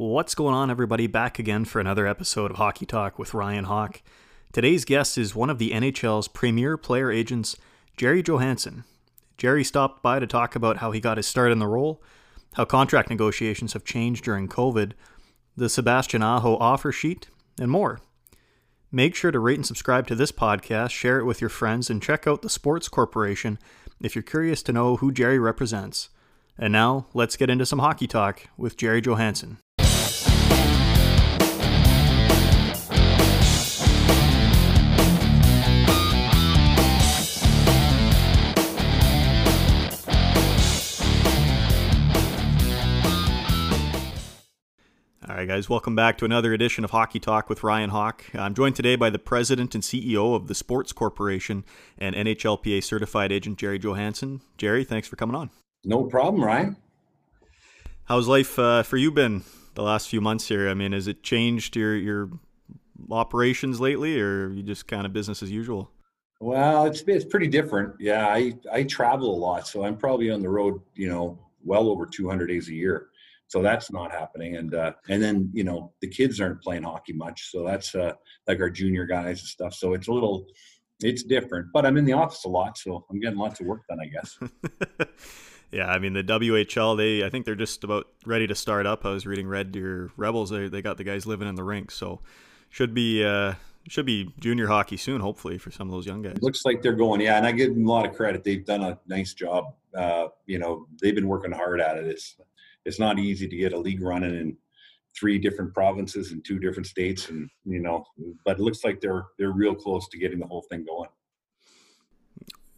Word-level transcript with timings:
What's 0.00 0.34
going 0.34 0.54
on, 0.54 0.70
everybody? 0.70 1.06
Back 1.06 1.38
again 1.38 1.66
for 1.66 1.78
another 1.78 2.06
episode 2.06 2.50
of 2.50 2.56
Hockey 2.56 2.86
Talk 2.86 3.18
with 3.18 3.34
Ryan 3.34 3.64
Hawk. 3.64 4.00
Today's 4.50 4.86
guest 4.86 5.18
is 5.18 5.34
one 5.34 5.50
of 5.50 5.58
the 5.58 5.72
NHL's 5.72 6.26
premier 6.26 6.78
player 6.78 7.10
agents, 7.10 7.54
Gerry 7.98 8.22
Johannson. 8.22 8.84
Gerry 9.36 9.62
stopped 9.62 10.02
by 10.02 10.18
to 10.18 10.26
talk 10.26 10.56
about 10.56 10.78
how 10.78 10.90
he 10.90 11.00
got 11.00 11.18
his 11.18 11.26
start 11.26 11.52
in 11.52 11.58
the 11.58 11.66
role, 11.66 12.02
how 12.54 12.64
contract 12.64 13.10
negotiations 13.10 13.74
have 13.74 13.84
changed 13.84 14.24
during 14.24 14.48
COVID, 14.48 14.92
the 15.54 15.68
Sebastian 15.68 16.22
Aho 16.22 16.56
offer 16.56 16.92
sheet, 16.92 17.28
and 17.60 17.70
more. 17.70 18.00
Make 18.90 19.14
sure 19.14 19.30
to 19.30 19.38
rate 19.38 19.58
and 19.58 19.66
subscribe 19.66 20.06
to 20.06 20.14
this 20.14 20.32
podcast, 20.32 20.92
share 20.92 21.18
it 21.18 21.26
with 21.26 21.42
your 21.42 21.50
friends, 21.50 21.90
and 21.90 22.02
check 22.02 22.26
out 22.26 22.40
the 22.40 22.48
Sports 22.48 22.88
Corporation 22.88 23.58
if 24.00 24.16
you're 24.16 24.22
curious 24.22 24.62
to 24.62 24.72
know 24.72 24.96
who 24.96 25.12
Gerry 25.12 25.38
represents. 25.38 26.08
And 26.56 26.72
now, 26.72 27.04
let's 27.12 27.36
get 27.36 27.50
into 27.50 27.66
some 27.66 27.80
hockey 27.80 28.06
talk 28.06 28.48
with 28.56 28.78
Gerry 28.78 29.02
Johannson. 29.02 29.58
Right, 45.40 45.48
guys, 45.48 45.70
welcome 45.70 45.96
back 45.96 46.18
to 46.18 46.26
another 46.26 46.52
edition 46.52 46.84
of 46.84 46.90
Hockey 46.90 47.18
Talk 47.18 47.48
with 47.48 47.64
Ryan 47.64 47.88
Hawk. 47.88 48.26
I'm 48.34 48.52
joined 48.52 48.76
today 48.76 48.94
by 48.94 49.08
the 49.08 49.18
president 49.18 49.74
and 49.74 49.82
CEO 49.82 50.36
of 50.36 50.48
the 50.48 50.54
Sports 50.54 50.92
Corporation 50.92 51.64
and 51.96 52.14
NHLPA 52.14 52.84
certified 52.84 53.32
agent 53.32 53.56
Gerry 53.56 53.78
Johannson. 53.78 54.42
Gerry, 54.58 54.84
thanks 54.84 55.08
for 55.08 55.16
coming 55.16 55.34
on. 55.34 55.48
No 55.82 56.04
problem, 56.04 56.44
Ryan. 56.44 56.76
How's 58.04 58.28
life 58.28 58.58
uh, 58.58 58.82
for 58.82 58.98
you 58.98 59.10
been 59.10 59.42
the 59.76 59.82
last 59.82 60.10
few 60.10 60.20
months 60.20 60.46
here? 60.46 60.68
I 60.68 60.74
mean, 60.74 60.92
has 60.92 61.08
it 61.08 61.22
changed 61.22 61.74
your 61.74 61.96
your 61.96 62.28
operations 63.10 63.80
lately, 63.80 64.20
or 64.20 64.50
you 64.50 64.62
just 64.62 64.88
kind 64.88 65.06
of 65.06 65.14
business 65.14 65.42
as 65.42 65.50
usual? 65.50 65.90
Well, 66.40 66.84
it's 66.84 67.00
it's 67.06 67.24
pretty 67.24 67.48
different. 67.48 67.94
Yeah, 67.98 68.28
I 68.28 68.58
I 68.70 68.82
travel 68.82 69.34
a 69.34 69.38
lot, 69.38 69.66
so 69.66 69.86
I'm 69.86 69.96
probably 69.96 70.28
on 70.28 70.42
the 70.42 70.50
road, 70.50 70.82
you 70.94 71.08
know, 71.08 71.38
well 71.64 71.88
over 71.88 72.04
200 72.04 72.46
days 72.46 72.68
a 72.68 72.74
year. 72.74 73.09
So 73.50 73.62
that's 73.62 73.90
not 73.90 74.12
happening, 74.12 74.58
and 74.58 74.72
uh, 74.76 74.92
and 75.08 75.20
then 75.20 75.50
you 75.52 75.64
know 75.64 75.92
the 76.00 76.06
kids 76.06 76.40
aren't 76.40 76.62
playing 76.62 76.84
hockey 76.84 77.12
much, 77.12 77.50
so 77.50 77.64
that's 77.64 77.96
uh, 77.96 78.12
like 78.46 78.60
our 78.60 78.70
junior 78.70 79.06
guys 79.06 79.40
and 79.40 79.48
stuff. 79.48 79.74
So 79.74 79.92
it's 79.92 80.06
a 80.06 80.12
little, 80.12 80.46
it's 81.00 81.24
different. 81.24 81.66
But 81.72 81.84
I'm 81.84 81.96
in 81.96 82.04
the 82.04 82.12
office 82.12 82.44
a 82.44 82.48
lot, 82.48 82.78
so 82.78 83.04
I'm 83.10 83.18
getting 83.18 83.40
lots 83.40 83.58
of 83.58 83.66
work 83.66 83.82
done, 83.88 83.98
I 84.00 84.06
guess. 84.06 84.38
yeah, 85.72 85.90
I 85.90 85.98
mean 85.98 86.12
the 86.12 86.22
WHL, 86.22 86.96
they 86.96 87.26
I 87.26 87.28
think 87.28 87.44
they're 87.44 87.56
just 87.56 87.82
about 87.82 88.06
ready 88.24 88.46
to 88.46 88.54
start 88.54 88.86
up. 88.86 89.04
I 89.04 89.10
was 89.10 89.26
reading 89.26 89.48
Red 89.48 89.72
Deer 89.72 90.12
Rebels, 90.16 90.50
they 90.50 90.68
they 90.68 90.80
got 90.80 90.96
the 90.96 91.02
guys 91.02 91.26
living 91.26 91.48
in 91.48 91.56
the 91.56 91.64
rink, 91.64 91.90
so 91.90 92.20
should 92.68 92.94
be. 92.94 93.24
Uh, 93.24 93.54
should 93.88 94.04
be 94.06 94.32
junior 94.38 94.66
hockey 94.66 94.98
soon, 94.98 95.22
hopefully, 95.22 95.56
for 95.56 95.70
some 95.70 95.88
of 95.88 95.92
those 95.92 96.06
young 96.06 96.20
guys. 96.20 96.36
Looks 96.42 96.64
like 96.64 96.82
they're 96.82 96.92
going, 96.92 97.20
yeah, 97.22 97.38
and 97.38 97.46
I 97.46 97.52
give 97.52 97.74
them 97.74 97.86
a 97.86 97.90
lot 97.90 98.06
of 98.06 98.14
credit. 98.14 98.44
They've 98.44 98.64
done 98.64 98.82
a 98.82 98.98
nice 99.06 99.32
job. 99.32 99.74
Uh, 99.96 100.26
you 100.46 100.58
know, 100.58 100.86
they've 101.00 101.14
been 101.14 101.26
working 101.26 101.50
hard 101.50 101.80
at 101.80 101.96
it. 101.96 102.06
It's 102.06 102.36
it's 102.84 102.98
not 102.98 103.18
easy 103.18 103.48
to 103.48 103.56
get 103.56 103.72
a 103.72 103.78
league 103.78 104.02
running 104.02 104.34
in 104.34 104.56
three 105.18 105.38
different 105.38 105.74
provinces 105.74 106.32
and 106.32 106.44
two 106.44 106.58
different 106.58 106.86
states 106.86 107.28
and 107.28 107.50
you 107.64 107.80
know 107.80 108.04
but 108.44 108.58
it 108.58 108.62
looks 108.62 108.84
like 108.84 109.00
they're 109.00 109.26
they're 109.38 109.52
real 109.52 109.74
close 109.74 110.08
to 110.08 110.18
getting 110.18 110.38
the 110.38 110.46
whole 110.46 110.62
thing 110.70 110.84
going. 110.84 111.08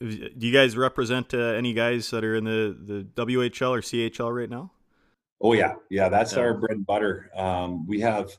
Do 0.01 0.47
you 0.47 0.53
guys 0.53 0.77
represent 0.77 1.33
uh, 1.33 1.39
any 1.39 1.75
guys 1.75 2.11
that 2.11 2.25
are 2.25 2.35
in 2.35 2.45
the 2.45 2.77
the 2.85 3.25
WHL 3.25 3.71
or 3.71 3.81
CHL 3.81 4.35
right 4.35 4.51
now? 4.51 4.73
Oh 5.41 5.53
yeah. 5.53 5.75
Yeah 5.91 6.09
that's 6.09 6.33
yeah. 6.33 6.41
our 6.41 6.55
bread 6.55 6.77
and 6.77 6.87
butter. 6.87 7.31
Um, 7.37 7.87
we 7.87 8.01
have 8.01 8.31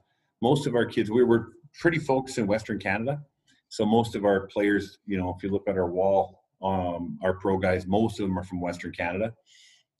most 0.42 0.68
of 0.68 0.76
our 0.76 0.86
kids 0.86 1.10
we 1.10 1.24
were 1.24 1.54
pretty 1.80 2.00
focused 2.00 2.38
in 2.38 2.48
western 2.48 2.80
canada. 2.80 3.22
So 3.70 3.86
most 3.86 4.16
of 4.16 4.26
our 4.26 4.48
players 4.48 4.98
you 5.06 5.18
know 5.18 5.34
if 5.36 5.44
you 5.44 5.50
look 5.50 5.68
at 5.68 5.78
our 5.78 5.90
wall 5.90 6.44
um, 6.62 7.20
our 7.22 7.34
pro 7.34 7.58
guys 7.58 7.86
most 7.86 8.20
of 8.20 8.28
them 8.28 8.38
are 8.38 8.44
from 8.44 8.60
western 8.60 8.92
canada 8.92 9.34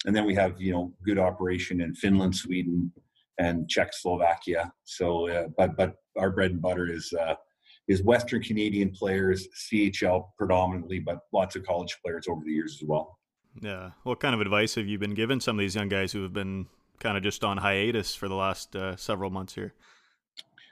and 0.06 0.16
then 0.16 0.26
we 0.26 0.36
have 0.36 0.60
you 0.60 0.72
know 0.72 0.94
good 1.04 1.20
operation 1.20 1.82
in 1.82 1.94
Finland, 1.94 2.36
Sweden, 2.36 2.92
and 3.38 3.70
Czechoslovakia. 3.70 4.72
So, 4.84 5.30
uh, 5.30 5.48
but 5.58 5.76
but 5.78 5.96
our 6.18 6.32
bread 6.32 6.52
and 6.52 6.62
butter 6.62 6.88
is 6.88 7.14
uh, 7.14 7.36
is 7.88 8.04
Western 8.04 8.42
Canadian 8.42 8.92
players, 8.92 9.48
CHL 9.72 10.30
predominantly, 10.38 11.00
but 11.00 11.20
lots 11.32 11.56
of 11.56 11.64
college 11.64 11.98
players 12.04 12.28
over 12.28 12.42
the 12.44 12.52
years 12.52 12.80
as 12.82 12.88
well. 12.88 13.20
Yeah. 13.62 13.92
What 14.04 14.20
kind 14.20 14.34
of 14.34 14.42
advice 14.42 14.76
have 14.76 14.88
you 14.88 14.98
been 14.98 15.14
given 15.14 15.40
some 15.40 15.58
of 15.58 15.60
these 15.60 15.76
young 15.76 15.90
guys 15.90 16.12
who 16.12 16.24
have 16.24 16.34
been 16.34 16.68
kind 17.00 17.18
of 17.18 17.24
just 17.24 17.44
on 17.44 17.58
hiatus 17.58 18.16
for 18.16 18.28
the 18.28 18.36
last 18.36 18.76
uh, 18.76 18.96
several 18.96 19.30
months 19.30 19.54
here? 19.54 19.74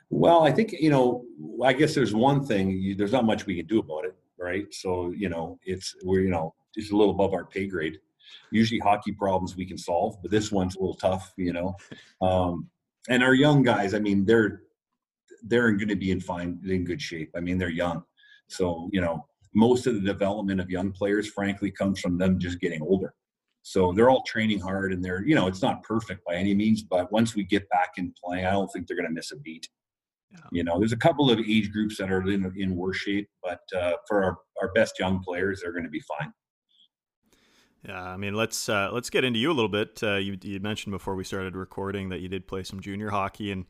Well, 0.10 0.44
I 0.44 0.52
think 0.52 0.74
you 0.74 0.90
know. 0.90 1.26
I 1.64 1.74
guess 1.74 1.96
there's 1.96 2.14
one 2.14 2.46
thing. 2.46 2.72
You, 2.72 2.96
there's 2.96 3.12
not 3.12 3.26
much 3.26 3.46
we 3.46 3.56
can 3.56 3.66
do 3.66 3.80
about 3.80 4.06
it, 4.06 4.16
right? 4.38 4.66
So 4.72 5.12
you 5.12 5.30
know, 5.30 5.58
it's 5.64 5.96
we're 6.04 6.22
you 6.22 6.30
know 6.30 6.54
just 6.76 6.92
a 6.92 6.98
little 6.98 7.14
above 7.14 7.34
our 7.34 7.46
pay 7.46 7.68
grade 7.68 8.00
usually 8.52 8.80
hockey 8.80 9.12
problems 9.12 9.56
we 9.56 9.66
can 9.66 9.78
solve, 9.78 10.18
but 10.22 10.32
this 10.32 10.52
one's 10.52 10.76
a 10.76 10.80
little 10.80 10.96
tough, 10.96 11.34
you 11.38 11.54
know. 11.54 11.76
Um, 12.22 12.70
and 13.10 13.24
our 13.24 13.34
young 13.34 13.64
guys, 13.64 13.94
I 13.94 14.00
mean, 14.00 14.26
they're 14.26 14.64
they're 15.44 15.72
going 15.72 15.88
to 15.88 15.96
be 15.96 16.12
in 16.12 16.20
fine, 16.20 16.60
in 16.68 16.84
good 16.84 17.02
shape. 17.02 17.32
I 17.36 17.40
mean, 17.40 17.58
they're 17.58 17.70
young, 17.70 18.04
so 18.48 18.90
you 18.92 19.02
know, 19.02 19.26
most 19.54 19.88
of 19.88 19.96
the 19.96 20.02
development 20.02 20.60
of 20.60 20.70
young 20.70 20.92
players, 20.92 21.30
frankly, 21.30 21.72
comes 21.72 22.00
from 22.00 22.18
them 22.18 22.40
just 22.40 22.60
getting 22.60 22.82
older. 22.82 23.14
So 23.64 23.94
they're 23.94 24.10
all 24.10 24.24
training 24.24 24.60
hard, 24.60 24.94
and 24.94 25.04
they're 25.04 25.26
you 25.26 25.36
know, 25.36 25.48
it's 25.48 25.62
not 25.62 25.84
perfect 25.84 26.26
by 26.26 26.36
any 26.36 26.54
means, 26.54 26.84
but 26.84 27.12
once 27.12 27.36
we 27.36 27.44
get 27.44 27.70
back 27.70 27.94
in 27.98 28.14
play, 28.24 28.46
I 28.46 28.52
don't 28.52 28.72
think 28.72 28.88
they're 28.88 28.98
going 28.98 29.10
to 29.10 29.14
miss 29.14 29.32
a 29.32 29.38
beat. 29.38 29.68
Yeah. 30.32 30.40
You 30.52 30.64
know, 30.64 30.80
there's 30.80 30.94
a 30.94 30.98
couple 30.98 31.30
of 31.30 31.40
age 31.40 31.72
groups 31.72 31.98
that 31.98 32.12
are 32.12 32.22
in, 32.22 32.52
in 32.56 32.76
worse 32.76 32.98
shape, 32.98 33.28
but 33.44 33.60
uh, 33.76 33.94
for 34.08 34.24
our, 34.24 34.38
our 34.62 34.72
best 34.74 34.98
young 34.98 35.22
players, 35.22 35.62
they're 35.62 35.74
going 35.74 35.84
to 35.84 35.90
be 35.90 36.02
fine. 36.02 36.32
Yeah, 37.88 38.02
I 38.02 38.18
mean, 38.18 38.36
let's 38.36 38.70
uh, 38.70 38.90
let's 38.92 39.10
get 39.10 39.24
into 39.24 39.40
you 39.40 39.52
a 39.52 39.54
little 39.54 39.70
bit. 39.70 40.02
Uh, 40.04 40.16
you, 40.16 40.38
you 40.42 40.60
mentioned 40.60 40.92
before 40.92 41.16
we 41.16 41.24
started 41.24 41.56
recording 41.56 42.10
that 42.10 42.20
you 42.20 42.28
did 42.28 42.48
play 42.48 42.64
some 42.64 42.80
junior 42.80 43.10
hockey, 43.10 43.52
and 43.52 43.66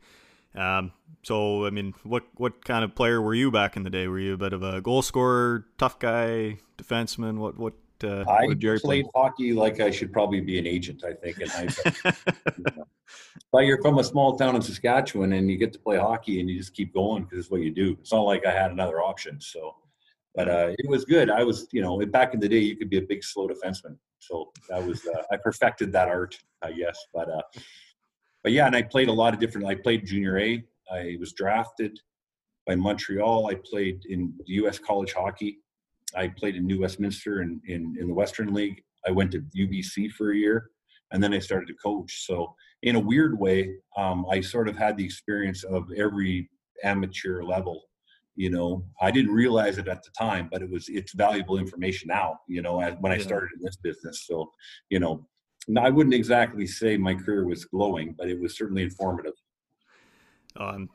um, 0.54 0.92
so 1.22 1.64
I 1.64 1.70
mean, 1.70 1.94
what 2.02 2.24
what 2.34 2.64
kind 2.64 2.84
of 2.84 2.94
player 2.94 3.22
were 3.22 3.34
you 3.34 3.50
back 3.50 3.76
in 3.76 3.84
the 3.84 3.90
day? 3.90 4.08
Were 4.08 4.18
you 4.18 4.34
a 4.34 4.38
bit 4.38 4.52
of 4.52 4.62
a 4.62 4.82
goal 4.82 5.00
scorer, 5.00 5.66
tough 5.78 5.98
guy, 5.98 6.58
defenseman? 6.76 7.38
What 7.38 7.58
what? 7.58 7.74
Uh, 8.04 8.24
I 8.28 8.46
what 8.46 8.60
played 8.60 8.80
play? 8.82 9.04
hockey 9.14 9.52
like 9.52 9.80
I 9.80 9.90
should 9.90 10.12
probably 10.12 10.40
be 10.40 10.58
an 10.58 10.66
agent. 10.66 11.04
I 11.04 11.14
think 11.14 11.40
in 11.40 11.48
high 11.48 11.68
school. 11.68 11.92
But 13.52 13.66
you're 13.66 13.80
from 13.82 13.98
a 13.98 14.04
small 14.04 14.36
town 14.36 14.56
in 14.56 14.62
Saskatchewan, 14.62 15.34
and 15.34 15.50
you 15.50 15.58
get 15.58 15.72
to 15.74 15.78
play 15.78 15.98
hockey, 15.98 16.40
and 16.40 16.48
you 16.48 16.58
just 16.58 16.74
keep 16.74 16.94
going 16.94 17.24
because 17.24 17.40
it's 17.40 17.50
what 17.50 17.60
you 17.60 17.70
do. 17.70 17.96
It's 18.00 18.10
not 18.10 18.22
like 18.22 18.46
I 18.46 18.50
had 18.50 18.70
another 18.70 19.02
option, 19.02 19.40
so 19.40 19.76
but 20.34 20.48
uh, 20.48 20.68
it 20.78 20.88
was 20.88 21.04
good. 21.04 21.30
I 21.30 21.44
was, 21.44 21.66
you 21.72 21.82
know, 21.82 21.98
back 22.06 22.34
in 22.34 22.40
the 22.40 22.48
day, 22.48 22.58
you 22.58 22.76
could 22.76 22.90
be 22.90 22.98
a 22.98 23.02
big, 23.02 23.22
slow 23.22 23.48
defenseman. 23.48 23.96
So 24.18 24.50
that 24.68 24.84
was, 24.84 25.06
uh, 25.06 25.22
I 25.30 25.36
perfected 25.36 25.92
that 25.92 26.08
art, 26.08 26.38
I 26.62 26.72
guess. 26.72 26.98
But, 27.12 27.28
uh, 27.28 27.42
but 28.42 28.52
yeah, 28.52 28.66
and 28.66 28.74
I 28.74 28.82
played 28.82 29.08
a 29.08 29.12
lot 29.12 29.34
of 29.34 29.40
different. 29.40 29.66
I 29.66 29.74
played 29.74 30.06
junior 30.06 30.38
A. 30.38 30.64
I 30.90 31.16
was 31.20 31.32
drafted 31.32 31.98
by 32.66 32.76
Montreal. 32.76 33.48
I 33.48 33.54
played 33.54 34.04
in 34.08 34.32
U.S. 34.46 34.78
college 34.78 35.12
hockey. 35.12 35.58
I 36.16 36.28
played 36.28 36.56
in 36.56 36.66
New 36.66 36.80
Westminster 36.80 37.42
in, 37.42 37.60
in, 37.66 37.96
in 38.00 38.08
the 38.08 38.14
Western 38.14 38.52
League. 38.54 38.82
I 39.06 39.10
went 39.10 39.32
to 39.32 39.40
UBC 39.56 40.12
for 40.12 40.32
a 40.32 40.36
year, 40.36 40.70
and 41.10 41.22
then 41.22 41.34
I 41.34 41.38
started 41.38 41.66
to 41.68 41.74
coach. 41.74 42.26
So 42.26 42.54
in 42.82 42.96
a 42.96 43.00
weird 43.00 43.38
way, 43.38 43.74
um, 43.96 44.26
I 44.30 44.40
sort 44.40 44.68
of 44.68 44.76
had 44.76 44.96
the 44.96 45.04
experience 45.04 45.64
of 45.64 45.90
every 45.96 46.48
amateur 46.84 47.42
level 47.42 47.82
you 48.34 48.50
know 48.50 48.84
i 49.00 49.10
didn't 49.10 49.32
realize 49.32 49.78
it 49.78 49.88
at 49.88 50.02
the 50.02 50.10
time 50.18 50.48
but 50.50 50.62
it 50.62 50.70
was 50.70 50.88
it's 50.88 51.12
valuable 51.12 51.58
information 51.58 52.08
now 52.08 52.38
you 52.48 52.62
know 52.62 52.80
when 53.00 53.12
i 53.12 53.18
started 53.18 53.50
in 53.56 53.62
this 53.62 53.76
business 53.76 54.24
so 54.26 54.50
you 54.90 54.98
know 54.98 55.26
i 55.78 55.90
wouldn't 55.90 56.14
exactly 56.14 56.66
say 56.66 56.96
my 56.96 57.14
career 57.14 57.46
was 57.46 57.64
glowing 57.66 58.14
but 58.16 58.28
it 58.28 58.40
was 58.40 58.56
certainly 58.56 58.82
informative 58.82 59.34
Oh, 60.56 60.66
I'm 60.66 60.90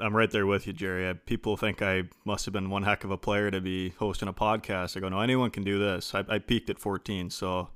I'm 0.00 0.14
right 0.14 0.30
there 0.30 0.46
with 0.46 0.66
you, 0.66 0.72
Gerry. 0.72 1.12
People 1.26 1.56
think 1.56 1.82
I 1.82 2.04
must 2.24 2.44
have 2.44 2.52
been 2.52 2.70
one 2.70 2.84
heck 2.84 3.02
of 3.02 3.10
a 3.10 3.16
player 3.16 3.50
to 3.50 3.60
be 3.60 3.90
hosting 3.90 4.28
a 4.28 4.32
podcast. 4.32 4.96
I 4.96 5.00
go, 5.00 5.08
no, 5.08 5.20
anyone 5.20 5.50
can 5.50 5.64
do 5.64 5.78
this. 5.78 6.14
I, 6.14 6.24
I 6.28 6.38
peaked 6.38 6.70
at 6.70 6.78
14, 6.78 7.30
so 7.30 7.70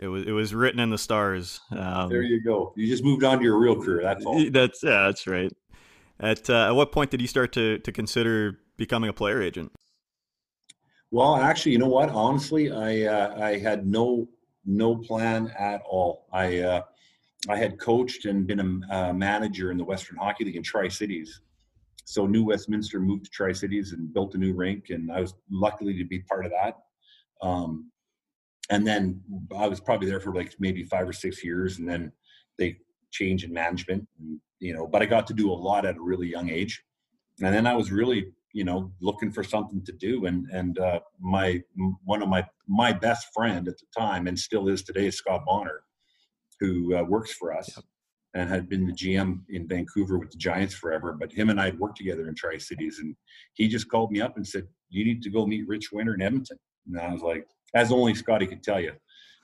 it 0.00 0.08
was 0.08 0.26
it 0.26 0.32
was 0.32 0.52
written 0.52 0.80
in 0.80 0.90
the 0.90 0.98
stars. 0.98 1.60
Um, 1.70 2.08
there 2.08 2.22
you 2.22 2.42
go. 2.42 2.72
You 2.76 2.88
just 2.88 3.04
moved 3.04 3.22
on 3.22 3.38
to 3.38 3.44
your 3.44 3.58
real 3.58 3.80
career. 3.80 4.02
That's 4.02 4.24
all. 4.24 4.50
That's 4.50 4.82
yeah, 4.82 5.04
that's 5.04 5.26
right. 5.28 5.52
At 6.20 6.48
uh, 6.48 6.68
at 6.68 6.70
what 6.72 6.92
point 6.92 7.10
did 7.10 7.20
you 7.20 7.26
start 7.26 7.52
to 7.52 7.78
to 7.78 7.92
consider 7.92 8.60
becoming 8.76 9.10
a 9.10 9.12
player 9.12 9.42
agent? 9.42 9.72
Well, 11.10 11.36
actually, 11.36 11.72
you 11.72 11.78
know 11.78 11.88
what? 11.88 12.10
Honestly, 12.10 12.70
I 12.70 13.02
uh, 13.02 13.40
I 13.40 13.58
had 13.58 13.86
no 13.86 14.28
no 14.64 14.96
plan 14.96 15.52
at 15.58 15.82
all. 15.88 16.26
I 16.32 16.60
uh, 16.60 16.82
I 17.48 17.56
had 17.56 17.78
coached 17.78 18.24
and 18.24 18.46
been 18.46 18.84
a 18.90 18.94
uh, 18.94 19.12
manager 19.12 19.70
in 19.70 19.76
the 19.76 19.84
Western 19.84 20.16
Hockey 20.16 20.44
League 20.44 20.56
in 20.56 20.62
Tri 20.62 20.88
Cities. 20.88 21.40
So 22.04 22.26
New 22.26 22.44
Westminster 22.44 23.00
moved 23.00 23.24
to 23.24 23.30
Tri 23.30 23.52
Cities 23.52 23.92
and 23.92 24.12
built 24.12 24.34
a 24.34 24.38
new 24.38 24.54
rink, 24.54 24.90
and 24.90 25.10
I 25.10 25.20
was 25.20 25.34
luckily 25.50 25.96
to 25.98 26.04
be 26.04 26.20
part 26.20 26.44
of 26.44 26.52
that. 26.52 26.78
Um, 27.46 27.90
and 28.70 28.86
then 28.86 29.20
I 29.56 29.68
was 29.68 29.80
probably 29.80 30.08
there 30.08 30.20
for 30.20 30.34
like 30.34 30.54
maybe 30.58 30.84
five 30.84 31.08
or 31.08 31.12
six 31.12 31.44
years, 31.44 31.78
and 31.78 31.88
then 31.88 32.12
they 32.58 32.78
changed 33.10 33.44
in 33.44 33.52
management. 33.52 34.06
And 34.18 34.40
you 34.64 34.72
know, 34.72 34.86
but 34.86 35.02
I 35.02 35.06
got 35.06 35.26
to 35.26 35.34
do 35.34 35.50
a 35.50 35.52
lot 35.52 35.84
at 35.84 35.96
a 35.96 36.00
really 36.02 36.26
young 36.26 36.48
age. 36.48 36.82
And 37.42 37.54
then 37.54 37.66
I 37.66 37.74
was 37.74 37.92
really, 37.92 38.32
you 38.54 38.64
know, 38.64 38.90
looking 39.02 39.30
for 39.30 39.44
something 39.44 39.84
to 39.84 39.92
do. 39.92 40.24
And, 40.24 40.46
and 40.50 40.78
uh, 40.78 41.00
my, 41.20 41.60
one 42.04 42.22
of 42.22 42.30
my, 42.30 42.46
my 42.66 42.90
best 42.90 43.26
friend 43.34 43.68
at 43.68 43.76
the 43.78 43.86
time, 43.96 44.26
and 44.26 44.38
still 44.38 44.68
is 44.68 44.82
today, 44.82 45.06
is 45.06 45.16
Scott 45.16 45.42
Bonner, 45.44 45.82
who 46.60 46.96
uh, 46.96 47.02
works 47.02 47.34
for 47.34 47.54
us. 47.54 47.70
Yep. 47.76 47.84
And 48.36 48.48
had 48.48 48.68
been 48.68 48.84
the 48.84 48.92
GM 48.92 49.42
in 49.48 49.68
Vancouver 49.68 50.18
with 50.18 50.32
the 50.32 50.38
Giants 50.38 50.74
forever, 50.74 51.12
but 51.12 51.30
him 51.30 51.50
and 51.50 51.60
I 51.60 51.66
had 51.66 51.78
worked 51.78 51.98
together 51.98 52.26
in 52.26 52.34
Tri 52.34 52.58
Cities, 52.58 52.98
and 53.00 53.14
he 53.52 53.68
just 53.68 53.88
called 53.88 54.10
me 54.10 54.20
up 54.20 54.36
and 54.36 54.44
said, 54.44 54.66
"You 54.88 55.04
need 55.04 55.22
to 55.22 55.30
go 55.30 55.46
meet 55.46 55.68
Rich 55.68 55.92
Winter 55.92 56.14
in 56.14 56.20
Edmonton." 56.20 56.58
And 56.88 56.98
I 57.00 57.12
was 57.12 57.22
like, 57.22 57.46
as 57.76 57.92
only 57.92 58.12
Scotty 58.12 58.48
could 58.48 58.64
tell 58.64 58.80
you, 58.80 58.90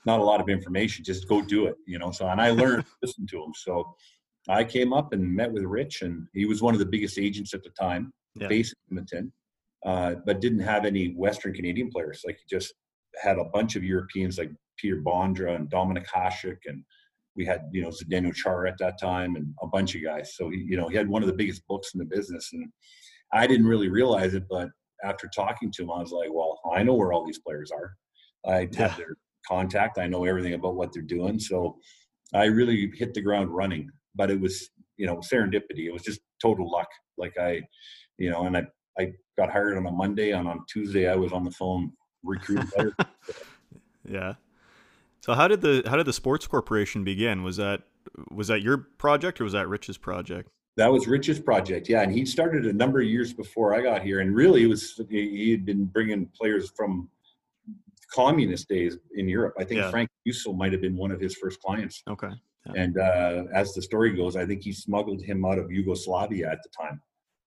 not 0.05 0.19
a 0.19 0.23
lot 0.23 0.41
of 0.41 0.49
information. 0.49 1.05
Just 1.05 1.27
go 1.29 1.41
do 1.41 1.67
it, 1.67 1.75
you 1.85 1.99
know. 1.99 2.11
So, 2.11 2.27
and 2.27 2.41
I 2.41 2.51
learned 2.51 2.83
listen 3.01 3.25
to 3.27 3.43
him. 3.43 3.53
So, 3.55 3.95
I 4.49 4.63
came 4.63 4.93
up 4.93 5.13
and 5.13 5.35
met 5.35 5.51
with 5.51 5.63
Rich, 5.63 6.01
and 6.01 6.27
he 6.33 6.45
was 6.45 6.61
one 6.61 6.73
of 6.73 6.79
the 6.79 6.85
biggest 6.85 7.19
agents 7.19 7.53
at 7.53 7.63
the 7.63 7.69
time, 7.71 8.11
yeah. 8.35 8.47
based 8.47 8.73
in 8.89 8.97
Edmonton, 8.97 9.33
uh, 9.85 10.15
but 10.25 10.41
didn't 10.41 10.59
have 10.59 10.85
any 10.85 11.13
Western 11.13 11.53
Canadian 11.53 11.89
players. 11.89 12.23
Like, 12.25 12.37
he 12.37 12.55
just 12.55 12.73
had 13.21 13.37
a 13.37 13.45
bunch 13.45 13.75
of 13.75 13.83
Europeans 13.83 14.37
like 14.37 14.51
Peter 14.77 14.97
Bondra 14.97 15.55
and 15.55 15.69
Dominik 15.69 16.07
Hasek, 16.07 16.57
and 16.65 16.83
we 17.35 17.45
had 17.45 17.61
you 17.71 17.81
know 17.81 17.89
Zdeno 17.89 18.33
Chara 18.33 18.69
at 18.69 18.77
that 18.79 18.99
time, 18.99 19.35
and 19.35 19.53
a 19.61 19.67
bunch 19.67 19.95
of 19.95 20.03
guys. 20.03 20.35
So 20.35 20.49
he, 20.49 20.65
you 20.67 20.77
know, 20.77 20.87
he 20.87 20.97
had 20.97 21.07
one 21.07 21.21
of 21.21 21.27
the 21.27 21.35
biggest 21.35 21.61
books 21.67 21.91
in 21.93 21.99
the 21.99 22.05
business, 22.05 22.49
and 22.53 22.67
I 23.31 23.47
didn't 23.47 23.67
really 23.67 23.89
realize 23.89 24.33
it, 24.33 24.43
but 24.49 24.69
after 25.03 25.29
talking 25.33 25.71
to 25.71 25.83
him, 25.83 25.91
I 25.91 25.99
was 25.99 26.11
like, 26.11 26.29
well, 26.31 26.59
I 26.73 26.83
know 26.83 26.93
where 26.93 27.13
all 27.13 27.25
these 27.25 27.39
players 27.39 27.71
are. 27.71 27.93
I 28.45 28.67
yeah. 28.71 28.87
have 28.87 28.97
their 28.97 29.15
contact. 29.47 29.97
I 29.97 30.07
know 30.07 30.25
everything 30.25 30.53
about 30.53 30.75
what 30.75 30.93
they're 30.93 31.01
doing. 31.01 31.39
So 31.39 31.77
I 32.33 32.45
really 32.45 32.91
hit 32.95 33.13
the 33.13 33.21
ground 33.21 33.49
running. 33.49 33.89
But 34.15 34.31
it 34.31 34.39
was, 34.39 34.69
you 34.97 35.05
know, 35.05 35.17
serendipity. 35.17 35.85
It 35.85 35.93
was 35.93 36.03
just 36.03 36.21
total 36.41 36.69
luck. 36.69 36.87
Like 37.17 37.37
I, 37.39 37.61
you 38.17 38.29
know, 38.29 38.45
and 38.45 38.57
I 38.57 38.63
I 38.99 39.13
got 39.37 39.51
hired 39.51 39.77
on 39.77 39.85
a 39.85 39.91
Monday, 39.91 40.31
and 40.31 40.47
on 40.47 40.65
Tuesday 40.71 41.09
I 41.09 41.15
was 41.15 41.31
on 41.31 41.43
the 41.43 41.51
phone 41.51 41.91
recruiting 42.23 42.67
players. 42.67 42.93
yeah. 44.07 44.33
So 45.21 45.33
how 45.33 45.47
did 45.47 45.61
the 45.61 45.83
how 45.85 45.95
did 45.97 46.05
the 46.05 46.13
sports 46.13 46.47
corporation 46.47 47.03
begin? 47.03 47.43
Was 47.43 47.57
that 47.57 47.83
was 48.31 48.47
that 48.47 48.61
your 48.61 48.77
project 48.77 49.39
or 49.39 49.43
was 49.43 49.53
that 49.53 49.67
Rich's 49.67 49.97
project? 49.97 50.49
That 50.77 50.91
was 50.91 51.05
Rich's 51.07 51.39
project, 51.39 51.89
yeah, 51.89 52.01
and 52.01 52.11
he 52.11 52.25
started 52.25 52.65
a 52.65 52.73
number 52.73 53.01
of 53.01 53.05
years 53.05 53.33
before 53.33 53.75
I 53.75 53.81
got 53.81 54.01
here, 54.03 54.21
and 54.21 54.33
really, 54.33 54.63
it 54.63 54.67
was 54.67 54.99
he 55.09 55.51
had 55.51 55.65
been 55.65 55.85
bringing 55.85 56.27
players 56.27 56.71
from 56.75 57.09
communist 58.13 58.67
days 58.67 58.97
in 59.15 59.27
Europe. 59.27 59.53
I 59.59 59.63
think 59.63 59.81
yeah. 59.81 59.91
Frank 59.91 60.09
Musil 60.27 60.55
might 60.57 60.71
have 60.71 60.81
been 60.81 60.95
one 60.95 61.11
of 61.11 61.19
his 61.19 61.35
first 61.35 61.61
clients. 61.61 62.01
Okay. 62.09 62.29
Yeah. 62.65 62.81
And 62.83 62.97
uh, 62.97 63.43
as 63.53 63.73
the 63.73 63.81
story 63.81 64.15
goes, 64.15 64.35
I 64.35 64.45
think 64.45 64.63
he 64.63 64.71
smuggled 64.71 65.21
him 65.21 65.45
out 65.45 65.57
of 65.57 65.71
Yugoslavia 65.71 66.51
at 66.51 66.59
the 66.63 66.69
time. 66.69 67.01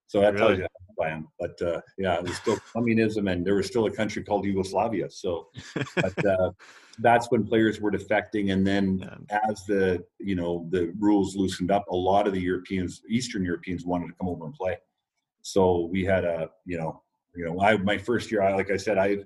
So 0.07 0.19
that 0.21 0.33
really? 0.33 0.57
tells 0.57 0.59
you 0.59 0.67
I 1.03 1.09
am. 1.09 1.27
But 1.39 1.61
uh, 1.61 1.81
yeah, 1.97 2.15
it 2.15 2.23
was 2.23 2.35
still 2.35 2.57
communism, 2.73 3.27
and 3.27 3.45
there 3.45 3.55
was 3.55 3.67
still 3.67 3.85
a 3.85 3.91
country 3.91 4.23
called 4.23 4.45
Yugoslavia. 4.45 5.09
So, 5.09 5.47
but 5.95 6.25
uh, 6.25 6.51
that's 6.99 7.29
when 7.31 7.45
players 7.45 7.81
were 7.81 7.91
defecting, 7.91 8.53
and 8.53 8.65
then 8.65 8.99
yeah. 9.29 9.39
as 9.49 9.63
the 9.65 10.03
you 10.19 10.35
know 10.35 10.67
the 10.69 10.93
rules 10.99 11.35
loosened 11.35 11.71
up, 11.71 11.85
a 11.89 11.95
lot 11.95 12.27
of 12.27 12.33
the 12.33 12.39
Europeans, 12.39 13.01
Eastern 13.09 13.43
Europeans, 13.43 13.85
wanted 13.85 14.07
to 14.07 14.13
come 14.13 14.29
over 14.29 14.45
and 14.45 14.53
play. 14.53 14.77
So 15.41 15.89
we 15.91 16.05
had 16.05 16.23
a 16.23 16.49
you 16.65 16.77
know 16.77 17.01
you 17.35 17.45
know 17.45 17.59
I 17.59 17.77
my 17.77 17.97
first 17.97 18.31
year, 18.31 18.41
I 18.41 18.53
like 18.53 18.71
I 18.71 18.77
said, 18.77 18.97
I 18.97 19.17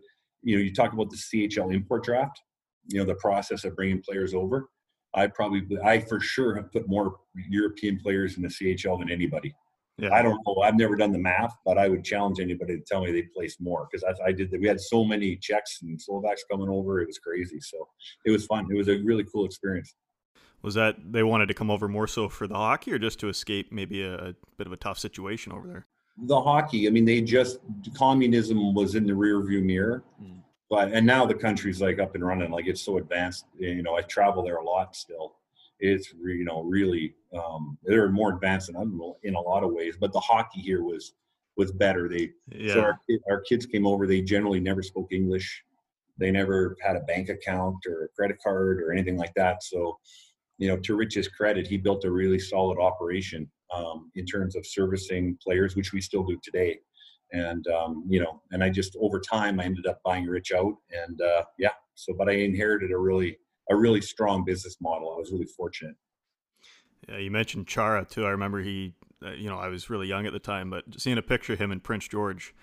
you 0.42 0.56
know, 0.56 0.62
you 0.62 0.74
talk 0.74 0.94
about 0.94 1.10
the 1.10 1.18
CHL 1.18 1.74
import 1.74 2.04
draft, 2.04 2.42
you 2.88 3.00
know, 3.00 3.06
the 3.06 3.16
process 3.16 3.64
of 3.66 3.76
bringing 3.76 4.02
players 4.02 4.34
over. 4.34 4.70
I 5.14 5.28
probably, 5.28 5.66
I 5.84 6.00
for 6.00 6.20
sure 6.20 6.56
have 6.56 6.72
put 6.72 6.88
more 6.88 7.18
European 7.50 8.00
players 8.00 8.38
in 8.38 8.44
the 8.44 8.50
CHL 8.50 9.00
than 9.00 9.12
anybody. 9.12 9.56
Yeah. 9.98 10.14
I 10.14 10.22
don't 10.22 10.40
know. 10.48 10.62
I've 10.62 10.76
never 10.78 10.96
done 10.96 11.12
the 11.12 11.20
math, 11.20 11.54
but 11.66 11.78
I 11.78 11.90
would 11.90 12.06
challenge 12.06 12.40
anybody 12.40 12.78
to 12.78 12.84
tell 12.84 13.04
me 13.04 13.12
they 13.12 13.24
placed 13.24 13.60
more 13.60 13.88
because 13.92 14.04
I, 14.04 14.30
I 14.30 14.32
did. 14.32 14.50
We 14.52 14.68
had 14.68 14.80
so 14.80 15.04
many 15.04 15.36
Czechs 15.36 15.82
and 15.82 16.02
Slovaks 16.02 16.46
coming 16.50 16.70
over; 16.70 17.02
it 17.02 17.08
was 17.08 17.20
crazy. 17.20 17.60
So 17.60 17.86
it 18.26 18.32
was 18.32 18.46
fun. 18.46 18.66
It 18.72 18.78
was 18.78 18.88
a 18.88 19.00
really 19.00 19.26
cool 19.26 19.46
experience. 19.46 19.94
Was 20.62 20.76
that 20.76 20.96
they 21.12 21.24
wanted 21.24 21.48
to 21.48 21.54
come 21.54 21.70
over 21.70 21.90
more 21.90 22.08
so 22.08 22.30
for 22.30 22.48
the 22.48 22.56
hockey, 22.56 22.94
or 22.94 23.00
just 23.00 23.20
to 23.20 23.28
escape 23.28 23.74
maybe 23.74 24.02
a, 24.04 24.16
a 24.16 24.36
bit 24.58 24.68
of 24.68 24.74
a 24.74 24.78
tough 24.78 25.00
situation 25.00 25.52
over 25.52 25.68
there? 25.68 25.86
the 26.24 26.40
hockey. 26.40 26.88
I 26.88 26.92
mean, 26.92 27.06
they 27.06 27.22
just 27.22 27.60
communism 27.94 28.74
was 28.74 28.96
in 28.96 29.06
the 29.06 29.14
rearview 29.14 29.64
mirror, 29.64 30.04
mm. 30.22 30.42
But 30.70 30.92
and 30.92 31.06
now 31.06 31.26
the 31.26 31.34
country's 31.34 31.82
like 31.82 32.00
up 32.00 32.16
and 32.16 32.26
running. 32.26 32.52
Like 32.52 32.68
it's 32.68 32.82
so 32.82 32.98
advanced. 32.98 33.46
You 33.58 33.82
know, 33.82 33.96
I 33.96 34.02
travel 34.02 34.44
there 34.44 34.58
a 34.58 34.64
lot 34.64 34.96
still. 34.96 35.36
It's 35.80 36.14
you 36.14 36.44
know 36.44 36.64
really 36.64 37.16
um, 37.34 37.78
they're 37.84 38.10
more 38.10 38.34
advanced 38.34 38.68
than 38.68 38.76
I'm 38.76 39.02
in 39.24 39.36
a 39.36 39.42
lot 39.42 39.64
of 39.64 39.72
ways. 39.72 39.96
But 40.00 40.14
the 40.14 40.20
hockey 40.20 40.62
here 40.62 40.84
was 40.84 41.14
was 41.58 41.72
better. 41.72 42.08
They 42.08 42.32
yeah. 42.52 42.74
so 42.74 42.82
our, 42.82 43.00
our 43.30 43.42
kids 43.42 43.66
came 43.66 43.86
over. 43.86 44.08
They 44.08 44.22
generally 44.22 44.60
never 44.60 44.82
spoke 44.82 45.12
English. 45.12 45.64
They 46.18 46.32
never 46.32 46.76
had 46.82 46.96
a 46.96 47.02
bank 47.02 47.30
account 47.30 47.78
or 47.88 48.06
a 48.06 48.08
credit 48.10 48.38
card 48.44 48.82
or 48.82 48.92
anything 48.92 49.18
like 49.18 49.34
that. 49.36 49.64
So, 49.64 49.98
you 50.58 50.68
know, 50.68 50.78
to 50.78 50.96
Rich's 50.96 51.30
credit, 51.30 51.66
he 51.66 51.78
built 51.78 52.04
a 52.04 52.12
really 52.12 52.40
solid 52.40 52.78
operation 52.78 53.50
um, 53.74 54.12
in 54.16 54.26
terms 54.26 54.56
of 54.56 54.66
servicing 54.66 55.38
players, 55.42 55.76
which 55.76 55.94
we 55.94 56.02
still 56.02 56.24
do 56.24 56.38
today. 56.44 56.80
And 57.32 57.66
um, 57.68 58.04
you 58.08 58.20
know, 58.20 58.42
and 58.52 58.64
I 58.64 58.70
just 58.70 58.96
over 59.00 59.20
time 59.20 59.60
I 59.60 59.66
ended 59.66 59.86
up 59.86 60.02
buying 60.04 60.26
Rich 60.26 60.52
out, 60.52 60.76
and 60.92 61.22
uh, 61.22 61.44
yeah. 61.58 61.74
So, 61.96 62.14
but 62.14 62.30
I 62.30 62.34
inherited 62.34 62.92
a 62.92 62.98
really 62.98 63.38
a 63.70 63.76
really 63.76 64.02
strong 64.02 64.44
business 64.44 64.78
model. 64.82 65.14
I 65.14 65.20
was 65.20 65.32
really 65.32 65.46
fortunate. 65.46 65.96
Yeah, 67.08 67.18
you 67.18 67.32
mentioned 67.32 67.68
Chara 67.68 68.06
too. 68.06 68.26
I 68.26 68.30
remember 68.30 68.62
he, 68.62 68.94
uh, 69.24 69.32
you 69.32 69.50
know, 69.50 69.58
I 69.58 69.68
was 69.68 69.90
really 69.90 70.08
young 70.08 70.26
at 70.26 70.34
the 70.34 70.40
time, 70.40 70.70
but 70.70 70.84
seeing 70.98 71.18
a 71.18 71.22
picture 71.22 71.54
of 71.54 71.60
him 71.60 71.72
in 71.72 71.80
Prince 71.80 72.08
George, 72.08 72.54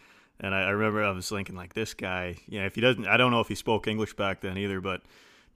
and 0.40 0.54
I, 0.54 0.62
I 0.62 0.70
remember 0.70 1.02
I 1.02 1.10
was 1.10 1.28
thinking 1.28 1.56
like, 1.56 1.74
this 1.74 1.94
guy, 1.94 2.36
you 2.46 2.60
know, 2.60 2.66
if 2.66 2.74
he 2.74 2.80
doesn't, 2.80 3.06
I 3.06 3.16
don't 3.16 3.30
know 3.30 3.40
if 3.40 3.48
he 3.48 3.54
spoke 3.54 3.86
English 3.86 4.14
back 4.14 4.40
then 4.40 4.58
either, 4.58 4.80
but 4.80 5.02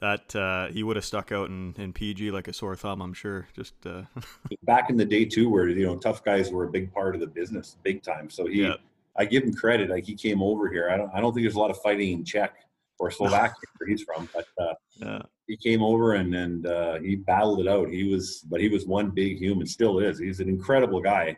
that 0.00 0.34
uh, 0.34 0.68
he 0.68 0.82
would 0.82 0.96
have 0.96 1.04
stuck 1.04 1.30
out 1.30 1.50
in, 1.50 1.74
in 1.76 1.92
PG 1.92 2.30
like 2.30 2.48
a 2.48 2.52
sore 2.52 2.74
thumb, 2.74 3.02
I'm 3.02 3.12
sure. 3.12 3.46
Just 3.54 3.74
uh... 3.84 4.02
back 4.62 4.88
in 4.88 4.96
the 4.96 5.04
day 5.04 5.24
too, 5.24 5.50
where 5.50 5.68
you 5.68 5.86
know 5.86 5.96
tough 5.96 6.24
guys 6.24 6.50
were 6.50 6.64
a 6.64 6.70
big 6.70 6.92
part 6.92 7.14
of 7.14 7.20
the 7.20 7.26
business, 7.26 7.76
big 7.82 8.02
time. 8.02 8.30
So 8.30 8.46
he, 8.46 8.62
yeah. 8.62 8.74
I 9.18 9.24
give 9.24 9.42
him 9.42 9.52
credit. 9.52 9.90
Like 9.90 10.04
he 10.04 10.14
came 10.14 10.42
over 10.42 10.70
here. 10.70 10.90
I 10.90 10.96
don't, 10.96 11.10
I 11.14 11.20
don't 11.20 11.32
think 11.32 11.44
there's 11.44 11.56
a 11.56 11.60
lot 11.60 11.70
of 11.70 11.80
fighting 11.82 12.12
in 12.12 12.24
Czech 12.24 12.54
or 12.98 13.10
Slovakia 13.10 13.54
where 13.78 13.88
he's 13.88 14.02
from, 14.02 14.28
but 14.32 14.46
uh, 14.60 14.74
yeah. 14.96 15.22
he 15.46 15.56
came 15.56 15.82
over 15.82 16.14
and 16.14 16.34
and 16.34 16.66
uh, 16.66 16.98
he 17.00 17.16
battled 17.16 17.60
it 17.60 17.68
out. 17.68 17.88
He 17.88 18.04
was, 18.04 18.44
but 18.48 18.60
he 18.60 18.68
was 18.68 18.86
one 18.86 19.10
big 19.10 19.38
human, 19.38 19.66
still 19.66 19.98
is. 19.98 20.18
He's 20.18 20.40
an 20.40 20.48
incredible 20.48 21.00
guy, 21.00 21.36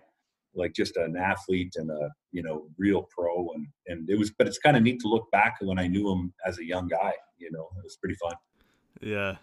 like 0.55 0.73
just 0.75 0.97
an 0.97 1.17
athlete 1.17 1.73
and 1.77 1.91
a 1.91 2.11
you 2.33 2.43
know 2.43 2.67
real 2.79 3.09
pro. 3.17 3.49
And 3.55 3.67
and 3.87 4.11
it 4.11 4.19
was, 4.19 4.31
but 4.31 4.47
it's 4.47 4.59
kind 4.59 4.77
of 4.77 4.83
neat 4.83 5.01
to 5.01 5.09
look 5.09 5.31
back 5.31 5.57
when 5.61 5.79
I 5.79 5.87
knew 5.87 6.11
him 6.11 6.33
as 6.47 6.59
a 6.59 6.65
young 6.65 6.89
guy. 6.89 7.13
You 7.39 7.51
know, 7.53 7.69
it 7.79 7.85
was 7.85 7.97
pretty 7.97 8.17
fun. 8.17 8.35
Yeah. 9.01 9.37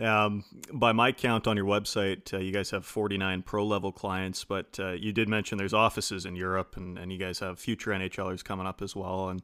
Um, 0.00 0.44
by 0.72 0.92
my 0.92 1.12
count 1.12 1.46
on 1.46 1.56
your 1.56 1.64
website, 1.64 2.32
uh, 2.34 2.38
you 2.38 2.52
guys 2.52 2.70
have 2.70 2.84
49 2.84 3.42
pro 3.42 3.64
level 3.64 3.92
clients, 3.92 4.44
but 4.44 4.78
uh, 4.78 4.92
you 4.92 5.12
did 5.12 5.28
mention 5.28 5.56
there's 5.56 5.72
offices 5.72 6.26
in 6.26 6.36
Europe, 6.36 6.76
and, 6.76 6.98
and 6.98 7.10
you 7.10 7.18
guys 7.18 7.38
have 7.38 7.58
future 7.58 7.92
NHLers 7.92 8.44
coming 8.44 8.66
up 8.66 8.82
as 8.82 8.94
well. 8.94 9.30
And 9.30 9.42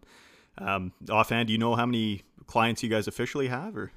um, 0.59 0.93
offhand, 1.11 1.47
do 1.47 1.55
you 1.55 1.59
know 1.59 1.75
how 1.75 1.87
many 1.87 2.23
clients 2.47 2.83
you 2.83 2.91
guys 2.91 3.09
officially 3.09 3.49
have, 3.49 3.77
or? 3.77 3.93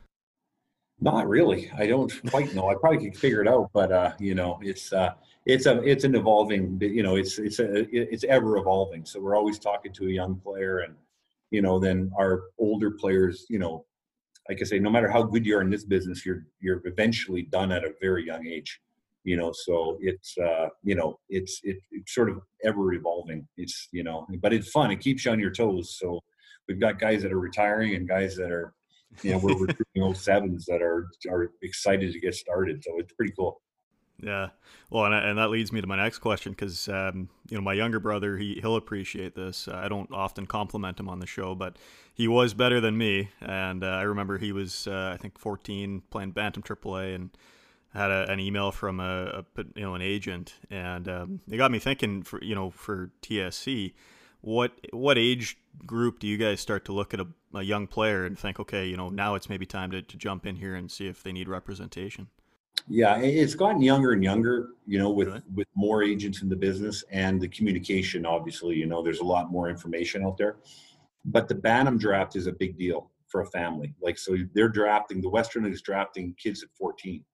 Not 1.01 1.27
really. 1.27 1.69
I 1.77 1.87
don't 1.87 2.11
quite 2.29 2.53
know. 2.55 2.69
I 2.69 2.75
probably 2.75 3.09
could 3.09 3.19
figure 3.19 3.41
it 3.41 3.49
out, 3.49 3.69
but 3.73 3.91
uh, 3.91 4.13
you 4.17 4.33
know, 4.33 4.59
it's 4.61 4.93
uh, 4.93 5.13
it's 5.45 5.65
a 5.65 5.81
it's 5.81 6.05
an 6.05 6.15
evolving. 6.15 6.77
You 6.79 7.03
know, 7.03 7.17
it's 7.17 7.37
it's 7.37 7.59
a 7.59 7.85
it's 7.91 8.23
ever 8.23 8.57
evolving. 8.57 9.03
So 9.03 9.19
we're 9.19 9.35
always 9.35 9.59
talking 9.59 9.91
to 9.91 10.07
a 10.07 10.09
young 10.09 10.35
player, 10.35 10.79
and 10.79 10.95
you 11.51 11.61
know, 11.61 11.79
then 11.79 12.11
our 12.17 12.43
older 12.57 12.91
players, 12.91 13.45
you 13.49 13.59
know, 13.59 13.85
like 14.49 14.59
I 14.61 14.65
say, 14.65 14.79
no 14.79 14.89
matter 14.89 15.09
how 15.09 15.23
good 15.23 15.45
you 15.45 15.57
are 15.57 15.61
in 15.61 15.69
this 15.69 15.85
business, 15.85 16.25
you're 16.25 16.43
you're 16.59 16.81
eventually 16.85 17.43
done 17.43 17.71
at 17.71 17.83
a 17.83 17.93
very 18.01 18.25
young 18.25 18.45
age. 18.45 18.79
You 19.23 19.37
know, 19.37 19.51
so 19.53 19.97
it's 20.01 20.37
uh, 20.37 20.69
you 20.83 20.95
know, 20.95 21.17
it's 21.29 21.59
it, 21.63 21.77
it's 21.91 22.13
sort 22.13 22.29
of 22.29 22.41
ever 22.63 22.93
evolving. 22.93 23.47
It's 23.57 23.87
you 23.91 24.03
know, 24.03 24.27
but 24.41 24.53
it's 24.53 24.69
fun. 24.69 24.91
It 24.91 24.99
keeps 24.99 25.25
you 25.25 25.31
on 25.31 25.39
your 25.39 25.51
toes. 25.51 25.97
So 25.99 26.21
we've 26.67 26.79
got 26.79 26.99
guys 26.99 27.23
that 27.23 27.33
are 27.33 27.39
retiring 27.39 27.95
and 27.95 28.07
guys 28.07 28.35
that 28.35 28.51
are, 28.51 28.73
you 29.23 29.31
know, 29.31 29.39
we're 29.39 29.57
recruiting 29.65 30.13
07s 30.13 30.65
that 30.65 30.81
are 30.81 31.07
are 31.29 31.51
excited 31.63 32.13
to 32.13 32.19
get 32.19 32.35
started. 32.35 32.83
So 32.83 32.99
it's 32.99 33.13
pretty 33.13 33.33
cool. 33.37 33.61
Yeah, 34.21 34.49
well, 34.89 35.05
and, 35.05 35.13
and 35.13 35.37
that 35.37 35.49
leads 35.49 35.73
me 35.73 35.81
to 35.81 35.87
my 35.87 35.97
next 35.97 36.19
question 36.19 36.53
because 36.53 36.87
um, 36.87 37.27
you 37.49 37.57
know 37.57 37.63
my 37.63 37.73
younger 37.73 37.99
brother 37.99 38.37
he 38.37 38.59
he'll 38.61 38.77
appreciate 38.77 39.35
this. 39.35 39.67
I 39.67 39.89
don't 39.89 40.11
often 40.11 40.45
compliment 40.45 40.99
him 40.99 41.09
on 41.09 41.19
the 41.19 41.27
show, 41.27 41.53
but 41.53 41.77
he 42.13 42.27
was 42.27 42.53
better 42.53 42.79
than 42.79 42.97
me, 42.97 43.29
and 43.41 43.83
uh, 43.83 43.87
I 43.87 44.03
remember 44.03 44.37
he 44.37 44.53
was 44.53 44.87
uh, 44.87 45.11
I 45.13 45.17
think 45.17 45.37
14 45.37 46.01
playing 46.09 46.31
Bantam 46.31 46.63
AAA 46.63 47.15
and 47.15 47.29
had 47.93 48.11
a, 48.11 48.29
an 48.29 48.39
email 48.39 48.71
from 48.71 48.99
a, 48.99 49.43
a, 49.57 49.63
you 49.75 49.83
know 49.83 49.95
an 49.95 50.01
agent, 50.01 50.55
and 50.69 51.09
um, 51.09 51.41
it 51.49 51.57
got 51.57 51.71
me 51.71 51.79
thinking 51.79 52.23
for 52.23 52.41
you 52.41 52.55
know 52.55 52.69
for 52.69 53.11
TSC, 53.21 53.93
what 54.39 54.71
what 54.91 55.17
age 55.17 55.57
group 55.85 56.19
do 56.19 56.27
you 56.27 56.37
guys 56.37 56.61
start 56.61 56.85
to 56.85 56.93
look 56.93 57.13
at 57.13 57.19
a, 57.19 57.27
a 57.53 57.63
young 57.63 57.85
player 57.85 58.25
and 58.25 58.39
think 58.39 58.61
okay 58.61 58.85
you 58.85 58.95
know 58.95 59.09
now 59.09 59.35
it's 59.35 59.49
maybe 59.49 59.65
time 59.65 59.91
to, 59.91 60.01
to 60.01 60.15
jump 60.15 60.45
in 60.45 60.55
here 60.55 60.73
and 60.73 60.89
see 60.89 61.07
if 61.07 61.21
they 61.21 61.33
need 61.33 61.49
representation? 61.49 62.27
Yeah, 62.87 63.17
it's 63.17 63.55
gotten 63.55 63.81
younger 63.81 64.11
and 64.11 64.23
younger, 64.23 64.69
you 64.85 64.99
know, 64.99 65.09
with 65.09 65.27
really? 65.27 65.41
with 65.53 65.67
more 65.75 66.03
agents 66.03 66.41
in 66.43 66.49
the 66.49 66.55
business 66.55 67.03
and 67.11 67.41
the 67.41 67.47
communication. 67.47 68.25
Obviously, 68.25 68.75
you 68.75 68.85
know, 68.85 69.01
there's 69.01 69.21
a 69.21 69.25
lot 69.25 69.51
more 69.51 69.69
information 69.69 70.23
out 70.23 70.37
there. 70.37 70.57
But 71.25 71.47
the 71.47 71.55
Bantam 71.55 71.97
draft 71.97 72.35
is 72.35 72.45
a 72.45 72.51
big 72.51 72.77
deal 72.77 73.09
for 73.27 73.41
a 73.41 73.47
family. 73.47 73.95
Like, 74.01 74.19
so 74.19 74.37
they're 74.53 74.69
drafting 74.69 75.19
the 75.19 75.29
Western 75.29 75.65
is 75.65 75.81
drafting 75.81 76.35
kids 76.37 76.61
at 76.61 76.69
14. 76.77 77.25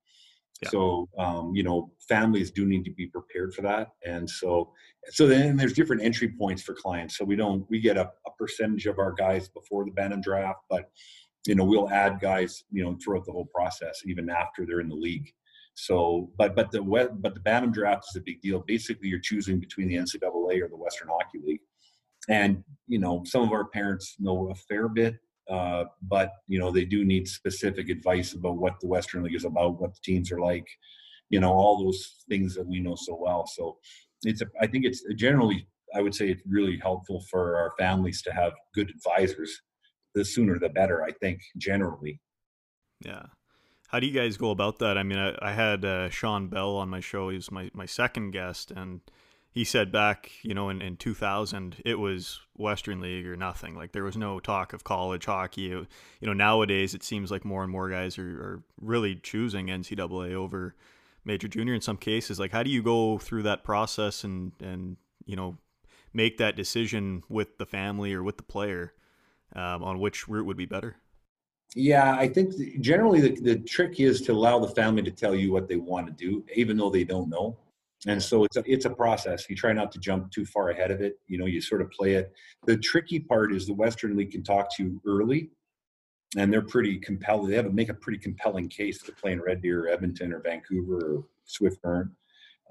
Yeah. 0.61 0.69
So, 0.69 1.09
um, 1.17 1.53
you 1.53 1.63
know, 1.63 1.91
families 2.07 2.51
do 2.51 2.65
need 2.65 2.85
to 2.85 2.91
be 2.91 3.07
prepared 3.07 3.53
for 3.53 3.61
that. 3.63 3.89
And 4.05 4.29
so, 4.29 4.71
so 5.09 5.27
then 5.27 5.57
there's 5.57 5.73
different 5.73 6.03
entry 6.03 6.29
points 6.29 6.61
for 6.61 6.75
clients. 6.75 7.17
So 7.17 7.25
we 7.25 7.35
don't, 7.35 7.65
we 7.69 7.81
get 7.81 7.97
a, 7.97 8.11
a 8.25 8.31
percentage 8.37 8.85
of 8.85 8.99
our 8.99 9.11
guys 9.11 9.49
before 9.49 9.83
the 9.83 9.91
Bantam 9.91 10.21
draft, 10.21 10.59
but, 10.69 10.89
you 11.47 11.55
know, 11.55 11.63
we'll 11.63 11.89
add 11.89 12.19
guys, 12.19 12.63
you 12.71 12.83
know, 12.83 12.97
throughout 13.03 13.25
the 13.25 13.31
whole 13.31 13.49
process, 13.53 14.01
even 14.05 14.29
after 14.29 14.65
they're 14.65 14.81
in 14.81 14.89
the 14.89 14.95
league. 14.95 15.31
So, 15.73 16.29
but 16.37 16.55
but 16.55 16.71
the 16.71 16.81
but 16.81 17.33
the 17.33 17.39
Bantam 17.39 17.71
draft 17.71 18.05
is 18.09 18.17
a 18.17 18.23
big 18.23 18.41
deal. 18.41 18.63
Basically, 18.67 19.07
you're 19.07 19.19
choosing 19.19 19.59
between 19.59 19.87
the 19.87 19.95
NCAA 19.95 20.61
or 20.61 20.67
the 20.67 20.77
Western 20.77 21.07
Hockey 21.07 21.39
League, 21.43 21.61
and 22.29 22.63
you 22.87 22.99
know 22.99 23.23
some 23.25 23.41
of 23.41 23.51
our 23.51 23.65
parents 23.65 24.15
know 24.19 24.51
a 24.51 24.55
fair 24.55 24.89
bit, 24.89 25.15
uh, 25.49 25.85
but 26.03 26.33
you 26.47 26.59
know 26.59 26.71
they 26.71 26.85
do 26.85 27.05
need 27.05 27.27
specific 27.27 27.89
advice 27.89 28.33
about 28.33 28.57
what 28.57 28.79
the 28.81 28.87
Western 28.87 29.23
League 29.23 29.35
is 29.35 29.45
about, 29.45 29.79
what 29.79 29.93
the 29.93 30.01
teams 30.03 30.31
are 30.31 30.41
like, 30.41 30.67
you 31.29 31.39
know 31.39 31.53
all 31.53 31.83
those 31.83 32.25
things 32.29 32.53
that 32.55 32.67
we 32.67 32.81
know 32.81 32.95
so 32.95 33.17
well. 33.19 33.47
So, 33.47 33.77
it's 34.23 34.41
a, 34.41 34.47
I 34.59 34.67
think 34.67 34.85
it's 34.85 35.03
generally 35.15 35.67
I 35.95 36.01
would 36.01 36.15
say 36.15 36.29
it's 36.29 36.43
really 36.45 36.77
helpful 36.77 37.23
for 37.29 37.57
our 37.57 37.71
families 37.77 38.21
to 38.23 38.33
have 38.33 38.53
good 38.73 38.89
advisors. 38.89 39.61
The 40.13 40.25
sooner 40.25 40.59
the 40.59 40.69
better, 40.69 41.03
I 41.03 41.11
think, 41.11 41.41
generally. 41.57 42.19
Yeah. 43.03 43.27
How 43.87 43.99
do 43.99 44.07
you 44.07 44.13
guys 44.13 44.37
go 44.37 44.51
about 44.51 44.79
that? 44.79 44.97
I 44.97 45.03
mean, 45.03 45.17
I, 45.17 45.35
I 45.41 45.51
had 45.51 45.83
uh, 45.83 46.09
Sean 46.09 46.47
Bell 46.47 46.75
on 46.77 46.89
my 46.89 46.99
show. 46.99 47.29
He 47.29 47.35
was 47.35 47.51
my, 47.51 47.69
my 47.73 47.85
second 47.85 48.31
guest, 48.31 48.71
and 48.71 49.01
he 49.51 49.65
said 49.65 49.91
back, 49.91 50.31
you 50.43 50.53
know, 50.53 50.69
in, 50.69 50.81
in 50.81 50.95
2000, 50.95 51.81
it 51.83 51.95
was 51.95 52.39
Western 52.55 53.01
League 53.01 53.27
or 53.27 53.35
nothing. 53.35 53.75
Like 53.75 53.91
there 53.91 54.05
was 54.05 54.15
no 54.15 54.39
talk 54.39 54.71
of 54.71 54.85
college 54.85 55.25
hockey. 55.25 55.63
You 55.63 55.87
know, 56.21 56.33
nowadays 56.33 56.93
it 56.93 57.03
seems 57.03 57.31
like 57.31 57.43
more 57.43 57.63
and 57.63 57.71
more 57.71 57.89
guys 57.89 58.17
are, 58.17 58.41
are 58.41 58.63
really 58.79 59.15
choosing 59.15 59.67
NCAA 59.67 60.33
over 60.33 60.73
major 61.25 61.49
junior 61.49 61.73
in 61.73 61.81
some 61.81 61.97
cases. 61.97 62.39
Like, 62.39 62.51
how 62.51 62.63
do 62.63 62.69
you 62.69 62.81
go 62.81 63.17
through 63.17 63.43
that 63.43 63.63
process 63.63 64.23
and 64.23 64.53
and 64.61 64.95
you 65.25 65.35
know 65.35 65.57
make 66.13 66.37
that 66.37 66.55
decision 66.55 67.23
with 67.29 67.57
the 67.57 67.65
family 67.65 68.13
or 68.13 68.23
with 68.23 68.37
the 68.37 68.43
player 68.43 68.93
um, 69.55 69.83
on 69.83 69.99
which 69.99 70.27
route 70.27 70.45
would 70.45 70.57
be 70.57 70.65
better? 70.65 70.95
Yeah, 71.75 72.15
I 72.15 72.27
think 72.27 72.53
generally 72.81 73.21
the, 73.21 73.41
the 73.41 73.59
trick 73.59 73.99
is 73.99 74.21
to 74.23 74.33
allow 74.33 74.59
the 74.59 74.67
family 74.67 75.03
to 75.03 75.11
tell 75.11 75.33
you 75.33 75.53
what 75.53 75.69
they 75.69 75.77
want 75.77 76.07
to 76.07 76.13
do, 76.13 76.43
even 76.55 76.75
though 76.77 76.89
they 76.89 77.05
don't 77.05 77.29
know. 77.29 77.57
And 78.07 78.21
so 78.21 78.43
it's 78.43 78.57
a, 78.57 78.63
it's 78.65 78.85
a 78.85 78.89
process. 78.89 79.49
You 79.49 79.55
try 79.55 79.73
not 79.73 79.91
to 79.91 79.99
jump 79.99 80.31
too 80.31 80.45
far 80.45 80.69
ahead 80.69 80.91
of 80.91 81.01
it. 81.01 81.19
You 81.27 81.37
know, 81.37 81.45
you 81.45 81.61
sort 81.61 81.81
of 81.81 81.91
play 81.91 82.13
it. 82.13 82.33
The 82.65 82.77
tricky 82.77 83.19
part 83.19 83.53
is 83.53 83.67
the 83.67 83.73
Western 83.73 84.17
League 84.17 84.31
can 84.31 84.43
talk 84.43 84.75
to 84.75 84.83
you 84.83 85.01
early, 85.05 85.51
and 86.35 86.51
they're 86.51 86.63
pretty 86.63 86.97
compelling. 86.97 87.49
They 87.49 87.55
have 87.57 87.65
to 87.65 87.71
make 87.71 87.89
a 87.89 87.93
pretty 87.93 88.17
compelling 88.17 88.69
case 88.69 89.01
to 89.03 89.11
play 89.11 89.33
in 89.33 89.41
Red 89.41 89.61
Deer, 89.61 89.85
or 89.85 89.89
Edmonton, 89.89 90.33
or 90.33 90.39
Vancouver, 90.39 90.97
or 90.97 91.23
Swift 91.45 91.81
Current. 91.83 92.09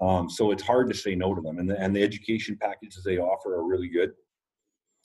Um, 0.01 0.29
so 0.29 0.51
it's 0.51 0.63
hard 0.63 0.89
to 0.89 0.95
say 0.95 1.15
no 1.15 1.33
to 1.33 1.41
them. 1.41 1.59
And 1.59 1.69
the, 1.69 1.79
and 1.79 1.95
the 1.95 2.03
education 2.03 2.57
packages 2.59 3.03
they 3.03 3.17
offer 3.17 3.55
are 3.55 3.65
really 3.65 3.87
good. 3.87 4.11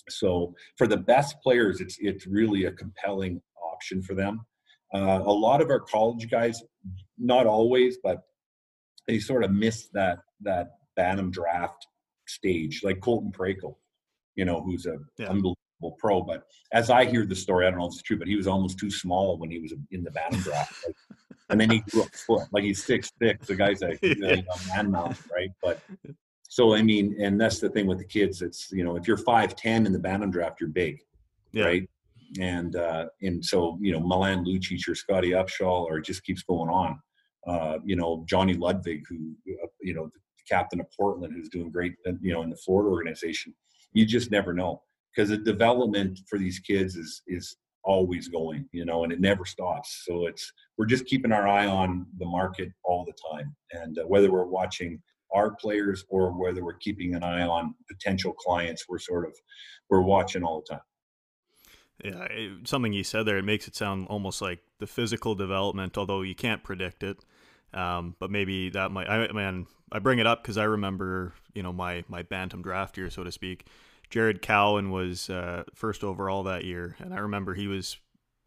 So 0.09 0.55
for 0.77 0.87
the 0.87 0.97
best 0.97 1.41
players, 1.43 1.81
it's 1.81 1.97
it's 2.01 2.27
really 2.27 2.65
a 2.65 2.73
compelling 2.73 3.41
option 3.63 4.03
for 4.03 4.15
them. 4.15 4.47
Uh, 4.95 5.21
a 5.25 5.33
lot 5.33 5.61
of 5.61 5.69
our 5.71 5.81
college 5.81 6.31
guys, 6.31 6.63
not 7.19 7.47
always, 7.47 7.99
but 8.03 8.23
they 9.09 9.19
sort 9.19 9.45
of 9.45 9.51
miss 9.51 9.89
that 9.93 10.19
that 10.43 10.69
Bantam 10.97 11.31
draft 11.31 11.87
stage, 12.27 12.83
like 12.83 13.01
Colton 13.01 13.33
Parayko, 13.33 13.77
you 14.35 14.45
know, 14.45 14.63
who's 14.63 14.87
a 14.87 14.99
yeah. 15.19 15.27
unbelievable 15.27 15.97
pro. 15.99 16.23
But 16.23 16.45
as 16.73 16.91
I 16.91 17.05
hear 17.05 17.27
the 17.27 17.37
story, 17.37 17.67
I 17.67 17.71
don't 17.71 17.81
know 17.81 17.87
if 17.87 17.93
it's 17.93 18.03
true, 18.03 18.19
but 18.19 18.29
he 18.29 18.37
was 18.37 18.47
almost 18.47 18.79
too 18.79 18.91
small 18.91 19.39
when 19.39 19.51
he 19.51 19.59
was 19.59 19.73
in 19.91 20.03
the 20.03 20.11
Bantam 20.11 20.41
draft. 20.41 20.75
Like, 20.87 20.97
and 21.49 21.61
then 21.61 21.71
he 21.71 21.81
grew 21.91 22.03
a 22.03 22.07
foot, 22.07 22.49
like 22.53 22.65
he's 22.65 22.85
six 22.85 23.11
six. 23.23 23.47
The 23.47 23.55
guy's 23.55 23.83
a, 23.83 23.93
a 24.03 24.45
man 24.69 24.91
mountain, 24.91 25.17
right? 25.33 25.51
But 25.63 25.81
so 26.57 26.75
I 26.75 26.81
mean, 26.81 27.15
and 27.21 27.39
that's 27.39 27.59
the 27.59 27.69
thing 27.69 27.87
with 27.87 27.99
the 27.99 28.07
kids. 28.07 28.41
It's 28.41 28.73
you 28.73 28.83
know, 28.83 28.97
if 28.97 29.07
you're 29.07 29.19
five 29.19 29.55
ten 29.57 29.85
in 29.85 29.93
the 29.93 29.99
Bantam 29.99 30.31
draft, 30.31 30.59
you're 30.59 30.71
big, 30.71 31.01
yeah. 31.53 31.65
right? 31.67 31.89
and 32.41 32.77
uh, 32.77 33.09
and 33.21 33.45
so 33.45 33.77
you 33.79 33.93
know 33.93 34.01
Milan 34.01 34.43
Lucic 34.43 34.89
or 34.89 34.95
Scotty 34.95 35.33
Upshall, 35.33 35.85
or 35.85 35.99
it 35.99 36.07
just 36.07 36.25
keeps 36.25 36.43
going 36.43 36.71
on. 36.71 36.99
Uh, 37.47 37.79
you 37.85 37.95
know 37.95 38.25
Johnny 38.27 38.55
Ludvig, 38.55 39.03
who 39.07 39.35
uh, 39.63 39.67
you 39.83 39.93
know 39.93 40.07
the 40.07 40.21
captain 40.49 40.81
of 40.81 40.87
Portland, 40.99 41.35
who's 41.35 41.51
doing 41.51 41.71
great, 41.71 41.93
uh, 42.09 42.13
you 42.23 42.33
know, 42.33 42.41
in 42.41 42.49
the 42.49 42.57
Florida 42.57 42.89
organization. 42.91 43.55
You 43.93 44.07
just 44.07 44.31
never 44.31 44.55
know 44.55 44.81
because 45.15 45.29
the 45.29 45.37
development 45.37 46.21
for 46.27 46.39
these 46.39 46.59
kids 46.59 46.97
is 46.97 47.21
is 47.27 47.55
always 47.85 48.29
going, 48.29 48.67
you 48.73 48.87
know, 48.87 49.05
and 49.05 49.13
it 49.13 49.21
never 49.21 49.45
stops. 49.45 50.05
So 50.07 50.25
it's 50.25 50.51
we're 50.79 50.87
just 50.87 51.05
keeping 51.05 51.33
our 51.33 51.47
eye 51.47 51.67
on 51.67 52.07
the 52.19 52.25
market 52.25 52.71
all 52.83 53.05
the 53.05 53.13
time, 53.31 53.55
and 53.73 53.99
uh, 53.99 54.05
whether 54.05 54.33
we're 54.33 54.47
watching 54.47 55.03
our 55.35 55.55
players 55.57 56.05
or 56.09 56.31
whether 56.33 56.65
we're 56.65 56.75
keeping 56.75 57.15
an 57.15 57.23
eye 57.23 57.47
on 57.47 57.75
potential 57.89 58.33
clients, 58.33 58.87
we're 58.89 58.99
sort 58.99 59.27
of 59.27 59.35
we're 59.91 60.03
watching 60.03 60.43
all 60.43 60.63
the 60.67 60.75
time. 60.75 60.83
Yeah, 62.05 62.25
it, 62.25 62.69
something 62.69 62.93
you 62.93 63.05
said 63.05 63.25
there, 63.25 63.39
it 63.39 63.45
makes 63.45 63.67
it 63.69 63.75
sound 63.75 64.07
almost 64.09 64.43
like 64.43 64.61
the 64.79 64.87
physical 64.87 65.35
development, 65.35 65.97
although 65.97 66.23
you 66.23 66.35
can't 66.35 66.63
predict 66.63 67.03
it. 67.03 67.25
Um, 67.73 68.17
but 68.19 68.31
maybe 68.31 68.71
that 68.71 68.91
might. 68.91 69.09
I 69.09 69.31
mean, 69.33 69.67
I 69.93 69.99
bring 69.99 70.19
it 70.19 70.27
up 70.27 70.43
because 70.43 70.57
I 70.57 70.65
remember, 70.65 71.33
you 71.55 71.63
know, 71.63 71.73
my 71.73 72.05
my 72.09 72.23
bantam 72.23 72.63
draft 72.63 72.97
year, 72.97 73.11
so 73.11 73.25
to 73.25 73.33
speak. 73.33 73.67
Jared 74.09 74.41
Cowen 74.41 74.91
was 74.91 75.29
uh, 75.31 75.65
first 75.75 76.05
overall 76.05 76.45
that 76.45 76.65
year, 76.65 76.97
and 77.01 77.13
I 77.13 77.19
remember 77.19 77.55
he 77.55 77.67
was 77.67 77.97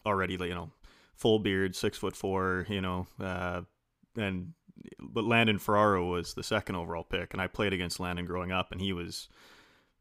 already, 0.05 0.33
you 0.33 0.55
know, 0.55 0.71
full 1.15 1.39
beard, 1.39 1.75
six 1.75 1.97
foot 1.97 2.15
four, 2.15 2.65
you 2.69 2.81
know, 2.81 3.07
uh, 3.19 3.61
and 4.15 4.53
but 4.99 5.23
Landon 5.23 5.59
Ferraro 5.59 6.05
was 6.05 6.33
the 6.33 6.43
second 6.43 6.75
overall 6.75 7.03
pick, 7.03 7.33
and 7.33 7.41
I 7.41 7.47
played 7.47 7.73
against 7.73 7.99
Landon 7.99 8.25
growing 8.25 8.51
up, 8.51 8.71
and 8.71 8.81
he 8.81 8.93
was 8.93 9.29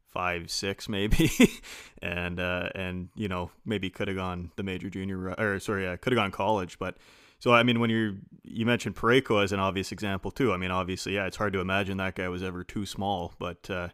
five 0.09 0.49
six 0.49 0.89
maybe 0.89 1.31
and 2.01 2.39
uh 2.39 2.69
and 2.73 3.09
you 3.15 3.27
know 3.27 3.51
maybe 3.63 3.89
could 3.89 4.07
have 4.07 4.17
gone 4.17 4.51
the 4.55 4.63
major 4.63 4.89
junior 4.89 5.35
or 5.37 5.59
sorry 5.59 5.87
uh, 5.87 5.95
could 5.97 6.11
have 6.11 6.17
gone 6.17 6.31
college 6.31 6.79
but 6.79 6.97
so 7.37 7.53
i 7.53 7.61
mean 7.61 7.79
when 7.79 7.91
you're 7.91 8.15
you 8.43 8.65
mentioned 8.65 8.95
Parayko 8.95 9.43
as 9.43 9.51
an 9.51 9.59
obvious 9.59 9.91
example 9.91 10.31
too 10.31 10.51
i 10.51 10.57
mean 10.57 10.71
obviously 10.71 11.13
yeah 11.13 11.27
it's 11.27 11.37
hard 11.37 11.53
to 11.53 11.59
imagine 11.59 11.97
that 11.97 12.15
guy 12.15 12.27
was 12.27 12.41
ever 12.41 12.63
too 12.63 12.87
small 12.87 13.33
but 13.37 13.69
uh 13.69 13.89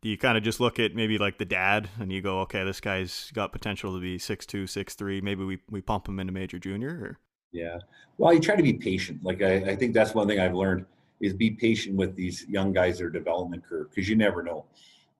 do 0.00 0.08
you 0.08 0.16
kind 0.16 0.38
of 0.38 0.44
just 0.44 0.60
look 0.60 0.78
at 0.78 0.94
maybe 0.94 1.18
like 1.18 1.38
the 1.38 1.44
dad 1.44 1.88
and 1.98 2.12
you 2.12 2.22
go 2.22 2.40
okay 2.42 2.62
this 2.62 2.80
guy's 2.80 3.32
got 3.34 3.50
potential 3.50 3.92
to 3.92 4.00
be 4.00 4.16
six 4.16 4.46
two 4.46 4.66
six 4.66 4.94
three 4.94 5.20
maybe 5.20 5.42
we, 5.42 5.58
we 5.68 5.80
pump 5.80 6.08
him 6.08 6.20
into 6.20 6.32
major 6.32 6.60
junior 6.60 6.90
or? 6.90 7.18
Yeah 7.52 7.78
well 8.18 8.32
you 8.32 8.40
try 8.40 8.56
to 8.56 8.62
be 8.62 8.74
patient 8.74 9.22
like 9.22 9.42
I, 9.42 9.56
I 9.56 9.76
think 9.76 9.94
that's 9.94 10.14
one 10.14 10.28
thing 10.28 10.40
i've 10.40 10.54
learned 10.54 10.84
is 11.20 11.32
be 11.32 11.50
patient 11.50 11.96
with 11.96 12.14
these 12.14 12.46
young 12.48 12.72
guys 12.72 12.98
their 12.98 13.10
development 13.10 13.64
curve 13.64 13.90
because 13.90 14.08
you 14.08 14.16
never 14.16 14.42
know 14.42 14.66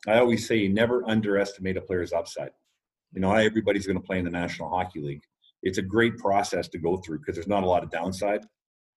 I 0.06 0.18
always 0.18 0.46
say 0.46 0.68
never 0.68 1.08
underestimate 1.08 1.76
a 1.76 1.80
player's 1.80 2.12
upside. 2.12 2.50
You 3.12 3.20
know, 3.20 3.32
everybody's 3.32 3.86
going 3.86 4.00
to 4.00 4.06
play 4.06 4.18
in 4.18 4.24
the 4.24 4.30
National 4.30 4.68
Hockey 4.68 5.00
League. 5.00 5.22
It's 5.62 5.78
a 5.78 5.82
great 5.82 6.18
process 6.18 6.68
to 6.68 6.78
go 6.78 6.98
through 6.98 7.18
because 7.18 7.34
there's 7.34 7.48
not 7.48 7.64
a 7.64 7.66
lot 7.66 7.82
of 7.82 7.90
downside. 7.90 8.44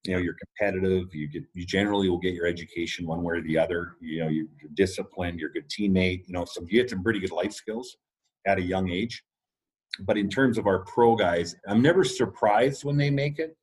You 0.04 0.14
know, 0.14 0.20
you're 0.20 0.36
competitive. 0.36 1.14
You 1.14 1.28
get, 1.28 1.44
you 1.54 1.66
generally 1.66 2.10
will 2.10 2.20
get 2.20 2.34
your 2.34 2.46
education 2.46 3.08
one 3.08 3.24
way 3.24 3.36
or 3.36 3.42
the 3.42 3.58
other. 3.58 3.96
You 4.00 4.22
know, 4.22 4.28
you're 4.28 4.48
disciplined. 4.74 5.40
You're 5.40 5.50
a 5.50 5.54
good 5.54 5.70
teammate. 5.70 6.28
You 6.28 6.34
know, 6.34 6.46
so 6.46 6.62
you 6.62 6.82
get 6.82 6.90
some 6.90 7.04
pretty 7.04 7.20
good 7.20 7.32
life 7.32 7.54
skills 7.54 7.98
at 8.46 8.58
a 8.58 8.62
young 8.62 8.90
age. 8.90 9.24
But 10.00 10.18
in 10.18 10.30
terms 10.30 10.58
of 10.58 10.68
our 10.68 10.80
pro 10.86 11.16
guys, 11.16 11.56
I'm 11.68 11.82
never 11.82 12.04
surprised 12.04 12.84
when 12.84 12.98
they 12.98 13.10
make 13.10 13.40
it. 13.40 13.58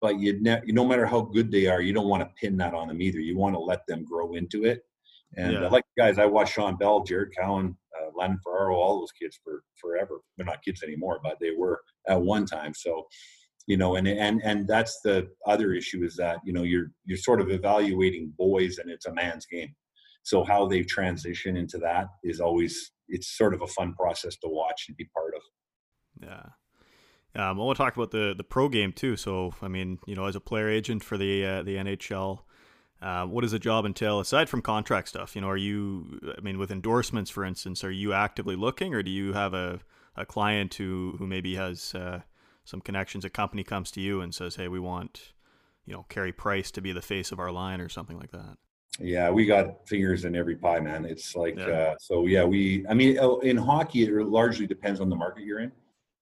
But 0.00 0.18
you, 0.18 0.40
ne- 0.40 0.62
no 0.66 0.84
matter 0.84 1.06
how 1.06 1.22
good 1.22 1.50
they 1.50 1.66
are, 1.66 1.80
you 1.80 1.92
don't 1.92 2.08
want 2.08 2.22
to 2.22 2.30
pin 2.40 2.56
that 2.58 2.74
on 2.74 2.88
them 2.88 3.00
either. 3.00 3.18
You 3.18 3.36
want 3.36 3.54
to 3.54 3.60
let 3.60 3.86
them 3.86 4.04
grow 4.04 4.34
into 4.34 4.64
it 4.64 4.82
and 5.34 5.52
yeah. 5.52 5.66
uh, 5.66 5.70
like 5.70 5.84
guys, 5.98 6.18
I 6.18 6.26
watched 6.26 6.54
Sean 6.54 6.76
Bell, 6.76 7.02
Jared 7.02 7.34
Cowen, 7.36 7.76
uh, 7.98 8.10
Landon 8.14 8.38
Ferraro, 8.42 8.76
all 8.76 9.00
those 9.00 9.12
kids 9.12 9.38
for 9.42 9.62
forever. 9.80 10.20
They're 10.36 10.46
not 10.46 10.62
kids 10.62 10.82
anymore, 10.82 11.20
but 11.22 11.36
they 11.40 11.50
were 11.50 11.80
at 12.08 12.20
one 12.20 12.46
time. 12.46 12.72
So, 12.74 13.06
you 13.66 13.76
know, 13.76 13.96
and 13.96 14.06
and 14.06 14.40
and 14.44 14.66
that's 14.68 15.00
the 15.02 15.28
other 15.46 15.72
issue 15.72 16.04
is 16.04 16.16
that 16.16 16.38
you 16.44 16.52
know 16.52 16.62
you're 16.62 16.90
you're 17.04 17.18
sort 17.18 17.40
of 17.40 17.50
evaluating 17.50 18.32
boys, 18.38 18.78
and 18.78 18.90
it's 18.90 19.06
a 19.06 19.14
man's 19.14 19.46
game. 19.46 19.74
So 20.22 20.42
how 20.42 20.66
they 20.66 20.82
transition 20.82 21.56
into 21.56 21.78
that 21.78 22.06
is 22.24 22.40
always 22.40 22.92
it's 23.08 23.36
sort 23.36 23.54
of 23.54 23.62
a 23.62 23.66
fun 23.68 23.94
process 23.94 24.36
to 24.38 24.48
watch 24.48 24.86
and 24.88 24.96
be 24.96 25.08
part 25.14 25.34
of. 25.34 25.42
Yeah. 26.22 26.42
Um, 27.34 27.60
I 27.60 27.62
want 27.64 27.76
to 27.76 27.84
talk 27.84 27.96
about 27.96 28.10
the 28.10 28.34
the 28.36 28.44
pro 28.44 28.68
game 28.68 28.92
too. 28.92 29.16
So, 29.16 29.54
I 29.60 29.68
mean, 29.68 29.98
you 30.06 30.16
know, 30.16 30.24
as 30.24 30.36
a 30.36 30.40
player 30.40 30.68
agent 30.68 31.04
for 31.04 31.18
the 31.18 31.44
uh, 31.44 31.62
the 31.62 31.76
NHL, 31.76 32.40
uh, 33.02 33.26
what 33.26 33.42
does 33.42 33.52
the 33.52 33.58
job 33.58 33.84
entail 33.84 34.20
aside 34.20 34.48
from 34.48 34.62
contract 34.62 35.08
stuff? 35.08 35.34
You 35.34 35.42
know, 35.42 35.48
are 35.48 35.56
you, 35.56 36.18
I 36.36 36.40
mean, 36.40 36.58
with 36.58 36.70
endorsements, 36.70 37.30
for 37.30 37.44
instance, 37.44 37.84
are 37.84 37.90
you 37.90 38.14
actively 38.14 38.56
looking, 38.56 38.94
or 38.94 39.02
do 39.02 39.10
you 39.10 39.34
have 39.34 39.52
a, 39.52 39.80
a 40.16 40.24
client 40.24 40.74
who 40.74 41.16
who 41.18 41.26
maybe 41.26 41.56
has 41.56 41.94
uh, 41.94 42.22
some 42.64 42.80
connections? 42.80 43.24
A 43.24 43.30
company 43.30 43.64
comes 43.64 43.90
to 43.92 44.00
you 44.00 44.22
and 44.22 44.34
says, 44.34 44.56
"Hey, 44.56 44.68
we 44.68 44.80
want, 44.80 45.34
you 45.84 45.92
know, 45.92 46.06
Carey 46.08 46.32
Price 46.32 46.70
to 46.70 46.80
be 46.80 46.92
the 46.92 47.02
face 47.02 47.32
of 47.32 47.38
our 47.38 47.52
line 47.52 47.82
or 47.82 47.90
something 47.90 48.18
like 48.18 48.30
that. 48.30 48.56
Yeah, 48.98 49.28
we 49.30 49.44
got 49.44 49.86
fingers 49.86 50.24
in 50.24 50.34
every 50.34 50.56
pie, 50.56 50.80
man. 50.80 51.04
It's 51.04 51.36
like, 51.36 51.58
yeah. 51.58 51.66
Uh, 51.66 51.94
so 52.00 52.26
yeah, 52.26 52.44
we, 52.44 52.86
I 52.88 52.94
mean, 52.94 53.18
oh, 53.20 53.40
in 53.40 53.58
hockey, 53.58 54.04
it 54.04 54.26
largely 54.26 54.66
depends 54.66 55.00
on 55.00 55.10
the 55.10 55.16
market 55.16 55.44
you're 55.44 55.60
in. 55.60 55.70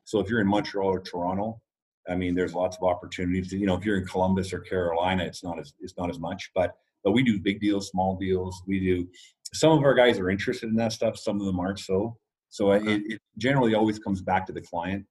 So 0.05 0.21
if 0.21 0.29
you're 0.29 0.41
in 0.41 0.47
Montreal 0.47 0.89
or 0.89 1.01
Toronto, 1.01 1.61
I 2.09 2.15
mean, 2.15 2.35
there's 2.35 2.55
lots 2.55 2.77
of 2.77 2.83
opportunities. 2.83 3.53
You 3.53 3.67
know, 3.67 3.75
if 3.75 3.85
you're 3.85 3.97
in 3.97 4.07
Columbus 4.07 4.53
or 4.53 4.61
Carolina, 4.61 5.25
it's 5.25 5.43
not 5.43 5.59
as 5.59 5.73
it's 5.81 5.97
not 5.97 6.11
as 6.11 6.19
much. 6.19 6.51
But 6.55 6.75
but 7.03 7.13
we 7.13 7.23
do 7.23 7.41
big 7.41 7.61
deals, 7.61 7.89
small 7.89 8.17
deals. 8.17 8.63
We 8.67 8.81
do. 8.81 9.09
Some 9.53 9.73
of 9.73 9.83
our 9.85 9.95
guys 9.95 10.19
are 10.19 10.31
interested 10.31 10.69
in 10.69 10.77
that 10.77 10.93
stuff. 10.93 11.17
Some 11.17 11.41
of 11.41 11.47
them 11.47 11.61
aren't 11.61 11.79
so. 11.79 12.17
So 12.51 12.73
it, 12.73 12.85
it 12.87 13.21
generally 13.39 13.75
always 13.75 13.99
comes 13.99 14.23
back 14.23 14.47
to 14.47 14.53
the 14.53 14.61
client. 14.61 15.05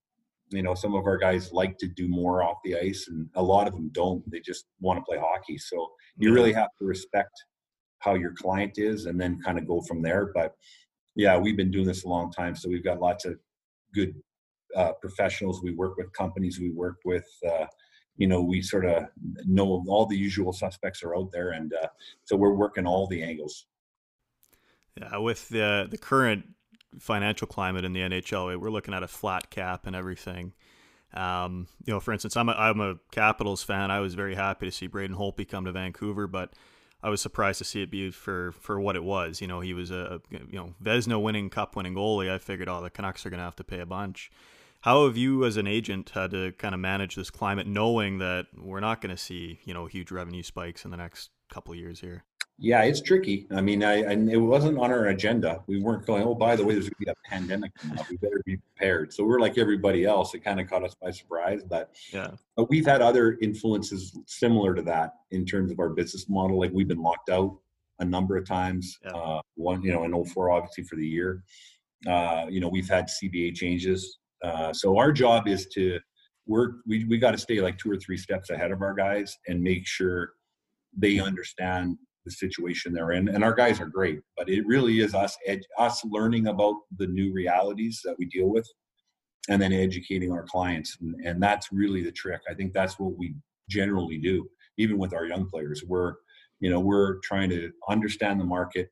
You 0.49 0.61
know, 0.61 0.75
some 0.75 0.93
of 0.93 1.05
our 1.05 1.17
guys 1.17 1.51
like 1.51 1.77
to 1.79 1.87
do 1.87 2.07
more 2.07 2.43
off 2.43 2.57
the 2.63 2.77
ice, 2.77 3.07
and 3.09 3.27
a 3.35 3.41
lot 3.41 3.67
of 3.67 3.73
them 3.73 3.89
don't. 3.91 4.23
They 4.29 4.39
just 4.39 4.65
want 4.79 4.99
to 4.99 5.03
play 5.03 5.17
hockey. 5.17 5.57
So 5.57 5.89
you 6.17 6.33
really 6.33 6.53
have 6.53 6.69
to 6.79 6.85
respect 6.85 7.31
how 7.99 8.13
your 8.13 8.33
client 8.33 8.73
is, 8.77 9.07
and 9.07 9.19
then 9.19 9.41
kind 9.41 9.57
of 9.57 9.67
go 9.67 9.81
from 9.81 10.01
there. 10.01 10.31
But 10.33 10.53
yeah, 11.15 11.37
we've 11.37 11.57
been 11.57 11.71
doing 11.71 11.87
this 11.87 12.03
a 12.03 12.07
long 12.07 12.31
time, 12.31 12.55
so 12.55 12.69
we've 12.69 12.83
got 12.83 12.99
lots 12.99 13.25
of 13.25 13.39
good 13.93 14.13
uh, 14.75 14.93
professionals 14.93 15.61
we 15.63 15.73
work 15.73 15.97
with, 15.97 16.11
companies 16.13 16.59
we 16.59 16.71
work 16.71 16.97
with. 17.05 17.27
Uh, 17.45 17.65
you 18.17 18.27
know, 18.27 18.41
we 18.41 18.61
sort 18.61 18.85
of 18.85 19.05
know 19.45 19.83
all 19.87 20.05
the 20.05 20.17
usual 20.17 20.53
suspects 20.53 21.03
are 21.03 21.15
out 21.15 21.31
there, 21.31 21.51
and 21.51 21.73
uh, 21.73 21.87
so 22.25 22.35
we're 22.35 22.53
working 22.53 22.85
all 22.85 23.07
the 23.07 23.23
angles. 23.23 23.65
Yeah, 24.99 25.17
with 25.17 25.49
the 25.49 25.87
the 25.89 25.97
current 25.97 26.45
financial 26.99 27.47
climate 27.47 27.85
in 27.85 27.93
the 27.93 28.01
NHL, 28.01 28.59
we're 28.59 28.69
looking 28.69 28.93
at 28.93 29.01
a 29.01 29.07
flat 29.07 29.49
cap 29.49 29.87
and 29.87 29.95
everything. 29.95 30.53
Um, 31.13 31.67
you 31.85 31.93
know, 31.93 31.99
for 31.99 32.11
instance, 32.11 32.35
I'm 32.35 32.49
a, 32.49 32.53
I'm 32.53 32.79
a 32.79 32.95
Capitals 33.11 33.63
fan. 33.63 33.91
I 33.91 33.99
was 33.99 34.15
very 34.15 34.35
happy 34.35 34.65
to 34.65 34.71
see 34.71 34.87
Braden 34.87 35.15
Holtby 35.15 35.47
come 35.47 35.65
to 35.65 35.71
Vancouver, 35.71 36.27
but 36.27 36.53
I 37.03 37.09
was 37.09 37.21
surprised 37.21 37.59
to 37.59 37.65
see 37.65 37.81
it 37.81 37.91
be 37.91 38.09
for 38.11 38.51
for 38.53 38.79
what 38.79 38.95
it 38.95 39.03
was. 39.03 39.41
You 39.41 39.47
know, 39.47 39.59
he 39.59 39.73
was 39.73 39.91
a 39.91 40.21
you 40.31 40.57
know 40.57 40.73
Vezina 40.81 41.21
winning, 41.21 41.49
Cup 41.49 41.75
winning 41.75 41.93
goalie. 41.93 42.31
I 42.31 42.37
figured, 42.37 42.69
oh, 42.69 42.81
the 42.81 42.89
Canucks 42.89 43.25
are 43.25 43.29
going 43.29 43.39
to 43.39 43.43
have 43.43 43.55
to 43.57 43.63
pay 43.63 43.79
a 43.79 43.85
bunch. 43.85 44.31
How 44.83 45.05
have 45.05 45.15
you, 45.15 45.45
as 45.45 45.55
an 45.55 45.65
agent, 45.65 46.09
had 46.09 46.31
to 46.31 46.51
kind 46.51 46.75
of 46.75 46.81
manage 46.81 47.15
this 47.15 47.31
climate, 47.31 47.65
knowing 47.65 48.17
that 48.17 48.47
we're 48.53 48.81
not 48.81 48.99
going 48.99 49.15
to 49.15 49.21
see 49.21 49.61
you 49.63 49.73
know 49.73 49.85
huge 49.85 50.11
revenue 50.11 50.43
spikes 50.43 50.83
in 50.83 50.91
the 50.91 50.97
next 50.97 51.29
couple 51.49 51.71
of 51.71 51.79
years 51.79 52.01
here? 52.01 52.25
Yeah, 52.59 52.83
it's 52.83 52.99
tricky. 52.99 53.47
I 53.49 53.61
mean, 53.61 53.81
I 53.81 53.99
and 53.99 54.29
it 54.29 54.35
wasn't 54.35 54.77
on 54.77 54.91
our 54.91 55.05
agenda. 55.05 55.63
We 55.67 55.79
weren't 55.79 56.05
going. 56.05 56.23
Oh, 56.23 56.35
by 56.35 56.57
the 56.57 56.65
way, 56.65 56.73
there's 56.73 56.89
going 56.89 56.95
to 56.99 57.05
be 57.05 57.11
a 57.11 57.29
pandemic. 57.29 57.71
We 58.09 58.17
better 58.17 58.41
be 58.45 58.57
prepared. 58.57 59.13
So 59.13 59.23
we're 59.23 59.39
like 59.39 59.57
everybody 59.57 60.03
else. 60.03 60.33
It 60.33 60.43
kind 60.43 60.59
of 60.59 60.69
caught 60.69 60.83
us 60.83 60.95
by 61.01 61.11
surprise. 61.11 61.61
But 61.63 61.95
yeah, 62.11 62.31
but 62.57 62.69
we've 62.69 62.85
had 62.85 63.01
other 63.01 63.37
influences 63.41 64.19
similar 64.25 64.75
to 64.75 64.81
that 64.81 65.13
in 65.31 65.45
terms 65.45 65.71
of 65.71 65.79
our 65.79 65.89
business 65.91 66.27
model. 66.27 66.59
Like 66.59 66.71
we've 66.73 66.89
been 66.89 67.01
locked 67.01 67.29
out 67.29 67.57
a 67.99 68.05
number 68.05 68.35
of 68.35 68.45
times. 68.45 68.99
Yeah. 69.05 69.11
Uh, 69.11 69.41
one, 69.55 69.81
you 69.81 69.93
know, 69.93 70.03
in 70.03 70.25
04, 70.25 70.51
obviously 70.51 70.83
for 70.83 70.97
the 70.97 71.07
year. 71.07 71.41
Uh, 72.05 72.47
you 72.49 72.59
know, 72.59 72.67
we've 72.67 72.89
had 72.89 73.07
CBA 73.07 73.55
changes 73.55 74.17
uh, 74.43 74.73
so 74.73 74.97
our 74.97 75.11
job 75.11 75.47
is 75.47 75.67
to 75.67 75.99
work. 76.45 76.75
We 76.85 77.05
we 77.05 77.17
got 77.17 77.31
to 77.31 77.37
stay 77.37 77.61
like 77.61 77.77
two 77.77 77.91
or 77.91 77.97
three 77.97 78.17
steps 78.17 78.49
ahead 78.49 78.71
of 78.71 78.81
our 78.81 78.93
guys 78.93 79.37
and 79.47 79.61
make 79.61 79.87
sure 79.87 80.33
they 80.95 81.19
understand 81.19 81.97
the 82.25 82.31
situation 82.31 82.93
they're 82.93 83.11
in. 83.11 83.29
And 83.29 83.43
our 83.43 83.53
guys 83.53 83.81
are 83.81 83.87
great, 83.87 84.21
but 84.37 84.49
it 84.49 84.65
really 84.65 84.99
is 84.99 85.13
us 85.13 85.37
ed- 85.45 85.65
us 85.77 86.03
learning 86.05 86.47
about 86.47 86.75
the 86.97 87.07
new 87.07 87.33
realities 87.33 88.01
that 88.05 88.15
we 88.17 88.25
deal 88.25 88.49
with, 88.49 88.67
and 89.49 89.61
then 89.61 89.73
educating 89.73 90.31
our 90.31 90.43
clients. 90.43 90.97
And, 91.01 91.15
and 91.25 91.41
that's 91.41 91.71
really 91.71 92.03
the 92.03 92.11
trick. 92.11 92.41
I 92.49 92.53
think 92.53 92.73
that's 92.73 92.99
what 92.99 93.17
we 93.17 93.35
generally 93.69 94.17
do, 94.17 94.47
even 94.77 94.97
with 94.97 95.13
our 95.13 95.25
young 95.25 95.49
players. 95.49 95.83
We're 95.87 96.15
you 96.59 96.69
know 96.69 96.79
we're 96.79 97.19
trying 97.23 97.49
to 97.51 97.71
understand 97.89 98.39
the 98.39 98.45
market 98.45 98.89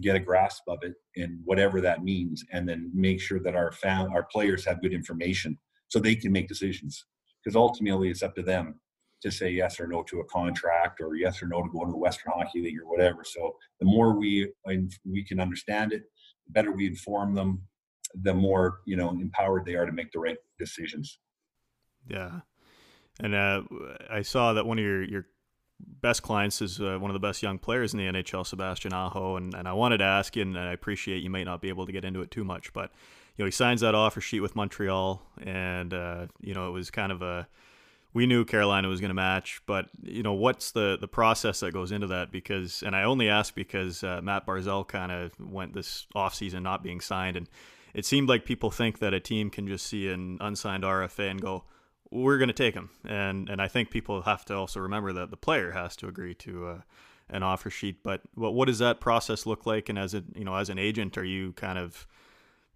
get 0.00 0.16
a 0.16 0.20
grasp 0.20 0.62
of 0.68 0.78
it 0.82 0.94
and 1.16 1.38
whatever 1.44 1.80
that 1.80 2.02
means 2.02 2.44
and 2.52 2.68
then 2.68 2.90
make 2.94 3.20
sure 3.20 3.38
that 3.40 3.54
our 3.54 3.70
fan 3.70 4.08
our 4.12 4.24
players 4.24 4.64
have 4.64 4.82
good 4.82 4.92
information 4.92 5.56
so 5.88 5.98
they 5.98 6.16
can 6.16 6.32
make 6.32 6.48
decisions. 6.48 7.06
Because 7.42 7.56
ultimately 7.56 8.10
it's 8.10 8.22
up 8.22 8.34
to 8.36 8.42
them 8.42 8.80
to 9.22 9.30
say 9.30 9.50
yes 9.50 9.78
or 9.78 9.86
no 9.86 10.02
to 10.02 10.20
a 10.20 10.24
contract 10.24 11.00
or 11.00 11.14
yes 11.14 11.42
or 11.42 11.46
no 11.46 11.62
to 11.62 11.68
go 11.70 11.80
into 11.80 11.92
the 11.92 11.98
western 11.98 12.32
hockey 12.34 12.62
league 12.62 12.78
or 12.78 12.88
whatever. 12.88 13.22
So 13.24 13.56
the 13.80 13.86
more 13.86 14.18
we 14.18 14.50
we 15.04 15.24
can 15.24 15.40
understand 15.40 15.92
it 15.92 16.02
the 16.46 16.52
better 16.52 16.72
we 16.72 16.86
inform 16.86 17.34
them 17.34 17.62
the 18.22 18.34
more 18.34 18.80
you 18.86 18.96
know 18.96 19.10
empowered 19.10 19.64
they 19.64 19.74
are 19.74 19.86
to 19.86 19.92
make 19.92 20.12
the 20.12 20.18
right 20.18 20.36
decisions. 20.58 21.18
Yeah. 22.08 22.40
And 23.20 23.34
uh, 23.34 23.62
I 24.10 24.22
saw 24.22 24.54
that 24.54 24.66
one 24.66 24.78
of 24.78 24.84
your, 24.84 25.02
your 25.04 25.26
best 26.00 26.22
clients 26.22 26.60
is 26.62 26.80
uh, 26.80 26.98
one 26.98 27.10
of 27.10 27.14
the 27.14 27.26
best 27.26 27.42
young 27.42 27.58
players 27.58 27.94
in 27.94 27.98
the 27.98 28.06
NHL, 28.06 28.46
Sebastian 28.46 28.92
Aho. 28.92 29.36
And, 29.36 29.54
and 29.54 29.66
I 29.68 29.72
wanted 29.72 29.98
to 29.98 30.04
ask 30.04 30.36
you, 30.36 30.42
and 30.42 30.58
I 30.58 30.72
appreciate 30.72 31.22
you 31.22 31.30
might 31.30 31.44
not 31.44 31.60
be 31.60 31.68
able 31.68 31.86
to 31.86 31.92
get 31.92 32.04
into 32.04 32.20
it 32.20 32.30
too 32.30 32.44
much, 32.44 32.72
but 32.72 32.90
you 33.36 33.42
know 33.42 33.46
he 33.46 33.52
signs 33.52 33.80
that 33.80 33.94
offer 33.94 34.20
sheet 34.20 34.40
with 34.40 34.54
Montreal, 34.54 35.22
and 35.42 35.92
uh, 35.92 36.26
you 36.40 36.54
know 36.54 36.68
it 36.68 36.72
was 36.72 36.90
kind 36.90 37.10
of 37.10 37.22
a 37.22 37.48
we 38.12 38.26
knew 38.26 38.44
Carolina 38.44 38.88
was 38.88 39.00
going 39.00 39.10
to 39.10 39.14
match, 39.14 39.60
but 39.66 39.88
you 40.02 40.22
know 40.22 40.32
what's 40.32 40.70
the 40.70 40.96
the 41.00 41.08
process 41.08 41.60
that 41.60 41.72
goes 41.72 41.90
into 41.90 42.06
that? 42.06 42.30
Because 42.30 42.82
and 42.82 42.94
I 42.94 43.02
only 43.02 43.28
ask 43.28 43.54
because 43.54 44.04
uh, 44.04 44.20
Matt 44.22 44.46
Barzal 44.46 44.86
kind 44.86 45.10
of 45.10 45.32
went 45.40 45.74
this 45.74 46.06
offseason 46.14 46.62
not 46.62 46.82
being 46.82 47.00
signed, 47.00 47.36
and 47.36 47.48
it 47.92 48.06
seemed 48.06 48.28
like 48.28 48.44
people 48.44 48.70
think 48.70 49.00
that 49.00 49.12
a 49.12 49.20
team 49.20 49.50
can 49.50 49.66
just 49.66 49.86
see 49.86 50.08
an 50.08 50.38
unsigned 50.40 50.84
RFA 50.84 51.30
and 51.30 51.40
go, 51.40 51.64
we're 52.14 52.38
going 52.38 52.48
to 52.48 52.54
take 52.54 52.74
him. 52.74 52.90
And 53.04 53.48
and 53.48 53.60
I 53.60 53.68
think 53.68 53.90
people 53.90 54.22
have 54.22 54.44
to 54.46 54.54
also 54.54 54.80
remember 54.80 55.12
that 55.14 55.30
the 55.30 55.36
player 55.36 55.72
has 55.72 55.96
to 55.96 56.08
agree 56.08 56.34
to 56.36 56.66
uh, 56.66 56.78
an 57.28 57.42
offer 57.42 57.70
sheet. 57.70 58.02
But 58.02 58.22
what 58.34 58.54
what 58.54 58.66
does 58.66 58.78
that 58.78 59.00
process 59.00 59.46
look 59.46 59.66
like? 59.66 59.88
And 59.88 59.98
as 59.98 60.14
a 60.14 60.22
you 60.34 60.44
know 60.44 60.54
as 60.54 60.70
an 60.70 60.78
agent, 60.78 61.18
are 61.18 61.24
you 61.24 61.52
kind 61.52 61.78
of 61.78 62.06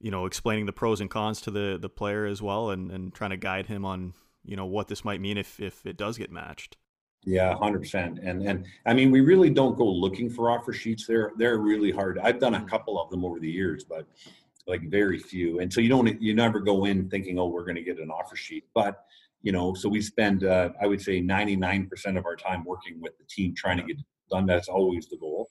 you 0.00 0.10
know 0.10 0.26
explaining 0.26 0.66
the 0.66 0.72
pros 0.72 1.00
and 1.00 1.08
cons 1.08 1.40
to 1.42 1.50
the 1.50 1.78
the 1.80 1.88
player 1.88 2.26
as 2.26 2.42
well, 2.42 2.70
and 2.70 2.90
and 2.90 3.14
trying 3.14 3.30
to 3.30 3.36
guide 3.36 3.66
him 3.66 3.84
on 3.84 4.14
you 4.44 4.56
know 4.56 4.66
what 4.66 4.88
this 4.88 5.04
might 5.04 5.20
mean 5.20 5.38
if 5.38 5.60
if 5.60 5.86
it 5.86 5.96
does 5.96 6.18
get 6.18 6.32
matched. 6.32 6.76
Yeah, 7.24 7.54
hundred 7.56 7.80
percent. 7.80 8.18
And 8.22 8.42
and 8.42 8.64
I 8.86 8.94
mean, 8.94 9.10
we 9.10 9.20
really 9.20 9.50
don't 9.50 9.76
go 9.76 9.86
looking 9.86 10.30
for 10.30 10.50
offer 10.50 10.72
sheets. 10.72 11.06
They're 11.06 11.32
they're 11.36 11.58
really 11.58 11.90
hard. 11.90 12.18
I've 12.18 12.40
done 12.40 12.54
a 12.54 12.60
mm. 12.60 12.68
couple 12.68 13.00
of 13.00 13.10
them 13.10 13.24
over 13.24 13.38
the 13.38 13.50
years, 13.50 13.84
but 13.84 14.06
like 14.66 14.82
very 14.82 15.18
few. 15.18 15.60
And 15.60 15.72
so 15.72 15.80
you 15.80 15.88
don't 15.88 16.20
you 16.20 16.34
never 16.34 16.60
go 16.60 16.84
in 16.84 17.08
thinking, 17.08 17.38
oh, 17.38 17.46
we're 17.46 17.64
going 17.64 17.76
to 17.76 17.82
get 17.82 17.98
an 17.98 18.10
offer 18.10 18.36
sheet. 18.36 18.64
But 18.74 19.04
you 19.42 19.52
know, 19.52 19.74
so 19.74 19.88
we 19.88 20.00
spend, 20.00 20.44
uh, 20.44 20.70
I 20.80 20.86
would 20.86 21.00
say, 21.00 21.20
99% 21.20 22.18
of 22.18 22.26
our 22.26 22.36
time 22.36 22.64
working 22.64 23.00
with 23.00 23.16
the 23.18 23.24
team 23.28 23.54
trying 23.56 23.78
to 23.78 23.84
get 23.84 23.96
done. 24.30 24.46
That's 24.46 24.68
always 24.68 25.08
the 25.08 25.16
goal. 25.16 25.48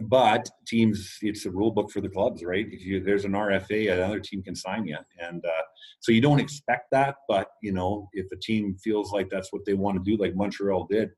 But 0.00 0.48
teams, 0.66 1.18
it's 1.22 1.46
a 1.46 1.50
rule 1.50 1.70
book 1.70 1.90
for 1.90 2.00
the 2.00 2.08
clubs, 2.08 2.42
right? 2.42 2.66
If 2.68 2.84
you 2.84 3.02
there's 3.02 3.24
an 3.24 3.32
RFA, 3.32 3.92
another 3.92 4.18
team 4.18 4.42
can 4.42 4.56
sign 4.56 4.86
you, 4.86 4.98
and 5.20 5.44
uh, 5.44 5.62
so 6.00 6.10
you 6.10 6.20
don't 6.20 6.40
expect 6.40 6.90
that. 6.90 7.16
But 7.28 7.50
you 7.62 7.72
know, 7.72 8.08
if 8.12 8.26
a 8.32 8.36
team 8.36 8.76
feels 8.82 9.12
like 9.12 9.30
that's 9.30 9.52
what 9.52 9.64
they 9.64 9.74
want 9.74 10.04
to 10.04 10.10
do, 10.10 10.20
like 10.20 10.34
Montreal 10.34 10.88
did, 10.90 11.10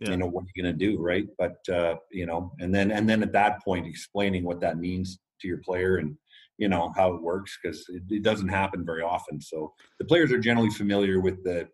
yeah. 0.00 0.10
you 0.10 0.16
know, 0.16 0.26
what 0.26 0.42
are 0.42 0.48
you 0.54 0.62
going 0.62 0.76
to 0.76 0.86
do, 0.86 1.00
right? 1.00 1.26
But 1.38 1.56
uh, 1.72 1.96
you 2.10 2.26
know, 2.26 2.52
and 2.58 2.74
then 2.74 2.90
and 2.90 3.08
then 3.08 3.22
at 3.22 3.32
that 3.32 3.62
point, 3.62 3.86
explaining 3.86 4.42
what 4.42 4.60
that 4.60 4.78
means 4.78 5.20
to 5.40 5.48
your 5.48 5.58
player 5.58 5.98
and 5.98 6.16
you 6.60 6.68
know 6.68 6.92
how 6.94 7.14
it 7.14 7.22
works 7.22 7.58
because 7.60 7.84
it, 7.88 8.02
it, 8.10 8.22
doesn't 8.22 8.48
happen 8.48 8.84
very 8.84 9.02
often. 9.02 9.40
So 9.40 9.72
the 9.98 10.04
players 10.04 10.30
are 10.30 10.38
generally 10.38 10.68
familiar 10.68 11.18
with 11.18 11.42
the 11.42 11.66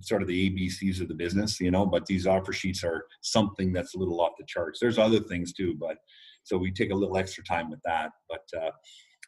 sort 0.00 0.22
of 0.22 0.28
the 0.28 0.50
ABCs 0.50 1.00
of 1.00 1.08
the 1.08 1.14
business, 1.14 1.60
you 1.60 1.70
know. 1.70 1.84
But 1.84 2.06
these 2.06 2.26
offer 2.26 2.52
sheets 2.52 2.82
are 2.82 3.04
something 3.20 3.70
that's 3.70 3.94
a 3.94 3.98
little 3.98 4.18
off 4.18 4.32
the 4.38 4.46
charts. 4.46 4.80
There's 4.80 4.98
other 4.98 5.20
things 5.20 5.52
too, 5.52 5.76
but 5.78 5.98
so 6.42 6.56
we 6.56 6.72
take 6.72 6.90
a 6.90 6.94
little 6.94 7.18
extra 7.18 7.44
time 7.44 7.70
with 7.70 7.80
that. 7.84 8.12
But 8.30 8.58
uh, 8.58 8.70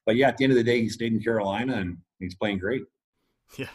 but 0.07 0.17
yeah, 0.17 0.29
at 0.29 0.39
the 0.39 0.45
end 0.45 0.53
of 0.53 0.57
the 0.57 0.65
day, 0.65 0.81
he 0.81 0.89
stayed 0.89 1.13
in 1.13 1.23
Carolina 1.23 1.77
and 1.77 1.99
he's 2.19 2.35
playing 2.35 2.59
great. 2.59 2.83
Yeah. 3.59 3.69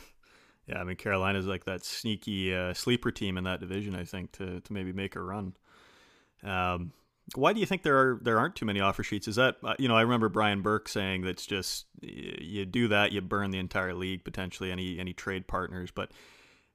Yeah, 0.68 0.80
I 0.80 0.84
mean 0.84 0.98
Carolina's 0.98 1.46
like 1.46 1.64
that 1.64 1.86
sneaky 1.86 2.54
uh, 2.54 2.74
sleeper 2.74 3.12
team 3.12 3.38
in 3.38 3.46
that 3.46 3.62
division. 3.62 3.96
I 3.96 4.04
think 4.04 4.32
to 4.34 4.60
to 4.60 4.74
maybe 4.74 4.92
make 4.92 5.16
a 5.16 5.22
run. 5.22 5.56
Um, 6.44 6.92
why 7.36 7.54
do 7.54 7.60
you 7.60 7.66
think 7.66 7.84
there 7.84 7.98
are 7.98 8.20
there 8.22 8.40
aren't 8.40 8.56
too 8.56 8.66
many 8.66 8.80
offer 8.80 9.04
sheets? 9.04 9.28
Is 9.28 9.36
that 9.36 9.58
uh, 9.64 9.76
you 9.80 9.88
know 9.88 9.96
I 9.96 10.02
remember 10.02 10.30
Brian 10.30 10.62
Burke 10.62 10.88
saying 10.88 11.24
that's 11.24 11.46
just 11.46 11.86
you 12.02 12.66
do 12.66 12.88
that 12.88 13.12
you 13.12 13.22
burn 13.22 13.52
the 13.52 13.60
entire 13.60 13.94
league 13.94 14.24
potentially 14.24 14.72
any 14.72 15.00
any 15.00 15.14
trade 15.14 15.48
partners. 15.48 15.92
But 15.92 16.12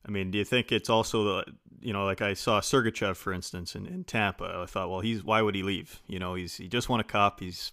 I 0.07 0.11
mean, 0.11 0.31
do 0.31 0.39
you 0.39 0.45
think 0.45 0.71
it's 0.71 0.91
also 0.91 1.25
the 1.25 1.53
you 1.81 1.93
know 1.93 2.05
like 2.05 2.21
I 2.21 2.35
saw 2.35 2.61
Sergachev 2.61 3.17
for 3.17 3.33
instance 3.33 3.75
in, 3.75 3.87
in 3.87 4.05
Tampa. 4.05 4.63
I 4.63 4.67
thought, 4.67 4.91
well, 4.91 5.01
he's 5.01 5.25
why 5.25 5.41
would 5.41 5.55
he 5.55 5.63
leave? 5.63 6.01
You 6.07 6.19
know, 6.19 6.35
he's 6.35 6.57
he 6.57 6.69
just 6.69 6.89
won 6.89 7.01
a 7.01 7.05
cup. 7.05 7.41
He's 7.41 7.73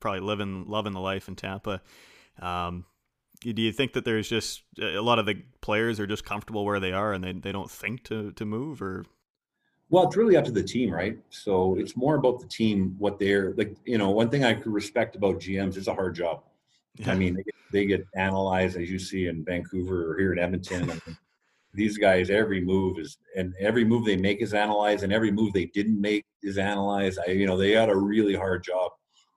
probably 0.00 0.20
living 0.20 0.64
loving 0.66 0.92
the 0.92 1.00
life 1.00 1.28
in 1.28 1.36
Tampa. 1.36 1.82
Um, 2.40 2.86
do 3.40 3.62
you 3.62 3.72
think 3.72 3.92
that 3.92 4.04
there's 4.04 4.28
just 4.28 4.62
a 4.80 5.00
lot 5.00 5.18
of 5.18 5.26
the 5.26 5.42
players 5.60 6.00
are 6.00 6.06
just 6.06 6.24
comfortable 6.24 6.64
where 6.64 6.80
they 6.80 6.92
are 6.92 7.12
and 7.12 7.22
they, 7.22 7.32
they 7.32 7.52
don't 7.52 7.70
think 7.70 8.02
to, 8.04 8.32
to 8.32 8.44
move 8.44 8.80
or 8.80 9.04
well, 9.88 10.06
it's 10.06 10.16
really 10.16 10.36
up 10.36 10.44
to 10.44 10.50
the 10.50 10.62
team, 10.62 10.90
right? 10.90 11.18
So 11.30 11.76
it's 11.76 11.96
more 11.96 12.16
about 12.16 12.40
the 12.40 12.46
team, 12.48 12.96
what 12.98 13.18
they're 13.18 13.54
like. 13.54 13.76
You 13.84 13.98
know, 13.98 14.10
one 14.10 14.28
thing 14.28 14.44
I 14.44 14.54
could 14.54 14.72
respect 14.72 15.16
about 15.16 15.38
GMs 15.38 15.76
is 15.76 15.88
a 15.88 15.94
hard 15.94 16.14
job. 16.14 16.42
Yeah. 16.96 17.12
I 17.12 17.14
mean, 17.14 17.34
they 17.34 17.42
get, 17.42 17.54
they 17.72 17.86
get, 17.86 18.06
analyzed 18.16 18.76
as 18.76 18.90
you 18.90 18.98
see 18.98 19.26
in 19.26 19.44
Vancouver 19.44 20.10
or 20.12 20.18
here 20.18 20.32
in 20.32 20.38
Edmonton. 20.38 21.00
these 21.76 21.98
guys 21.98 22.30
every 22.30 22.60
move 22.60 22.98
is 22.98 23.18
and 23.36 23.54
every 23.60 23.84
move 23.84 24.04
they 24.04 24.16
make 24.16 24.40
is 24.40 24.54
analyzed 24.54 25.04
and 25.04 25.12
every 25.12 25.30
move 25.30 25.52
they 25.52 25.66
didn't 25.66 26.00
make 26.00 26.24
is 26.42 26.58
analyzed 26.58 27.18
I, 27.28 27.32
you 27.32 27.46
know 27.46 27.56
they 27.56 27.74
got 27.74 27.90
a 27.90 27.96
really 27.96 28.34
hard 28.34 28.64
job 28.64 28.92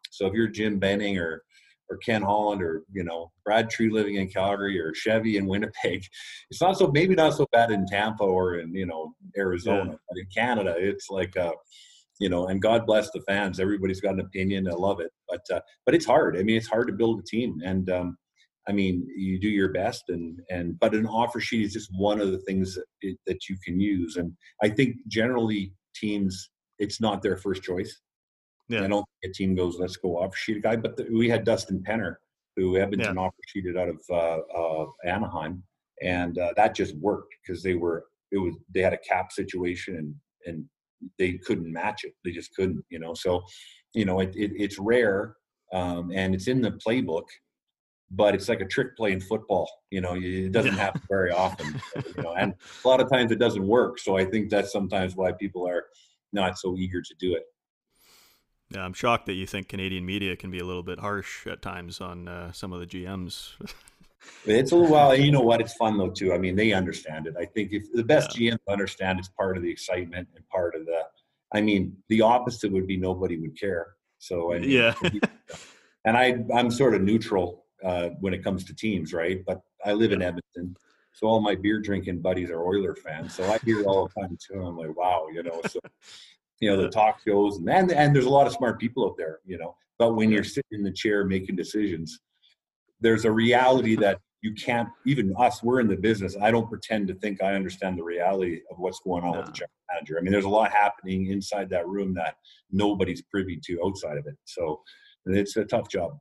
so 0.10 0.26
if 0.26 0.34
you're 0.34 0.48
jim 0.48 0.80
benning 0.80 1.18
or 1.18 1.44
or 1.90 1.98
ken 1.98 2.22
holland 2.22 2.62
or 2.62 2.84
you 2.92 3.04
know 3.04 3.32
brad 3.44 3.70
Treliving 3.70 4.20
in 4.20 4.28
calgary 4.28 4.80
or 4.80 4.94
chevy 4.94 5.38
in 5.38 5.48
winnipeg 5.48 6.04
it's 6.52 6.62
not 6.62 6.78
so 6.78 6.88
maybe 6.88 7.16
not 7.16 7.34
so 7.34 7.46
bad 7.52 7.72
in 7.72 7.86
tampa 7.86 8.24
or 8.24 8.56
in 8.56 8.74
you 8.74 8.86
know 8.86 9.14
arizona 9.38 9.92
yeah. 9.92 9.98
but 10.10 10.18
in 10.18 10.26
canada 10.36 10.76
it's 10.78 11.10
like 11.10 11.36
uh 11.38 11.52
you 12.20 12.30
know 12.30 12.48
and 12.48 12.62
god 12.62 12.86
bless 12.86 13.10
the 13.12 13.22
fans 13.22 13.60
everybody's 13.60 14.02
got 14.02 14.14
an 14.14 14.20
opinion 14.20 14.68
i 14.68 14.74
love 14.74 15.00
it 15.00 15.12
but 15.28 15.42
uh, 15.54 15.60
but 15.86 15.96
it's 15.96 16.06
hard 16.06 16.38
i 16.38 16.44
mean 16.44 16.58
it's 16.58 16.68
hard 16.68 16.88
to 16.88 16.94
build 16.94 17.20
a 17.20 17.24
team 17.24 17.60
and 17.64 17.90
um 17.90 18.18
I 18.70 18.72
mean, 18.72 19.08
you 19.18 19.40
do 19.40 19.50
your 19.50 19.70
best, 19.70 20.04
and 20.10 20.40
and 20.52 20.80
but 20.80 20.94
an 20.94 21.08
offer 21.08 21.40
sheet 21.40 21.66
is 21.66 21.74
just 21.74 21.90
one 21.98 22.22
of 22.22 22.32
the 22.32 22.38
things 22.40 22.76
that 22.76 22.86
it, 23.02 23.18
that 23.26 23.50
you 23.50 23.58
can 23.66 23.80
use. 23.80 24.16
And 24.16 24.32
I 24.62 24.70
think 24.70 24.98
generally 25.08 25.74
teams, 25.96 26.52
it's 26.78 27.02
not 27.02 27.24
their 27.24 27.36
first 27.36 27.64
choice. 27.64 28.00
Yeah. 28.70 28.84
I 28.84 28.88
don't 28.88 29.06
think 29.22 29.32
a 29.32 29.34
team 29.34 29.56
goes, 29.56 29.78
let's 29.80 29.98
go 29.98 30.18
offer 30.18 30.36
sheet 30.36 30.58
a 30.58 30.60
guy. 30.60 30.76
But 30.76 30.96
the, 30.96 31.08
we 31.12 31.28
had 31.28 31.44
Dustin 31.44 31.84
Penner, 31.88 32.16
who 32.56 32.78
Edmonton 32.78 33.16
yeah. 33.16 33.22
offer 33.22 33.36
sheeted 33.48 33.78
out 33.78 33.90
of 33.90 34.02
uh, 34.10 34.40
uh, 34.56 34.86
Anaheim, 35.06 35.64
and 36.02 36.38
uh, 36.38 36.54
that 36.56 36.76
just 36.76 36.96
worked 36.98 37.34
because 37.42 37.64
they 37.64 37.74
were 37.74 38.06
it 38.32 38.38
was 38.38 38.56
they 38.74 38.82
had 38.82 38.94
a 38.94 38.98
cap 38.98 39.32
situation 39.32 39.96
and 39.98 40.16
and 40.46 40.66
they 41.18 41.34
couldn't 41.34 41.72
match 41.72 42.04
it. 42.04 42.14
They 42.24 42.32
just 42.32 42.54
couldn't, 42.56 42.84
you 42.90 43.00
know. 43.00 43.14
So, 43.14 43.42
you 43.94 44.06
know, 44.06 44.20
it, 44.20 44.36
it 44.36 44.52
it's 44.56 44.78
rare 44.78 45.36
um, 45.74 46.12
and 46.14 46.36
it's 46.36 46.48
in 46.48 46.62
the 46.62 46.72
playbook 46.72 47.26
but 48.12 48.34
it's 48.34 48.50
like 48.50 48.62
a 48.62 48.66
trick 48.66 48.96
play 48.98 49.12
in 49.12 49.20
football. 49.20 49.70
You 49.92 50.02
know, 50.02 50.16
it 50.16 50.52
doesn't 50.52 50.74
happen 50.74 51.02
very 51.10 51.32
often. 51.32 51.80
You 51.96 52.24
know, 52.24 52.34
and 52.34 52.54
a 52.84 52.88
lot 52.88 53.02
of 53.02 53.10
times 53.10 53.32
it 53.32 53.40
doesn't 53.40 53.66
work. 53.66 54.00
So 54.00 54.18
I 54.18 54.26
think 54.26 54.50
that's 54.50 54.72
sometimes 54.72 55.16
why 55.16 55.32
people 55.32 55.68
are 55.68 55.86
not 56.34 56.58
so 56.58 56.76
eager 56.78 57.02
to 57.02 57.16
do 57.20 57.36
it. 57.36 57.44
Yeah, 58.72 58.86
I'm 58.86 58.94
shocked 58.94 59.26
that 59.26 59.34
you 59.34 59.48
think 59.48 59.68
Canadian 59.68 60.06
media 60.06 60.36
can 60.36 60.52
be 60.52 60.60
a 60.60 60.64
little 60.64 60.84
bit 60.84 61.00
harsh 61.00 61.48
at 61.48 61.62
times 61.62 62.02
on 62.02 62.28
uh, 62.28 62.52
some 62.52 62.72
of 62.72 62.80
the 62.80 62.86
GMs. 62.86 63.54
it's 64.46 64.72
a 64.72 64.76
little 64.76 64.92
while. 64.94 65.16
You 65.16 65.32
know 65.32 65.42
what? 65.42 65.60
It's 65.60 65.74
fun 65.74 65.98
though 65.98 66.12
too. 66.12 66.34
I 66.34 66.38
mean, 66.38 66.56
they 66.56 66.72
understand 66.72 67.26
it. 67.26 67.36
I 67.40 67.46
think 67.46 67.74
if 67.74 67.92
the 67.92 68.04
best 68.04 68.40
yeah. 68.40 68.52
GMs 68.52 68.72
understand, 68.72 69.20
it's 69.20 69.30
part 69.30 69.58
of 69.58 69.64
the 69.64 69.72
excitement 69.72 70.28
and 70.36 70.48
part 70.50 70.76
of 70.76 70.86
the. 70.86 71.02
I 71.52 71.62
mean, 71.62 71.98
the 72.10 72.22
opposite 72.22 72.72
would 72.72 72.86
be 72.86 72.96
nobody 72.96 73.38
would 73.38 73.60
care. 73.60 73.96
So 74.20 74.54
I 74.54 74.60
mean, 74.60 74.70
yeah. 74.70 74.94
and 76.06 76.16
I 76.16 76.44
I'm 76.54 76.70
sort 76.70 76.94
of 76.94 77.02
neutral 77.02 77.66
uh, 77.84 78.10
when 78.20 78.36
it 78.36 78.44
comes 78.44 78.64
to 78.66 78.76
teams, 78.76 79.14
right? 79.14 79.44
But 79.48 79.62
I 79.84 79.94
live 79.94 80.12
in 80.12 80.22
Edmonton, 80.22 80.76
so 81.14 81.28
all 81.28 81.40
my 81.40 81.56
beer 81.56 81.80
drinking 81.80 82.22
buddies 82.22 82.52
are 82.52 82.64
Oiler 82.64 82.96
fans. 82.96 83.34
So 83.34 83.44
I 83.46 83.58
hear 83.66 83.80
it 83.80 83.86
all 83.88 84.08
the 84.08 84.22
time 84.22 84.38
too. 84.40 84.62
I'm 84.62 84.78
like, 84.78 84.96
wow, 84.96 85.28
you 85.34 85.42
know. 85.42 85.60
So 85.68 85.80
you 86.60 86.70
know 86.70 86.82
the 86.82 86.90
talk 86.90 87.20
shows, 87.26 87.58
and 87.58 87.70
and, 87.70 87.92
and 87.92 88.16
there's 88.16 88.26
a 88.26 88.30
lot 88.30 88.48
of 88.48 88.54
smart 88.54 88.80
people 88.80 89.06
out 89.06 89.18
there, 89.18 89.40
you 89.46 89.58
know. 89.58 89.76
But 89.98 90.16
when 90.16 90.32
you're 90.32 90.44
sitting 90.44 90.64
in 90.72 90.84
the 90.84 90.92
chair 90.92 91.26
making 91.26 91.56
decisions, 91.56 92.20
there's 93.02 93.26
a 93.26 93.32
reality 93.32 93.96
that 93.98 94.20
you 94.42 94.54
can't 94.54 94.88
even 95.06 95.34
us 95.38 95.62
we're 95.62 95.82
in 95.82 95.88
the 95.90 95.98
business 95.98 96.38
i 96.42 96.50
don't 96.50 96.70
pretend 96.70 97.10
to 97.10 97.14
think 97.16 97.44
i 97.44 97.56
understand 97.56 97.98
the 97.98 98.04
reality 98.04 98.62
of 98.72 98.80
what's 98.80 99.02
going 99.02 99.22
on 99.22 99.34
no. 99.34 99.40
with 99.40 99.48
the 99.48 99.52
general 99.52 99.70
manager 99.94 100.18
i 100.18 100.22
mean 100.22 100.32
there's 100.32 100.46
a 100.46 100.50
lot 100.50 100.72
happening 100.72 101.28
inside 101.28 101.70
that 101.70 101.86
room 101.90 102.14
that 102.14 102.36
nobody's 102.72 103.22
privy 103.24 103.60
to 103.62 103.78
outside 103.86 104.18
of 104.18 104.26
it 104.28 104.38
so 104.46 104.82
it's 105.26 105.58
a 105.58 105.66
tough 105.66 105.90
job 105.90 106.18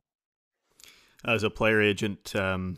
as 1.25 1.43
a 1.43 1.49
player 1.49 1.81
agent, 1.81 2.35
um, 2.35 2.77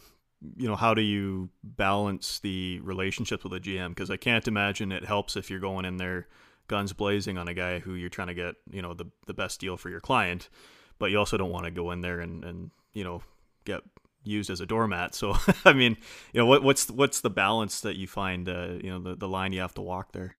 you 0.56 0.68
know, 0.68 0.76
how 0.76 0.94
do 0.94 1.02
you 1.02 1.50
balance 1.64 2.40
the 2.40 2.80
relationships 2.82 3.44
with 3.44 3.54
a 3.54 3.60
GM? 3.60 3.90
Because 3.90 4.10
I 4.10 4.18
can't 4.18 4.48
imagine 4.48 4.92
it 4.92 5.06
helps 5.06 5.36
if 5.36 5.50
you're 5.50 5.60
going 5.60 5.86
in 5.86 5.98
there 5.98 6.28
guns 6.72 6.94
blazing 6.94 7.38
on 7.38 7.50
a 7.50 7.54
guy 7.54 7.80
who 7.80 7.96
you're 7.96 8.10
trying 8.10 8.30
to 8.30 8.34
get, 8.34 8.56
you 8.72 8.82
know, 8.82 8.94
the 8.94 9.06
the 9.28 9.34
best 9.34 9.60
deal 9.60 9.76
for 9.76 9.90
your 9.90 10.00
client, 10.00 10.50
but 10.98 11.12
you 11.12 11.20
also 11.20 11.38
don't 11.38 11.52
want 11.52 11.66
to 11.66 11.72
go 11.72 11.92
in 11.92 12.00
there 12.00 12.22
and 12.22 12.44
and 12.46 12.72
you 12.94 13.04
know 13.04 13.22
get 13.66 13.82
used 14.24 14.50
as 14.50 14.62
a 14.62 14.66
doormat. 14.66 15.14
So 15.14 15.36
I 15.66 15.74
mean, 15.74 15.98
you 16.32 16.40
know, 16.40 16.46
what, 16.46 16.64
what's 16.64 16.90
what's 16.90 17.20
the 17.20 17.30
balance 17.30 17.82
that 17.82 17.98
you 17.98 18.08
find? 18.08 18.48
Uh, 18.48 18.80
you 18.82 18.90
know, 18.90 19.00
the 19.00 19.16
the 19.16 19.28
line 19.28 19.52
you 19.52 19.60
have 19.60 19.74
to 19.76 19.82
walk 19.82 20.14
there. 20.14 20.38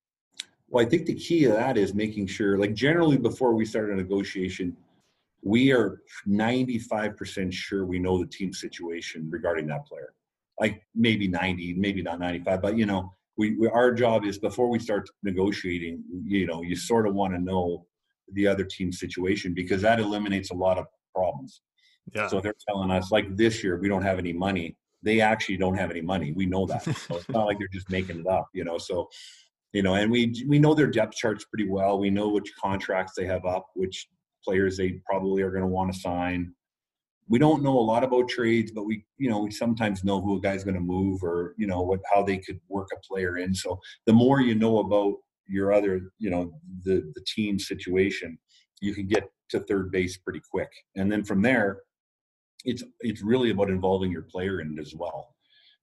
Well, 0.68 0.84
I 0.84 0.88
think 0.88 1.04
the 1.04 1.14
key 1.14 1.42
to 1.42 1.50
that 1.50 1.76
is 1.76 1.92
making 1.92 2.28
sure, 2.28 2.58
like 2.58 2.72
generally 2.72 3.18
before 3.18 3.52
we 3.52 3.66
start 3.66 3.90
a 3.90 3.94
negotiation, 3.94 4.74
we 5.42 5.70
are 5.70 6.00
95% 6.26 7.52
sure 7.52 7.84
we 7.84 7.98
know 7.98 8.16
the 8.18 8.26
team 8.26 8.54
situation 8.54 9.28
regarding 9.28 9.66
that 9.66 9.84
player. 9.84 10.14
Like 10.58 10.82
maybe 10.94 11.28
90, 11.28 11.74
maybe 11.74 12.00
not 12.00 12.18
95, 12.18 12.62
but 12.62 12.78
you 12.78 12.86
know, 12.86 13.12
we, 13.38 13.56
we 13.56 13.68
our 13.68 13.92
job 13.92 14.24
is 14.24 14.38
before 14.38 14.68
we 14.68 14.78
start 14.78 15.08
negotiating, 15.22 16.02
you 16.24 16.46
know, 16.46 16.62
you 16.62 16.76
sort 16.76 17.06
of 17.06 17.14
want 17.14 17.34
to 17.34 17.40
know 17.40 17.86
the 18.34 18.46
other 18.46 18.64
team 18.64 18.92
situation 18.92 19.54
because 19.54 19.82
that 19.82 20.00
eliminates 20.00 20.50
a 20.50 20.54
lot 20.54 20.78
of 20.78 20.86
problems. 21.14 21.62
Yeah. 22.14 22.28
So 22.28 22.40
they're 22.40 22.54
telling 22.68 22.90
us 22.90 23.10
like 23.10 23.36
this 23.36 23.62
year 23.62 23.78
we 23.78 23.88
don't 23.88 24.02
have 24.02 24.18
any 24.18 24.32
money. 24.32 24.76
They 25.02 25.20
actually 25.20 25.56
don't 25.56 25.76
have 25.76 25.90
any 25.90 26.00
money. 26.00 26.32
We 26.32 26.46
know 26.46 26.66
that. 26.66 26.84
so 26.84 27.16
it's 27.16 27.28
not 27.28 27.46
like 27.46 27.58
they're 27.58 27.68
just 27.72 27.90
making 27.90 28.20
it 28.20 28.26
up, 28.26 28.48
you 28.54 28.64
know. 28.64 28.78
So 28.78 29.08
you 29.72 29.82
know, 29.82 29.94
and 29.94 30.10
we 30.10 30.44
we 30.48 30.58
know 30.58 30.74
their 30.74 30.86
depth 30.86 31.14
charts 31.14 31.44
pretty 31.44 31.68
well. 31.68 31.98
We 31.98 32.10
know 32.10 32.28
which 32.28 32.52
contracts 32.60 33.14
they 33.16 33.26
have 33.26 33.44
up, 33.44 33.66
which 33.74 34.08
players 34.44 34.76
they 34.76 35.00
probably 35.08 35.42
are 35.42 35.50
going 35.50 35.62
to 35.62 35.68
want 35.68 35.92
to 35.92 35.98
sign. 35.98 36.52
We 37.32 37.38
don't 37.38 37.62
know 37.62 37.78
a 37.78 37.80
lot 37.80 38.04
about 38.04 38.28
trades, 38.28 38.72
but 38.72 38.84
we, 38.84 39.06
you 39.16 39.30
know, 39.30 39.38
we 39.38 39.50
sometimes 39.50 40.04
know 40.04 40.20
who 40.20 40.36
a 40.36 40.40
guy's 40.42 40.64
going 40.64 40.74
to 40.74 40.82
move 40.82 41.22
or, 41.22 41.54
you 41.56 41.66
know, 41.66 41.80
what 41.80 42.00
how 42.12 42.22
they 42.22 42.36
could 42.36 42.60
work 42.68 42.88
a 42.92 43.00
player 43.00 43.38
in. 43.38 43.54
So 43.54 43.80
the 44.04 44.12
more 44.12 44.42
you 44.42 44.54
know 44.54 44.80
about 44.80 45.14
your 45.48 45.72
other, 45.72 46.12
you 46.18 46.28
know, 46.28 46.52
the 46.84 47.10
the 47.14 47.24
team 47.26 47.58
situation, 47.58 48.38
you 48.82 48.94
can 48.94 49.06
get 49.06 49.24
to 49.48 49.60
third 49.60 49.90
base 49.90 50.18
pretty 50.18 50.42
quick. 50.50 50.68
And 50.94 51.10
then 51.10 51.24
from 51.24 51.40
there, 51.40 51.78
it's 52.66 52.84
it's 53.00 53.22
really 53.22 53.48
about 53.48 53.70
involving 53.70 54.12
your 54.12 54.26
player 54.34 54.60
in 54.60 54.76
it 54.76 54.80
as 54.80 54.94
well. 54.94 55.34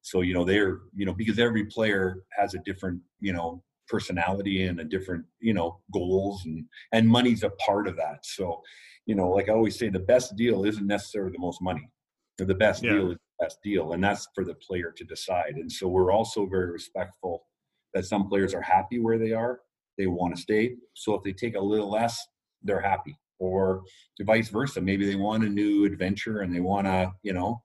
So 0.02 0.22
you 0.22 0.36
know 0.36 0.46
they're 0.46 0.82
you 0.96 1.08
know 1.08 1.14
because 1.14 1.40
every 1.40 1.66
player 1.66 2.18
has 2.38 2.54
a 2.54 2.60
different 2.60 3.02
you 3.20 3.34
know 3.34 3.64
personality 3.90 4.66
and 4.66 4.80
a 4.80 4.84
different 4.84 5.26
you 5.40 5.54
know 5.54 5.80
goals 5.94 6.44
and 6.46 6.66
and 6.94 7.08
money's 7.08 7.44
a 7.44 7.50
part 7.52 7.88
of 7.88 7.96
that. 7.98 8.26
So 8.26 8.62
you 9.10 9.16
know 9.16 9.30
like 9.30 9.50
i 9.50 9.54
always 9.54 9.78
say 9.78 9.90
the 9.90 10.00
best 10.00 10.36
deal 10.36 10.66
isn't 10.66 10.86
necessarily 10.86 11.32
the 11.32 11.40
most 11.40 11.62
money 11.62 11.90
the 12.38 12.56
best 12.56 12.84
yeah. 12.84 12.94
deal 12.94 13.12
is 13.12 13.18
the 13.18 13.46
best 13.46 13.58
deal 13.64 13.94
and 13.94 14.04
that's 14.04 14.28
for 14.34 14.46
the 14.46 14.54
player 14.56 14.94
to 14.96 15.04
decide. 15.04 15.56
And 15.56 15.72
so 15.72 15.88
we're 15.88 16.12
also 16.12 16.46
very 16.46 16.72
respectful 16.72 17.46
that 17.94 18.06
some 18.06 18.30
players 18.30 18.54
are 18.54 18.62
happy 18.62 19.00
where 19.00 19.18
they 19.18 19.34
are 19.34 19.60
they 19.98 20.08
want 20.08 20.34
to 20.34 20.42
stay. 20.42 20.76
So 20.94 21.14
if 21.16 21.24
they 21.24 21.34
take 21.34 21.56
a 21.56 21.60
little 21.60 21.92
less 21.92 22.18
they're 22.64 22.82
happy. 22.82 23.18
Or 23.40 23.84
vice 24.22 24.50
versa 24.50 24.82
maybe 24.82 25.06
they 25.06 25.16
want 25.16 25.44
a 25.44 25.50
new 25.50 25.86
adventure 25.86 26.42
and 26.42 26.54
they 26.54 26.60
want 26.60 26.88
to 26.88 27.12
you 27.24 27.34
know 27.34 27.62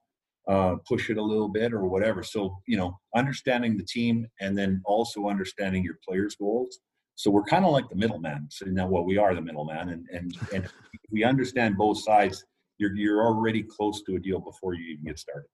uh, 0.47 0.75
push 0.87 1.09
it 1.09 1.17
a 1.17 1.23
little 1.23 1.49
bit 1.49 1.73
or 1.73 1.87
whatever. 1.87 2.23
So, 2.23 2.57
you 2.67 2.77
know, 2.77 2.99
understanding 3.15 3.77
the 3.77 3.83
team 3.83 4.27
and 4.39 4.57
then 4.57 4.81
also 4.85 5.27
understanding 5.27 5.83
your 5.83 5.97
players' 6.07 6.35
goals. 6.35 6.79
So 7.15 7.31
we're 7.31 7.43
kind 7.43 7.65
of 7.65 7.71
like 7.71 7.89
the 7.89 7.95
middleman. 7.95 8.47
So 8.51 8.65
now, 8.65 8.87
well, 8.87 9.03
we 9.03 9.17
are 9.17 9.33
the 9.33 9.41
middleman, 9.41 9.89
and 9.89 10.05
and 10.11 10.37
and 10.53 10.69
we 11.11 11.23
understand 11.23 11.77
both 11.77 12.03
sides. 12.03 12.43
You're 12.77 12.93
you're 12.95 13.25
already 13.25 13.63
close 13.63 14.03
to 14.03 14.15
a 14.15 14.19
deal 14.19 14.39
before 14.39 14.73
you 14.73 14.93
even 14.93 15.05
get 15.05 15.17
started. 15.17 15.47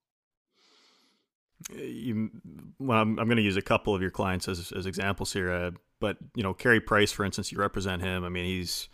You, 1.72 2.32
well, 2.80 3.00
I'm, 3.00 3.20
I'm 3.20 3.28
going 3.28 3.38
to 3.38 3.44
use 3.44 3.58
a 3.58 3.62
couple 3.62 3.94
of 3.94 4.02
your 4.02 4.10
clients 4.10 4.48
as 4.48 4.72
as 4.72 4.88
examples 4.88 5.34
here, 5.34 5.52
uh, 5.52 5.72
but 6.00 6.18
you 6.34 6.42
know, 6.42 6.56
Carey 6.56 6.82
Price, 6.82 7.12
for 7.12 7.24
instance, 7.24 7.52
you 7.52 7.60
represent 7.60 8.02
him. 8.02 8.24
I 8.24 8.30
mean, 8.30 8.46
he's 8.46 8.90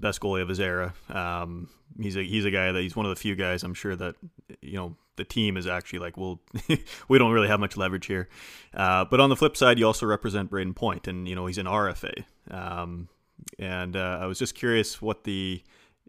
best 0.00 0.20
goalie 0.20 0.42
of 0.42 0.48
his 0.48 0.60
era. 0.60 0.94
Um, 1.08 1.68
he's 2.00 2.16
a 2.16 2.22
he's 2.22 2.44
a 2.44 2.50
guy 2.50 2.72
that 2.72 2.80
he's 2.80 2.96
one 2.96 3.06
of 3.06 3.10
the 3.10 3.20
few 3.20 3.34
guys 3.34 3.62
I'm 3.62 3.74
sure 3.74 3.96
that 3.96 4.16
you 4.60 4.74
know 4.74 4.96
the 5.16 5.24
team 5.24 5.56
is 5.56 5.66
actually 5.66 5.98
like, 5.98 6.16
well, 6.16 6.40
we 7.08 7.18
don't 7.18 7.32
really 7.32 7.48
have 7.48 7.60
much 7.60 7.76
leverage 7.76 8.06
here. 8.06 8.28
Uh, 8.72 9.04
but 9.04 9.20
on 9.20 9.28
the 9.28 9.36
flip 9.36 9.56
side, 9.56 9.78
you 9.78 9.86
also 9.86 10.06
represent 10.06 10.50
Brayden 10.50 10.74
Point, 10.74 11.06
and 11.06 11.28
you 11.28 11.34
know 11.34 11.46
he's 11.46 11.58
an 11.58 11.66
RFA. 11.66 12.24
Um, 12.50 13.08
and 13.58 13.96
uh, 13.96 14.18
I 14.20 14.26
was 14.26 14.38
just 14.38 14.54
curious 14.54 15.00
what 15.00 15.24
the 15.24 15.62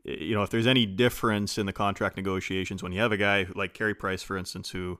you 0.03 0.33
know 0.33 0.43
if 0.43 0.49
there's 0.49 0.67
any 0.67 0.85
difference 0.85 1.57
in 1.57 1.65
the 1.65 1.73
contract 1.73 2.17
negotiations 2.17 2.81
when 2.81 2.91
you 2.91 3.01
have 3.01 3.11
a 3.11 3.17
guy 3.17 3.47
like 3.53 3.73
Carey 3.73 3.93
Price, 3.93 4.23
for 4.23 4.37
instance, 4.37 4.69
who 4.69 4.97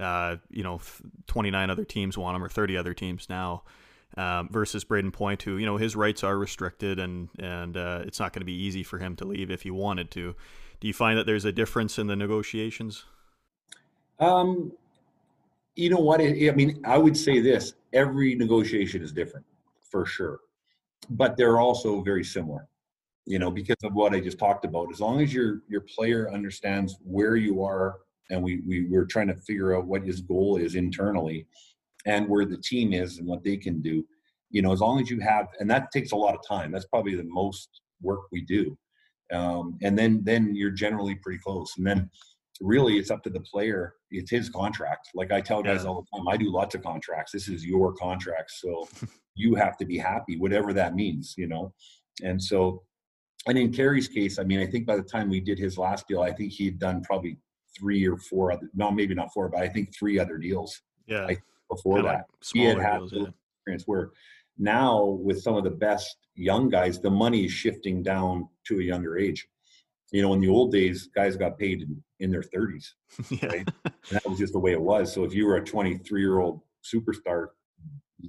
uh, 0.00 0.36
you 0.50 0.62
know 0.62 0.80
29 1.26 1.70
other 1.70 1.84
teams 1.84 2.16
want 2.16 2.36
him 2.36 2.42
or 2.42 2.48
30 2.48 2.76
other 2.76 2.94
teams 2.94 3.28
now. 3.28 3.62
Um, 4.14 4.50
versus 4.50 4.84
Brayden 4.84 5.10
Point, 5.10 5.42
who 5.42 5.56
you 5.56 5.64
know 5.64 5.78
his 5.78 5.96
rights 5.96 6.22
are 6.22 6.36
restricted 6.36 6.98
and 6.98 7.30
and 7.38 7.78
uh, 7.78 8.02
it's 8.04 8.20
not 8.20 8.34
going 8.34 8.42
to 8.42 8.46
be 8.46 8.52
easy 8.52 8.82
for 8.82 8.98
him 8.98 9.16
to 9.16 9.24
leave 9.24 9.50
if 9.50 9.62
he 9.62 9.70
wanted 9.70 10.10
to. 10.10 10.34
Do 10.80 10.86
you 10.86 10.92
find 10.92 11.16
that 11.18 11.24
there's 11.24 11.46
a 11.46 11.52
difference 11.52 11.98
in 11.98 12.08
the 12.08 12.16
negotiations? 12.16 13.04
Um, 14.18 14.72
you 15.76 15.88
know 15.90 16.00
what? 16.00 16.20
I 16.20 16.52
mean, 16.54 16.82
I 16.84 16.98
would 16.98 17.16
say 17.16 17.40
this: 17.40 17.74
every 17.92 18.34
negotiation 18.34 19.02
is 19.02 19.12
different, 19.12 19.46
for 19.90 20.04
sure, 20.04 20.40
but 21.08 21.36
they're 21.36 21.58
also 21.58 22.02
very 22.02 22.24
similar. 22.24 22.68
You 23.24 23.38
know, 23.38 23.50
because 23.50 23.76
of 23.84 23.94
what 23.94 24.12
I 24.12 24.20
just 24.20 24.38
talked 24.38 24.64
about. 24.64 24.88
As 24.92 25.00
long 25.00 25.20
as 25.20 25.32
your 25.32 25.62
your 25.68 25.82
player 25.82 26.30
understands 26.30 26.98
where 27.04 27.36
you 27.36 27.62
are, 27.62 28.00
and 28.30 28.42
we 28.42 28.60
we 28.66 28.86
we're 28.88 29.06
trying 29.06 29.28
to 29.28 29.36
figure 29.36 29.76
out 29.76 29.86
what 29.86 30.02
his 30.02 30.20
goal 30.20 30.56
is 30.56 30.74
internally, 30.74 31.46
and 32.06 32.28
where 32.28 32.44
the 32.44 32.58
team 32.58 32.92
is 32.92 33.18
and 33.18 33.26
what 33.26 33.44
they 33.44 33.56
can 33.56 33.80
do. 33.80 34.04
You 34.50 34.62
know, 34.62 34.72
as 34.72 34.80
long 34.80 35.00
as 35.00 35.10
you 35.10 35.20
have, 35.20 35.48
and 35.60 35.70
that 35.70 35.90
takes 35.90 36.12
a 36.12 36.16
lot 36.16 36.34
of 36.34 36.40
time. 36.46 36.72
That's 36.72 36.86
probably 36.86 37.14
the 37.14 37.24
most 37.24 37.68
work 38.02 38.20
we 38.30 38.42
do. 38.42 38.76
Um, 39.32 39.78
and 39.82 39.98
then 39.98 40.20
then 40.24 40.54
you're 40.54 40.70
generally 40.70 41.14
pretty 41.14 41.38
close. 41.38 41.72
And 41.78 41.86
then 41.86 42.10
really 42.60 42.98
it's 42.98 43.10
up 43.10 43.22
to 43.24 43.30
the 43.30 43.40
player. 43.40 43.94
It's 44.10 44.30
his 44.30 44.50
contract. 44.50 45.08
Like 45.14 45.32
I 45.32 45.40
tell 45.40 45.62
guys 45.62 45.84
all 45.84 46.02
the 46.02 46.18
time, 46.18 46.28
I 46.28 46.36
do 46.36 46.52
lots 46.52 46.74
of 46.74 46.82
contracts. 46.82 47.32
This 47.32 47.48
is 47.48 47.64
your 47.64 47.92
contract. 47.94 48.50
So 48.52 48.88
you 49.34 49.54
have 49.54 49.76
to 49.78 49.84
be 49.84 49.98
happy, 49.98 50.38
whatever 50.38 50.72
that 50.74 50.94
means, 50.94 51.34
you 51.36 51.46
know? 51.46 51.72
And 52.22 52.42
so, 52.42 52.82
and 53.46 53.58
in 53.58 53.72
Carey's 53.72 54.08
case, 54.08 54.38
I 54.38 54.44
mean, 54.44 54.60
I 54.60 54.66
think 54.66 54.86
by 54.86 54.96
the 54.96 55.02
time 55.02 55.28
we 55.28 55.40
did 55.40 55.58
his 55.58 55.78
last 55.78 56.06
deal, 56.06 56.20
I 56.20 56.32
think 56.32 56.52
he 56.52 56.66
had 56.66 56.78
done 56.78 57.02
probably 57.02 57.38
three 57.76 58.06
or 58.06 58.16
four 58.18 58.52
other, 58.52 58.68
no, 58.74 58.90
maybe 58.90 59.14
not 59.14 59.32
four, 59.32 59.48
but 59.48 59.62
I 59.62 59.68
think 59.68 59.94
three 59.96 60.18
other 60.18 60.36
deals. 60.36 60.80
Yeah. 61.06 61.26
I, 61.26 61.36
before 61.74 61.96
Kinda 61.96 62.10
that, 62.10 62.26
he 62.52 62.64
had 62.64 62.78
had 62.78 62.98
deals, 62.98 63.12
yeah. 63.12 63.26
experience 63.58 63.84
where 63.86 64.10
now 64.58 65.04
with 65.04 65.40
some 65.40 65.56
of 65.56 65.64
the 65.64 65.70
best 65.70 66.16
young 66.34 66.68
guys, 66.68 67.00
the 67.00 67.10
money 67.10 67.44
is 67.44 67.52
shifting 67.52 68.02
down 68.02 68.48
to 68.66 68.80
a 68.80 68.82
younger 68.82 69.18
age. 69.18 69.46
You 70.12 70.22
know, 70.22 70.34
in 70.34 70.40
the 70.40 70.48
old 70.48 70.72
days, 70.72 71.08
guys 71.14 71.36
got 71.36 71.58
paid 71.58 71.82
in, 71.82 72.02
in 72.20 72.30
their 72.30 72.42
30s. 72.42 72.86
Yeah. 73.30 73.46
Right? 73.46 73.68
that 74.10 74.28
was 74.28 74.38
just 74.38 74.52
the 74.52 74.58
way 74.58 74.72
it 74.72 74.80
was. 74.80 75.12
So 75.12 75.24
if 75.24 75.34
you 75.34 75.46
were 75.46 75.56
a 75.56 75.64
23 75.64 76.20
year 76.20 76.38
old 76.38 76.60
superstar, 76.84 77.48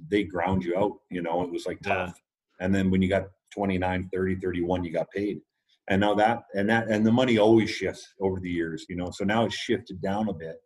they 0.08 0.24
ground 0.24 0.64
you 0.64 0.76
out. 0.76 0.98
You 1.10 1.22
know, 1.22 1.42
it 1.42 1.50
was 1.50 1.66
like 1.66 1.80
tough. 1.82 2.14
Yeah. 2.60 2.64
And 2.64 2.74
then 2.74 2.90
when 2.90 3.02
you 3.02 3.08
got 3.08 3.24
29, 3.52 4.08
30, 4.12 4.36
31, 4.36 4.84
you 4.84 4.92
got 4.92 5.10
paid. 5.10 5.40
And 5.88 6.00
now 6.00 6.14
that 6.14 6.44
and 6.54 6.68
that 6.70 6.88
and 6.88 7.06
the 7.06 7.12
money 7.12 7.36
always 7.36 7.70
shifts 7.70 8.14
over 8.20 8.40
the 8.40 8.50
years. 8.50 8.86
You 8.88 8.96
know, 8.96 9.10
so 9.10 9.24
now 9.24 9.44
it's 9.44 9.54
shifted 9.54 10.00
down 10.00 10.28
a 10.28 10.32
bit. 10.32 10.56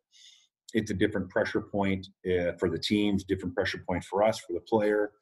It's 0.74 0.90
a 0.90 0.94
different 0.94 1.30
pressure 1.30 1.60
point 1.60 2.08
uh, 2.26 2.52
for 2.58 2.68
the 2.70 2.78
teams, 2.78 3.24
different 3.24 3.54
pressure 3.54 3.82
point 3.88 4.04
for 4.04 4.22
us, 4.22 4.38
for 4.38 4.52
the 4.52 4.60
player. 4.60 5.12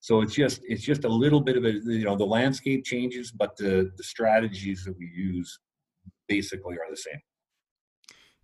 So 0.00 0.20
it's 0.20 0.34
just 0.34 0.60
it's 0.64 0.82
just 0.82 1.04
a 1.04 1.08
little 1.08 1.40
bit 1.40 1.56
of 1.56 1.64
a 1.64 1.72
you 1.72 2.04
know 2.04 2.16
the 2.16 2.24
landscape 2.24 2.84
changes, 2.84 3.30
but 3.30 3.56
the 3.56 3.90
the 3.96 4.04
strategies 4.04 4.84
that 4.84 4.96
we 4.98 5.10
use 5.14 5.58
basically 6.28 6.74
are 6.74 6.90
the 6.90 6.96
same. 6.96 7.20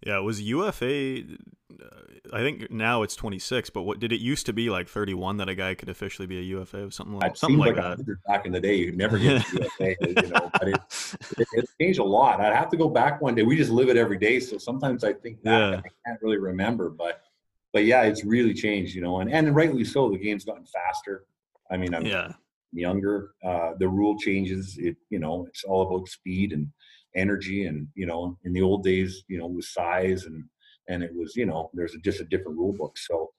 Yeah, 0.07 0.19
it 0.19 0.23
was 0.23 0.41
UFA. 0.41 1.21
Uh, 1.21 1.87
I 2.33 2.41
think 2.41 2.71
now 2.71 3.03
it's 3.03 3.17
26, 3.17 3.71
but 3.71 3.83
what 3.83 3.99
did 3.99 4.13
it 4.13 4.21
used 4.21 4.47
to 4.47 4.53
be 4.53 4.71
like 4.71 4.89
31 4.89 5.39
that 5.39 5.49
a 5.49 5.55
guy 5.55 5.75
could 5.75 5.89
officially 5.89 6.27
be 6.27 6.39
a 6.39 6.43
UFA 6.43 6.87
or 6.87 6.91
something 6.91 7.19
like 7.19 7.37
something 7.37 7.59
like, 7.59 7.77
like 7.77 7.99
that? 7.99 8.17
Back 8.27 8.47
in 8.47 8.53
the 8.53 8.61
day, 8.61 8.77
you'd 8.77 8.97
never 8.97 9.19
get 9.19 9.43
a 9.53 9.59
UFA, 9.59 9.97
you 10.01 10.29
know. 10.29 10.51
But 10.53 10.69
it, 10.69 10.81
it, 11.39 11.49
it's 11.53 11.73
changed 11.81 11.99
a 11.99 12.05
lot. 12.05 12.41
I'd 12.41 12.55
have 12.55 12.71
to 12.71 12.77
go 12.77 12.89
back 12.89 13.21
one 13.21 13.35
day. 13.35 13.43
We 13.43 13.57
just 13.57 13.71
live 13.71 13.89
it 13.89 13.97
every 13.97 14.19
day, 14.19 14.41
so 14.41 14.59
sometimes 14.59 15.05
I 15.05 15.13
think 15.13 15.43
back 15.43 15.73
yeah. 15.73 15.79
I 15.79 16.09
can't 16.09 16.23
really 16.23 16.39
remember, 16.39 16.91
but 16.91 17.23
but 17.73 17.85
yeah, 17.85 18.03
it's 18.03 18.25
really 18.25 18.55
changed, 18.55 18.95
you 18.95 19.03
know, 19.03 19.21
and 19.21 19.31
and 19.31 19.55
rightly 19.55 19.85
so. 19.85 20.11
The 20.11 20.19
game's 20.19 20.45
gotten 20.45 20.67
faster. 20.67 21.25
I 21.71 21.77
mean, 21.77 21.95
I'm 21.95 22.07
yeah. 22.07 22.33
younger. 22.73 23.33
Uh, 23.45 23.73
the 23.79 23.89
rule 23.89 24.19
changes. 24.19 24.77
It 24.79 24.97
you 25.11 25.19
know, 25.19 25.47
it's 25.49 25.65
all 25.65 25.83
about 25.83 26.09
speed 26.09 26.53
and 26.53 26.69
energy 27.17 27.67
and 27.67 27.89
you 27.95 28.07
know 28.07 28.39
in 28.45 28.53
the 28.53 28.63
old 28.63 28.85
days 28.85 29.25
you 29.29 29.39
know 29.39 29.47
with 29.47 29.65
size 29.65 30.25
and 30.25 30.45
and 30.89 31.03
it 31.03 31.15
was 31.15 31.35
you 31.37 31.47
know 31.47 31.71
there's 31.73 31.95
a, 31.95 31.99
just 31.99 32.21
a 32.21 32.25
different 32.25 32.59
rule 32.59 32.73
book. 32.73 32.99
So 32.99 33.31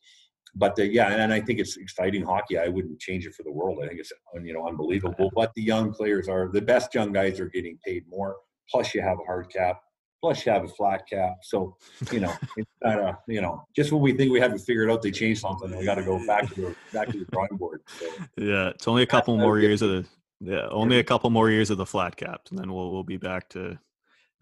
but 0.56 0.76
the, 0.76 0.86
yeah 0.86 1.08
and 1.14 1.32
i 1.32 1.40
think 1.40 1.60
it's 1.60 1.78
exciting 1.78 2.26
hockey. 2.26 2.58
I 2.58 2.68
wouldn't 2.68 3.00
change 3.00 3.26
it 3.26 3.34
for 3.34 3.44
the 3.44 3.52
world. 3.52 3.80
I 3.84 3.88
think 3.88 4.00
it's 4.00 4.12
you 4.44 4.54
know 4.54 4.68
unbelievable. 4.68 5.30
But 5.36 5.54
the 5.56 5.62
young 5.62 5.94
players 5.94 6.28
are 6.28 6.50
the 6.52 6.62
best 6.62 6.94
young 6.96 7.12
guys 7.12 7.40
are 7.40 7.50
getting 7.50 7.78
paid 7.86 8.04
more. 8.10 8.38
Plus 8.70 8.94
you 8.96 9.02
have 9.02 9.18
a 9.20 9.26
hard 9.26 9.52
cap. 9.52 9.80
Plus 10.22 10.46
you 10.46 10.52
have 10.52 10.64
a 10.64 10.68
flat 10.68 11.08
cap. 11.08 11.38
So 11.44 11.78
you 12.12 12.20
know 12.20 12.34
it's 12.58 12.72
kind 12.84 13.00
of 13.00 13.16
you 13.28 13.42
know 13.42 13.64
just 13.76 13.92
when 13.92 14.02
we 14.02 14.14
think 14.14 14.32
we 14.32 14.40
have 14.40 14.54
it 14.54 14.62
figured 14.62 14.90
out 14.90 15.02
they 15.02 15.12
change 15.12 15.40
something 15.40 15.78
we 15.78 15.86
got 15.86 15.96
to 15.96 16.04
go 16.04 16.26
back 16.26 16.50
to 16.54 16.62
the 16.62 16.76
back 16.92 17.10
to 17.10 17.20
the 17.20 17.26
drawing 17.32 17.58
board. 17.58 17.82
So, 18.00 18.06
yeah 18.38 18.70
it's 18.70 18.88
only 18.88 19.04
a 19.04 19.08
couple 19.08 19.38
more 19.38 19.60
years 19.60 19.82
of 19.82 19.90
the 19.90 20.06
yeah, 20.42 20.68
only 20.72 20.98
a 20.98 21.04
couple 21.04 21.30
more 21.30 21.52
years 21.52 21.70
of 21.70 21.78
the 21.78 21.86
flat 21.86 22.16
caps, 22.16 22.50
and 22.50 22.60
then 22.60 22.74
we'll 22.74 22.92
we'll 22.92 23.04
be 23.04 23.18
back 23.18 23.48
to. 23.50 23.78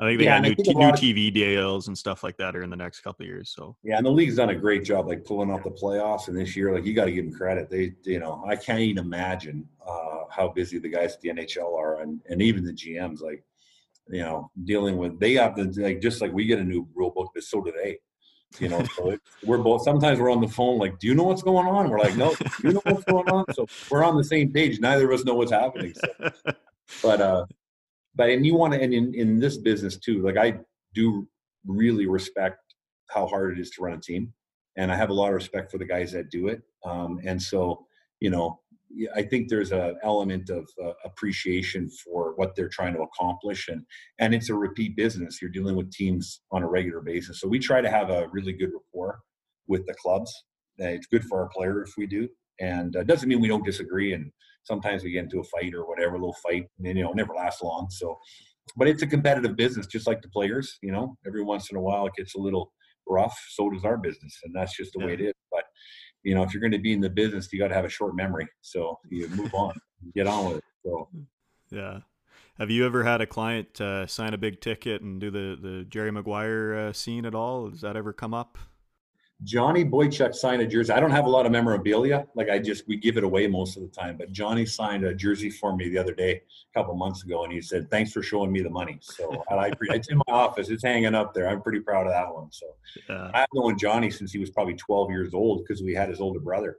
I 0.02 0.06
think 0.06 0.20
they 0.20 0.26
yeah, 0.26 0.40
got 0.40 0.44
new, 0.44 0.56
t- 0.56 0.74
new 0.74 0.92
TV 0.92 1.34
deals 1.34 1.90
and 1.90 1.98
stuff 1.98 2.24
like 2.24 2.38
that 2.38 2.56
are 2.56 2.64
in 2.64 2.70
the 2.70 2.78
next 2.78 3.02
couple 3.02 3.26
years. 3.26 3.52
So 3.54 3.76
yeah, 3.84 3.98
and 3.98 4.06
the 4.06 4.10
league's 4.10 4.38
done 4.38 4.50
a 4.50 4.56
great 4.56 4.86
job, 4.86 5.08
like 5.08 5.26
pulling 5.26 5.52
off 5.52 5.64
the 5.64 5.72
playoffs. 5.72 6.30
And 6.30 6.38
this 6.38 6.56
year, 6.56 6.74
like 6.74 6.86
you 6.86 6.94
got 6.94 7.06
to 7.06 7.12
give 7.12 7.26
them 7.26 7.34
credit. 7.34 7.70
They, 7.70 7.92
you 8.04 8.20
know, 8.20 8.42
I 8.48 8.56
can't 8.56 8.80
even 8.80 9.04
imagine 9.04 9.68
uh, 9.86 10.22
how 10.32 10.48
busy 10.48 10.80
the 10.80 10.88
guys 10.88 11.16
at 11.16 11.22
the 11.22 11.30
NHL 11.30 11.78
are, 11.78 12.00
and 12.00 12.22
and 12.30 12.42
even 12.42 12.64
the 12.64 12.72
GMs, 12.72 13.22
like 13.22 13.44
you 14.08 14.22
know, 14.22 14.50
dealing 14.64 14.96
with 14.96 15.20
they 15.20 15.34
have 15.34 15.56
to 15.56 15.66
like 15.82 16.00
just 16.00 16.22
like 16.22 16.32
we 16.32 16.46
get 16.46 16.60
a 16.60 16.64
new 16.64 16.88
rule 16.96 17.12
book, 17.12 17.32
but 17.34 17.44
so 17.44 17.62
do 17.62 17.74
they 17.74 17.98
you 18.58 18.68
know 18.68 18.84
so 18.96 19.16
we're 19.44 19.60
both 19.60 19.84
sometimes 19.84 20.20
we're 20.20 20.32
on 20.32 20.42
the 20.42 20.48
phone 20.48 20.80
like 20.80 20.98
do 21.00 21.08
you 21.08 21.14
know 21.14 21.24
what's 21.24 21.44
going 21.44 21.68
on? 21.68 21.90
We're 21.90 22.00
like 22.00 22.16
no 22.16 22.34
you 22.64 22.74
know 22.74 22.82
what's 22.84 23.04
going 23.04 23.30
on? 23.30 23.46
So 23.54 23.68
we're 23.90 24.04
on 24.04 24.18
the 24.18 24.24
same 24.24 24.52
page. 24.52 24.80
Neither 24.80 25.10
of 25.10 25.20
us 25.20 25.26
know 25.26 25.36
what's 25.36 25.52
happening 25.52 25.94
so. 25.94 26.32
but 27.04 27.22
uh 27.22 27.46
but 28.16 28.30
and 28.30 28.46
you 28.46 28.56
want 28.56 28.74
to 28.74 28.82
and 28.82 28.94
in, 28.94 29.14
in 29.14 29.40
this 29.40 29.58
business 29.58 29.98
too 29.98 30.24
like 30.24 30.38
i 30.38 30.58
do 30.96 31.28
really 31.68 32.08
respect 32.08 32.58
how 33.10 33.28
hard 33.28 33.56
it 33.56 33.62
is 33.62 33.70
to 33.70 33.84
run 33.84 33.94
a 33.94 34.02
team 34.02 34.34
and 34.78 34.92
i 34.92 34.96
have 34.96 35.12
a 35.12 35.14
lot 35.14 35.28
of 35.28 35.36
respect 35.36 35.72
for 35.72 35.78
the 35.78 35.86
guys 35.86 36.12
that 36.12 36.32
do 36.32 36.48
it. 36.48 36.62
Um 36.84 37.20
and 37.24 37.42
so 37.42 37.86
you 38.20 38.32
know 38.32 38.60
I 39.16 39.22
think 39.22 39.50
there's 39.50 39.72
an 39.72 39.98
element 40.04 40.50
of 40.50 40.68
uh, 40.84 40.94
appreciation 41.06 41.90
for 42.04 42.34
what 42.36 42.56
they're 42.56 42.70
trying 42.70 42.94
to 42.96 43.02
accomplish, 43.02 43.68
and 43.68 43.86
and 44.20 44.34
it's 44.34 44.50
a 44.50 44.56
repeat 44.56 44.96
business. 44.96 45.42
You're 45.42 45.52
dealing 45.52 45.76
with 45.76 45.92
teams 45.92 46.42
on 46.52 46.64
a 46.64 46.70
regular 46.70 47.02
basis, 47.02 47.40
so 47.40 47.48
we 47.48 47.60
try 47.60 47.82
to 47.82 47.90
have 47.90 48.10
a 48.10 48.28
really 48.32 48.54
good 48.54 48.72
rapport 48.74 49.20
with 49.68 49.86
the 49.86 49.94
clubs. 49.94 50.32
Uh, 50.82 50.88
it's 50.88 51.08
good 51.08 51.24
for 51.26 51.42
our 51.42 51.50
player 51.50 51.84
if 51.84 51.92
we 51.98 52.08
do, 52.08 52.28
and 52.60 52.96
uh, 52.96 53.04
doesn't 53.04 53.30
mean 53.30 53.42
we 53.42 53.48
don't 53.48 53.66
disagree. 53.66 54.14
And 54.14 54.32
sometimes 54.64 55.04
we 55.04 55.12
get 55.12 55.26
into 55.26 55.40
a 55.40 55.44
fight 55.44 55.74
or 55.74 55.88
whatever, 55.88 56.16
a 56.16 56.20
little 56.20 56.36
fight, 56.44 56.66
and 56.80 56.98
you 56.98 57.04
know, 57.04 57.14
never 57.14 57.34
lasts 57.34 57.62
long. 57.62 57.88
So, 57.92 58.18
but 58.76 58.88
it's 58.88 59.04
a 59.04 59.08
competitive 59.08 59.56
business, 59.56 59.88
just 59.88 60.08
like 60.08 60.22
the 60.22 60.30
players. 60.30 60.78
You 60.82 60.92
know, 60.92 61.16
every 61.28 61.44
once 61.44 61.70
in 61.70 61.78
a 61.78 61.82
while 61.82 62.08
it 62.08 62.14
gets 62.18 62.36
a 62.36 62.40
little 62.40 62.72
rough. 63.08 63.38
So 63.52 63.70
does 63.70 63.86
our 63.86 63.98
business, 63.98 64.38
and 64.44 64.56
that's 64.56 64.76
just 64.76 64.94
the 64.94 65.02
yeah. 65.02 65.06
way 65.06 65.14
it 65.14 65.22
is. 65.22 65.34
But 65.52 65.66
you 66.24 66.36
know, 66.36 66.44
if 66.44 66.54
you're 66.54 66.62
going 66.62 66.72
to 66.72 66.80
be 66.80 66.94
in 66.94 67.02
the 67.02 67.10
business, 67.10 67.52
you 67.52 67.60
got 67.60 67.70
to 67.70 67.76
have 67.76 67.86
a 67.86 67.90
short 67.90 68.16
memory. 68.16 68.48
So 68.62 69.00
you 69.10 69.28
move 69.30 69.54
on, 69.54 69.74
get 70.16 70.28
on 70.28 70.48
with 70.48 70.58
it. 70.58 70.64
So, 70.86 71.10
yeah. 71.70 72.00
Have 72.58 72.70
you 72.70 72.86
ever 72.86 73.04
had 73.06 73.22
a 73.22 73.26
client 73.26 73.80
uh, 73.80 74.06
sign 74.06 74.34
a 74.34 74.38
big 74.38 74.60
ticket 74.60 75.02
and 75.02 75.22
do 75.22 75.32
the 75.32 75.58
the 75.62 75.86
Jerry 75.86 76.12
Maguire 76.12 76.76
uh, 76.76 76.94
scene 76.94 77.26
at 77.26 77.34
all? 77.34 77.70
Does 77.70 77.82
that 77.82 77.96
ever 77.96 78.12
come 78.12 78.34
up? 78.34 78.58
Johnny 79.46 79.86
Boychuk 79.86 80.36
signed 80.36 80.62
a 80.62 80.68
jersey. 80.68 80.92
I 80.92 81.00
don't 81.00 81.12
have 81.12 81.26
a 81.26 81.30
lot 81.30 81.46
of 81.46 81.52
memorabilia. 81.54 82.26
Like 82.36 82.50
I 82.50 82.60
just 82.60 82.86
we 82.88 82.98
give 82.98 83.16
it 83.16 83.24
away 83.24 83.48
most 83.48 83.78
of 83.78 83.84
the 83.84 83.90
time. 83.90 84.18
But 84.18 84.34
Johnny 84.34 84.66
signed 84.66 85.06
a 85.06 85.16
jersey 85.16 85.50
for 85.50 85.76
me 85.76 85.88
the 85.88 85.98
other 85.98 86.14
day, 86.14 86.42
a 86.74 86.78
couple 86.78 86.94
months 86.96 87.24
ago, 87.24 87.46
and 87.46 87.54
he 87.54 87.62
said, 87.62 87.90
"Thanks 87.90 88.12
for 88.12 88.22
showing 88.22 88.52
me 88.52 88.62
the 88.62 88.70
money." 88.70 88.98
So 89.02 89.42
I, 89.50 89.72
it's 89.82 90.10
in 90.10 90.18
my 90.18 90.34
office. 90.34 90.70
It's 90.70 90.84
hanging 90.84 91.16
up 91.16 91.34
there. 91.34 91.48
I'm 91.48 91.62
pretty 91.62 91.80
proud 91.80 92.06
of 92.06 92.12
that 92.12 92.34
one. 92.34 92.52
So 92.52 92.66
yeah. 93.08 93.32
I've 93.34 93.48
known 93.54 93.78
Johnny 93.78 94.12
since 94.12 94.34
he 94.34 94.40
was 94.40 94.50
probably 94.50 94.76
12 94.76 95.10
years 95.10 95.34
old 95.34 95.64
because 95.64 95.82
we 95.82 95.94
had 95.94 96.10
his 96.10 96.20
older 96.20 96.42
brother. 96.42 96.78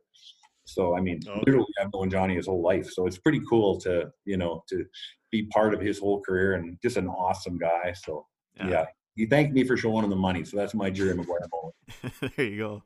So 0.67 0.95
I 0.95 1.01
mean, 1.01 1.21
oh. 1.29 1.41
literally, 1.47 1.73
I've 1.81 1.93
known 1.95 2.11
Johnny 2.11 2.35
his 2.35 2.47
whole 2.47 2.63
life. 2.63 2.91
So 2.91 3.07
it's 3.07 3.19
pretty 3.19 3.41
cool 3.49 3.81
to 3.81 4.11
you 4.27 4.37
know 4.37 4.65
to 4.69 4.85
be 5.31 5.45
part 5.45 5.73
of 5.73 5.81
his 5.81 5.99
whole 5.99 6.21
career 6.21 6.55
and 6.55 6.77
just 6.83 6.99
an 6.99 7.09
awesome 7.09 7.57
guy. 7.57 7.95
So 7.95 8.27
yeah, 8.59 8.69
yeah 8.69 8.85
he 9.17 9.27
thanked 9.27 9.53
me 9.53 9.65
for 9.65 9.77
showing 9.77 10.05
him 10.05 10.11
the 10.11 10.17
money. 10.17 10.45
So 10.45 10.57
that's 10.57 10.75
my 10.75 10.91
Jerry 10.91 11.15
Maguire 11.15 11.41
moment. 11.53 12.35
there 12.37 12.47
you 12.47 12.59
go. 12.59 12.83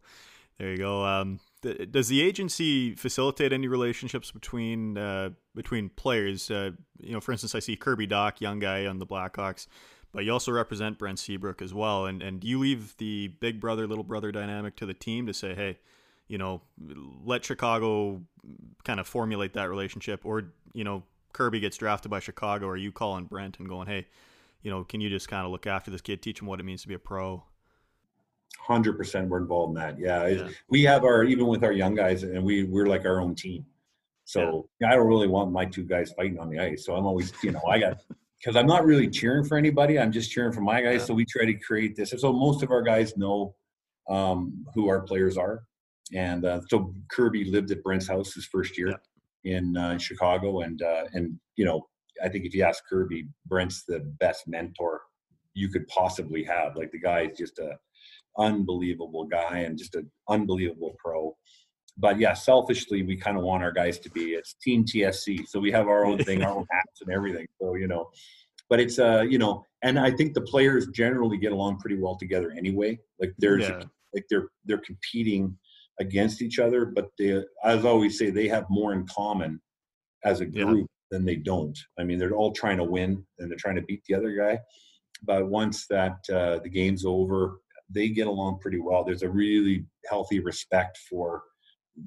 There 0.59 0.71
you 0.71 0.79
go. 0.79 1.05
Um, 1.05 1.41
th- 1.63 1.91
does 1.91 2.09
the 2.09 2.23
agency 2.23 2.95
facilitate 2.95 3.53
any 3.53 3.67
relationships 3.67 4.31
between 4.31 4.97
uh, 4.97 5.31
between 5.55 5.89
players? 5.91 6.51
Uh, 6.51 6.73
you 7.01 7.13
know, 7.13 7.21
for 7.21 7.33
instance, 7.33 7.55
I 7.55 7.59
see 7.59 7.77
Kirby 7.77 8.07
Dach, 8.07 8.41
young 8.41 8.61
guy 8.61 8.87
on 8.87 8.99
the 8.99 9.07
Blackhawks, 9.07 9.67
but 10.13 10.25
you 10.25 10.33
also 10.33 10.53
represent 10.53 10.99
Brent 10.99 11.19
Seabrook 11.19 11.61
as 11.61 11.75
well. 11.75 12.07
And 12.07 12.23
and 12.23 12.45
you 12.45 12.59
leave 12.61 12.97
the 12.99 13.29
big 13.41 13.61
brother 13.61 13.87
little 13.87 14.05
brother 14.05 14.31
dynamic 14.31 14.77
to 14.77 14.87
the 14.87 14.95
team 14.95 15.27
to 15.27 15.35
say, 15.35 15.55
hey, 15.55 15.79
you 16.29 16.39
know, 16.39 16.63
let 17.25 17.45
Chicago 17.45 18.23
kind 18.85 19.01
of 19.01 19.09
formulate 19.09 19.55
that 19.55 19.69
relationship, 19.69 20.25
or 20.25 20.53
you 20.73 20.85
know, 20.85 21.03
Kirby 21.33 21.59
gets 21.59 21.77
drafted 21.77 22.13
by 22.13 22.21
Chicago, 22.21 22.67
or 22.67 22.77
you 22.77 22.93
calling 22.93 23.25
Brent 23.25 23.59
and 23.59 23.69
going, 23.69 23.89
hey 23.89 24.07
you 24.65 24.71
know, 24.71 24.83
can 24.83 25.01
you 25.01 25.11
just 25.11 25.29
kind 25.29 25.45
of 25.45 25.53
look 25.53 25.67
after 25.67 25.91
this 25.91 26.01
kid, 26.01 26.23
teach 26.23 26.41
him 26.41 26.49
what 26.49 26.59
it 26.59 26.65
means 26.65 26.83
to 26.83 26.89
be 26.89 26.95
a 26.95 26.99
pro? 26.99 27.45
Hundred 28.59 28.95
percent, 28.95 29.29
we're 29.29 29.39
involved 29.39 29.77
in 29.77 29.83
that. 29.83 29.99
Yeah. 29.99 30.27
yeah. 30.27 30.49
we 30.69 30.83
have 30.85 31.05
our 31.05 31.23
even 31.23 31.47
with 31.47 31.63
our 31.63 31.73
young 31.73 31.95
guys, 31.95 32.23
and 32.23 32.43
we 32.43 32.65
we're 32.65 32.87
like 32.87 33.05
our 33.05 33.21
own 33.21 33.35
team. 33.35 33.67
So 34.25 34.69
yeah. 34.81 34.91
I 34.91 34.95
don't 34.95 35.07
really 35.07 35.29
want 35.29 35.53
my 35.53 35.67
two 35.67 35.85
guys 35.85 36.13
fighting 36.17 36.39
on 36.41 36.49
the 36.49 36.59
ice. 36.59 36.87
So 36.87 36.97
I'm 36.97 37.05
always, 37.05 37.31
you 37.43 37.53
know, 37.53 37.61
I 37.71 37.79
got 37.79 37.99
because 38.39 38.57
I'm 38.57 38.67
not 38.67 38.87
really 38.87 39.09
cheering 39.09 39.45
for 39.45 39.59
anybody. 39.59 39.99
I'm 39.99 40.11
just 40.11 40.31
cheering 40.31 40.53
for 40.53 40.63
my 40.63 40.81
guys. 40.81 41.01
Yeah. 41.01 41.07
So 41.07 41.15
we 41.15 41.27
try 41.27 41.45
to 41.45 41.55
create 41.55 41.95
this. 41.95 42.15
So 42.17 42.33
most 42.33 42.63
of 42.63 42.71
our 42.71 42.81
guys 42.81 43.19
know 43.19 43.55
um, 44.09 44.65
who 44.75 44.89
our 44.89 45.03
players 45.03 45.37
are, 45.37 45.65
and 46.15 46.47
uh, 46.47 46.61
so 46.71 46.95
Kirby 47.09 47.45
lived 47.45 47.71
at 47.71 47.83
Brent's 47.83 48.09
house 48.09 48.33
his 48.33 48.47
first 48.47 48.79
year 48.79 48.99
in 49.45 49.77
uh, 49.77 49.99
Chicago, 49.99 50.61
and 50.61 50.81
uh, 50.81 51.05
and 51.13 51.39
you 51.57 51.67
know 51.67 51.87
I 52.23 52.29
think 52.29 52.45
if 52.45 52.55
you 52.55 52.63
ask 52.63 52.83
Kirby, 52.89 53.27
Brent's 53.47 53.85
the 53.85 54.01
best 54.21 54.47
mentor 54.47 55.01
you 55.55 55.69
could 55.69 55.87
possibly 55.89 56.45
have. 56.45 56.77
Like 56.77 56.91
the 56.91 57.01
guy 57.01 57.23
is 57.23 57.39
just 57.39 57.59
a 57.59 57.79
unbelievable 58.39 59.25
guy 59.25 59.59
and 59.59 59.79
just 59.79 59.95
an 59.95 60.11
unbelievable 60.29 60.95
pro. 60.99 61.37
But 61.97 62.19
yeah, 62.19 62.35
selfishly, 62.35 63.03
we 63.03 63.17
kind 63.17 63.37
of 63.37 63.45
want 63.45 63.63
our 63.63 63.71
guys 63.71 63.99
to 64.01 64.11
be 64.11 64.33
it's 64.33 64.55
Team 64.55 64.85
TSC, 64.85 65.47
so 65.47 65.61
we 65.61 65.71
have 65.71 65.87
our 65.87 66.05
own 66.05 66.19
thing, 66.19 66.43
our 66.43 66.51
own 66.51 66.67
hats 66.71 67.01
and 67.01 67.15
everything. 67.15 67.47
So 67.61 67.77
you 67.77 67.87
know, 67.87 68.11
but 68.69 68.81
it's 68.81 68.99
uh 68.99 69.25
you 69.29 69.39
know, 69.39 69.65
and 69.83 69.99
I 69.99 70.11
think 70.11 70.35
the 70.35 70.41
players 70.41 70.89
generally 70.89 71.39
get 71.39 71.53
along 71.53 71.79
pretty 71.79 71.97
well 71.97 72.17
together 72.17 72.53
anyway. 72.57 72.99
Like 73.21 73.33
there's 73.39 73.69
yeah. 73.69 73.83
like 74.13 74.25
they're 74.29 74.49
they're 74.65 74.79
competing 74.79 75.57
against 76.01 76.43
each 76.43 76.59
other, 76.59 76.85
but 76.85 77.07
they, 77.17 77.41
as 77.63 77.85
I 77.85 77.89
always 77.89 78.19
say, 78.19 78.31
they 78.31 78.49
have 78.49 78.67
more 78.69 78.93
in 78.93 79.07
common 79.07 79.61
as 80.25 80.41
a 80.41 80.47
group 80.47 80.89
than 81.15 81.25
they 81.25 81.37
don't. 81.37 81.79
I 81.97 82.03
mean, 82.03 82.19
they're 82.19 82.35
all 82.35 82.53
trying 82.53 82.79
to 82.79 82.85
win 82.85 83.25
and 83.39 83.49
they're 83.49 83.57
trying 83.57 83.77
to 83.77 83.83
beat 83.83 84.03
the 84.09 84.17
other 84.17 84.33
guy. 84.33 84.59
But 85.23 85.47
once 85.47 85.87
that 85.87 86.17
uh, 86.29 86.59
the 86.59 86.69
game's 86.69 87.05
over, 87.05 87.61
they 87.89 88.09
get 88.09 88.27
along 88.27 88.59
pretty 88.59 88.81
well. 88.81 89.05
There's 89.05 89.23
a 89.23 89.31
really 89.31 89.87
healthy 90.11 90.41
respect 90.41 90.99
for 91.09 91.43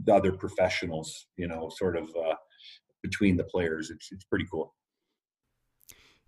the 0.04 0.14
other 0.14 0.34
professionals, 0.34 1.28
you 1.38 1.48
know, 1.48 1.70
sort 1.74 1.96
of 1.96 2.10
uh, 2.10 2.36
between 3.02 3.38
the 3.38 3.46
players. 3.46 3.90
It's 3.90 4.10
it's 4.12 4.26
pretty 4.26 4.46
cool. 4.52 4.76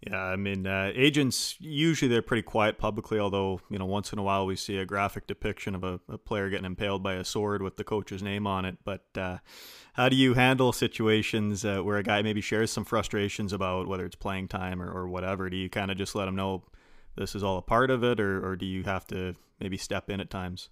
Yeah, 0.07 0.23
I 0.23 0.37
mean, 0.37 0.65
uh, 0.65 0.93
agents 0.95 1.57
usually 1.59 2.07
they're 2.07 2.21
pretty 2.21 2.43
quiet 2.43 2.77
publicly. 2.77 3.19
Although 3.19 3.59
you 3.69 3.77
know, 3.77 3.85
once 3.85 4.13
in 4.13 4.19
a 4.19 4.23
while 4.23 4.45
we 4.45 4.55
see 4.55 4.77
a 4.77 4.85
graphic 4.85 5.27
depiction 5.27 5.75
of 5.75 5.83
a, 5.83 5.99
a 6.07 6.17
player 6.17 6.49
getting 6.49 6.65
impaled 6.65 7.03
by 7.03 7.15
a 7.15 7.25
sword 7.25 7.61
with 7.61 7.75
the 7.75 7.83
coach's 7.83 8.23
name 8.23 8.47
on 8.47 8.63
it. 8.63 8.77
But 8.85 9.05
uh, 9.17 9.37
how 9.93 10.07
do 10.07 10.15
you 10.15 10.35
handle 10.35 10.71
situations 10.71 11.65
uh, 11.65 11.81
where 11.81 11.97
a 11.97 12.03
guy 12.03 12.21
maybe 12.21 12.39
shares 12.39 12.71
some 12.71 12.85
frustrations 12.85 13.51
about 13.51 13.87
whether 13.87 14.05
it's 14.05 14.15
playing 14.15 14.47
time 14.47 14.81
or, 14.81 14.89
or 14.89 15.09
whatever? 15.09 15.49
Do 15.49 15.57
you 15.57 15.69
kind 15.69 15.91
of 15.91 15.97
just 15.97 16.15
let 16.15 16.29
him 16.29 16.35
know 16.35 16.63
this 17.17 17.35
is 17.35 17.43
all 17.43 17.57
a 17.57 17.61
part 17.61 17.91
of 17.91 18.01
it, 18.03 18.21
or, 18.21 18.45
or 18.45 18.55
do 18.55 18.65
you 18.65 18.83
have 18.83 19.05
to 19.07 19.35
maybe 19.59 19.75
step 19.75 20.09
in 20.09 20.21
at 20.21 20.29
times? 20.29 20.69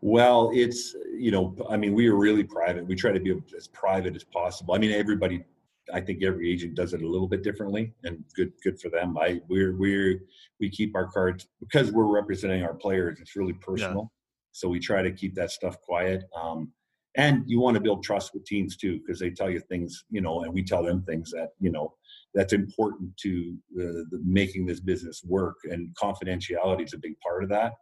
Well, 0.00 0.50
it's 0.52 0.96
you 1.16 1.30
know, 1.30 1.56
I 1.70 1.76
mean, 1.76 1.94
we 1.94 2.08
are 2.08 2.16
really 2.16 2.42
private. 2.42 2.84
We 2.84 2.96
try 2.96 3.12
to 3.12 3.20
be 3.20 3.40
as 3.56 3.68
private 3.68 4.16
as 4.16 4.24
possible. 4.24 4.74
I 4.74 4.78
mean, 4.78 4.90
everybody 4.90 5.44
I 5.92 6.00
think 6.00 6.22
every 6.22 6.50
agent 6.50 6.74
does 6.74 6.94
it 6.94 7.02
a 7.02 7.08
little 7.08 7.28
bit 7.28 7.42
differently, 7.42 7.92
and 8.04 8.24
good 8.34 8.52
good 8.62 8.80
for 8.80 8.88
them. 8.88 9.16
I 9.18 9.40
we're 9.48 9.76
we're 9.76 10.20
we 10.60 10.70
keep 10.70 10.94
our 10.94 11.06
cards 11.06 11.48
because 11.60 11.92
we're 11.92 12.12
representing 12.12 12.62
our 12.62 12.74
players. 12.74 13.18
It's 13.20 13.36
really 13.36 13.52
personal, 13.54 14.02
yeah. 14.02 14.18
so 14.52 14.68
we 14.68 14.80
try 14.80 15.02
to 15.02 15.12
keep 15.12 15.34
that 15.34 15.50
stuff 15.50 15.80
quiet. 15.80 16.24
Um, 16.36 16.72
and 17.16 17.44
you 17.46 17.60
want 17.60 17.76
to 17.76 17.80
build 17.80 18.02
trust 18.02 18.34
with 18.34 18.44
teams 18.44 18.76
too, 18.76 18.98
because 18.98 19.20
they 19.20 19.30
tell 19.30 19.48
you 19.48 19.60
things, 19.60 20.04
you 20.10 20.20
know, 20.20 20.42
and 20.42 20.52
we 20.52 20.64
tell 20.64 20.82
them 20.82 21.02
things 21.02 21.30
that 21.30 21.50
you 21.60 21.70
know 21.70 21.94
that's 22.34 22.52
important 22.52 23.16
to 23.18 23.56
the, 23.74 24.06
the 24.10 24.20
making 24.24 24.66
this 24.66 24.80
business 24.80 25.22
work. 25.24 25.56
And 25.64 25.94
confidentiality 26.02 26.84
is 26.84 26.94
a 26.94 26.98
big 26.98 27.18
part 27.20 27.44
of 27.44 27.50
that. 27.50 27.74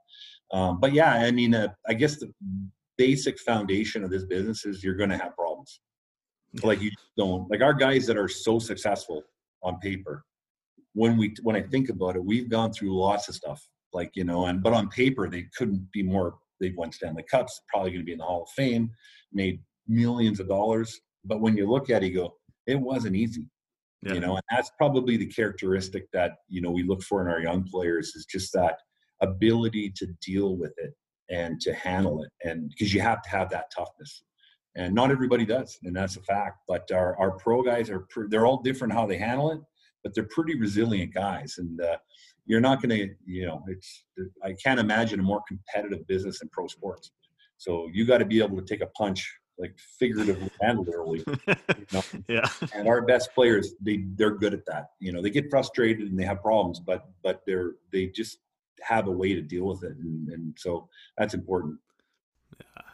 Um, 0.52 0.80
but 0.80 0.92
yeah, 0.92 1.12
I 1.14 1.30
mean, 1.30 1.54
uh, 1.54 1.68
I 1.88 1.94
guess 1.94 2.16
the 2.16 2.32
basic 2.98 3.38
foundation 3.40 4.04
of 4.04 4.10
this 4.10 4.24
business 4.24 4.66
is 4.66 4.84
you're 4.84 4.96
going 4.96 5.08
to 5.10 5.16
have 5.16 5.34
problems 5.34 5.80
like 6.62 6.80
you 6.80 6.90
don't 7.16 7.50
like 7.50 7.62
our 7.62 7.74
guys 7.74 8.06
that 8.06 8.16
are 8.16 8.28
so 8.28 8.58
successful 8.58 9.22
on 9.62 9.78
paper. 9.78 10.24
When 10.94 11.16
we 11.16 11.34
when 11.42 11.56
I 11.56 11.62
think 11.62 11.88
about 11.88 12.16
it, 12.16 12.24
we've 12.24 12.50
gone 12.50 12.72
through 12.72 12.98
lots 12.98 13.28
of 13.28 13.34
stuff. 13.34 13.66
Like 13.92 14.10
you 14.14 14.24
know, 14.24 14.46
and 14.46 14.62
but 14.62 14.72
on 14.72 14.88
paper 14.88 15.28
they 15.28 15.46
couldn't 15.56 15.90
be 15.92 16.02
more. 16.02 16.36
They've 16.60 16.76
won 16.76 16.92
Stanley 16.92 17.24
Cups, 17.28 17.60
probably 17.68 17.90
going 17.90 18.02
to 18.02 18.06
be 18.06 18.12
in 18.12 18.18
the 18.18 18.24
Hall 18.24 18.44
of 18.44 18.50
Fame, 18.50 18.90
made 19.32 19.60
millions 19.88 20.38
of 20.38 20.48
dollars. 20.48 21.00
But 21.24 21.40
when 21.40 21.56
you 21.56 21.68
look 21.68 21.90
at 21.90 22.04
it, 22.04 22.12
you 22.12 22.14
go, 22.14 22.34
it 22.66 22.78
wasn't 22.78 23.16
easy. 23.16 23.46
Yeah. 24.02 24.14
You 24.14 24.20
know, 24.20 24.34
and 24.34 24.42
that's 24.50 24.70
probably 24.78 25.16
the 25.16 25.26
characteristic 25.26 26.10
that 26.12 26.32
you 26.48 26.60
know 26.60 26.70
we 26.70 26.82
look 26.82 27.02
for 27.02 27.22
in 27.22 27.28
our 27.28 27.40
young 27.40 27.64
players 27.64 28.14
is 28.14 28.26
just 28.26 28.52
that 28.52 28.76
ability 29.20 29.92
to 29.96 30.06
deal 30.20 30.56
with 30.56 30.74
it 30.78 30.92
and 31.30 31.60
to 31.60 31.72
handle 31.72 32.22
it, 32.22 32.30
and 32.44 32.68
because 32.68 32.92
you 32.92 33.00
have 33.00 33.22
to 33.22 33.30
have 33.30 33.48
that 33.50 33.70
toughness 33.74 34.22
and 34.76 34.94
not 34.94 35.10
everybody 35.10 35.44
does, 35.44 35.78
and 35.84 35.94
that's 35.94 36.16
a 36.16 36.22
fact. 36.22 36.60
But 36.66 36.90
our, 36.92 37.16
our 37.18 37.32
pro 37.32 37.62
guys 37.62 37.90
are 37.90 38.06
they're 38.28 38.46
all 38.46 38.62
different 38.62 38.92
how 38.92 39.06
they 39.06 39.18
handle 39.18 39.50
it, 39.52 39.60
but 40.02 40.14
they're 40.14 40.28
pretty 40.30 40.58
resilient 40.58 41.12
guys, 41.12 41.56
and 41.58 41.80
uh, 41.80 41.96
you're 42.46 42.60
not 42.60 42.82
going 42.82 42.90
to 42.98 43.14
you 43.26 43.46
know 43.46 43.62
it's 43.68 44.04
I 44.42 44.54
can't 44.54 44.80
imagine 44.80 45.20
a 45.20 45.22
more 45.22 45.42
competitive 45.46 46.06
business 46.06 46.42
in 46.42 46.48
pro 46.48 46.66
sports. 46.66 47.10
So 47.58 47.88
you 47.92 48.04
got 48.04 48.18
to 48.18 48.24
be 48.24 48.42
able 48.42 48.56
to 48.56 48.64
take 48.64 48.80
a 48.80 48.88
punch 48.88 49.30
like 49.58 49.74
figuratively 49.98 50.50
and 50.60 50.80
literally. 50.80 51.24
You 51.46 51.86
know? 51.92 52.02
yeah. 52.28 52.48
And 52.74 52.88
our 52.88 53.02
best 53.02 53.34
players, 53.34 53.74
they 53.80 54.04
they're 54.16 54.34
good 54.34 54.54
at 54.54 54.64
that. 54.66 54.88
You 55.00 55.12
know, 55.12 55.22
they 55.22 55.30
get 55.30 55.50
frustrated 55.50 56.08
and 56.08 56.18
they 56.18 56.24
have 56.24 56.40
problems, 56.42 56.80
but 56.80 57.08
but 57.22 57.42
they're 57.46 57.72
they 57.92 58.06
just 58.06 58.38
have 58.80 59.06
a 59.06 59.10
way 59.10 59.34
to 59.34 59.42
deal 59.42 59.64
with 59.64 59.84
it, 59.84 59.96
and, 59.96 60.28
and 60.28 60.54
so 60.58 60.88
that's 61.18 61.34
important. 61.34 61.78